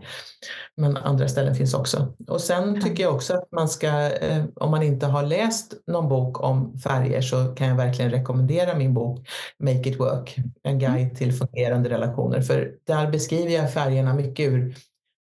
[0.77, 2.13] Men andra ställen finns också.
[2.27, 6.09] Och sen tycker jag också att man ska, eh, om man inte har läst någon
[6.09, 9.27] bok om färger så kan jag verkligen rekommendera min bok
[9.59, 11.15] Make it work, en guide mm.
[11.15, 12.41] till fungerande relationer.
[12.41, 14.75] För där beskriver jag färgerna mycket ur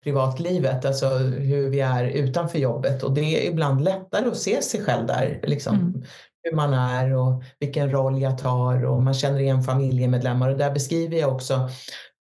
[0.03, 3.03] privatlivet, alltså hur vi är utanför jobbet.
[3.03, 6.03] Och det är ibland lättare att se sig själv där, liksom, mm.
[6.43, 10.49] hur man är och vilken roll jag tar och man känner igen familjemedlemmar.
[10.49, 11.69] Och där beskriver jag också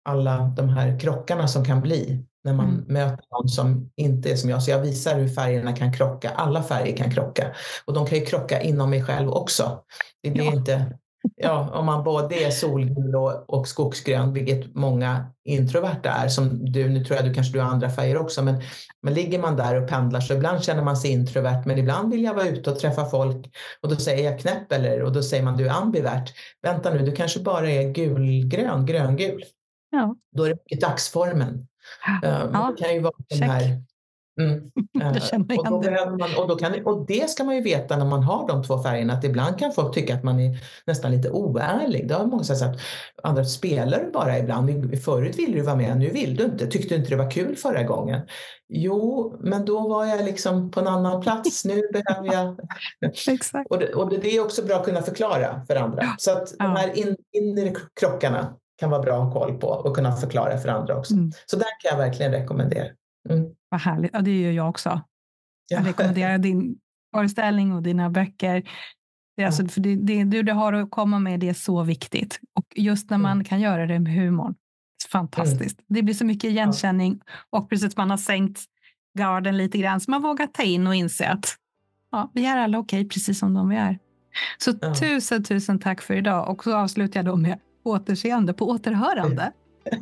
[0.10, 2.86] alla de här krockarna som kan bli när man mm.
[2.88, 4.64] möter någon som inte är som jag.
[4.64, 6.30] Så jag visar hur färgerna kan krocka.
[6.30, 7.56] Alla färger kan krocka.
[7.86, 9.80] Och de kan ju krocka inom mig själv också.
[10.24, 10.54] Det är ja.
[10.54, 10.98] inte
[11.36, 16.90] Ja, om man både är solgul och, och skogsgrön, vilket många introverta är, som du,
[16.90, 18.62] nu tror jag du kanske du har andra färger också, men,
[19.02, 22.24] men ligger man där och pendlar så ibland känner man sig introvert, men ibland vill
[22.24, 25.44] jag vara ute och träffa folk och då säger jag knäpp eller och då säger
[25.44, 26.34] man du är ambivert.
[26.62, 29.44] Vänta nu, du kanske bara är gulgrön, gröngul.
[29.92, 30.16] Ja.
[30.36, 31.68] Då är det dagsformen.
[32.22, 33.84] Ja, uh, det kan ju vara den här
[34.42, 34.72] Mm.
[35.48, 38.24] det och, då man, och, då kan, och det ska man ju veta när man
[38.24, 42.08] har de två färgerna att ibland kan folk tycka att man är nästan lite oärlig.
[42.08, 42.80] Det har många sagt att
[43.24, 44.98] andra spelar bara ibland.
[45.04, 46.68] Förut ville du vara med, nu vill du inte.
[46.68, 48.22] Tyckte du inte det var kul förra gången?
[48.70, 51.66] Jo, men då var jag liksom på en annan plats.
[51.66, 52.60] Nu behöver jag...
[53.28, 53.72] Exakt.
[53.72, 56.04] Och, det, och det är också bra att kunna förklara för andra.
[56.18, 59.96] Så att de här in, inre krockarna kan vara bra att ha koll på och
[59.96, 61.14] kunna förklara för andra också.
[61.14, 61.32] Mm.
[61.46, 62.88] Så där kan jag verkligen rekommendera.
[63.30, 63.50] Mm.
[63.70, 64.12] Vad härligt.
[64.14, 65.02] Ja, det gör jag också.
[65.68, 66.78] Jag rekommenderar din
[67.16, 68.64] föreställning och dina böcker.
[69.38, 72.40] Det, alltså, för det, det, det du har att komma med det är så viktigt.
[72.54, 73.44] Och just när man mm.
[73.44, 74.56] kan göra det med humorn.
[75.12, 75.80] Fantastiskt.
[75.80, 75.86] Mm.
[75.88, 78.62] Det blir så mycket igenkänning och precis man har sänkt
[79.18, 81.58] garden lite grann så man vågar ta in och inse att
[82.12, 84.00] ja, vi är alla okej okay, precis som de vi är.
[84.58, 84.96] Så ja.
[84.96, 89.52] tusen, tusen tack för idag och så avslutar jag då med återseende, på återhörande.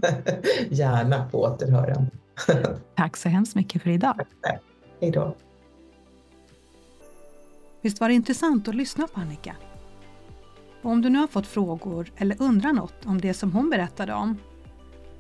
[0.70, 2.12] Gärna på återhörande.
[2.96, 4.16] tack så hemskt mycket för idag.
[4.42, 4.62] Tack.
[5.02, 5.36] Hej då.
[7.82, 9.56] Visst var det intressant att lyssna på Annika?
[10.82, 14.14] Och om du nu har fått frågor eller undrar något om det som hon berättade
[14.14, 14.38] om,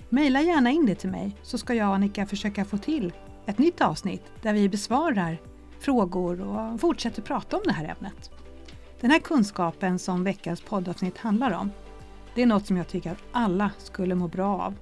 [0.09, 3.13] mejla gärna in det till mig så ska jag och Annika försöka få till
[3.45, 5.37] ett nytt avsnitt där vi besvarar
[5.79, 8.31] frågor och fortsätter prata om det här ämnet.
[8.99, 11.71] Den här kunskapen som veckans poddavsnitt handlar om,
[12.35, 14.75] det är något som jag tycker att alla skulle må bra av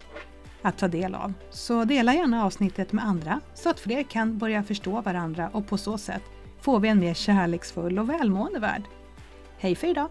[0.62, 1.34] att ta del av.
[1.50, 5.78] Så dela gärna avsnittet med andra så att fler kan börja förstå varandra och på
[5.78, 6.24] så sätt
[6.62, 8.84] får vi en mer kärleksfull och välmående värld.
[9.58, 10.10] Hej för idag!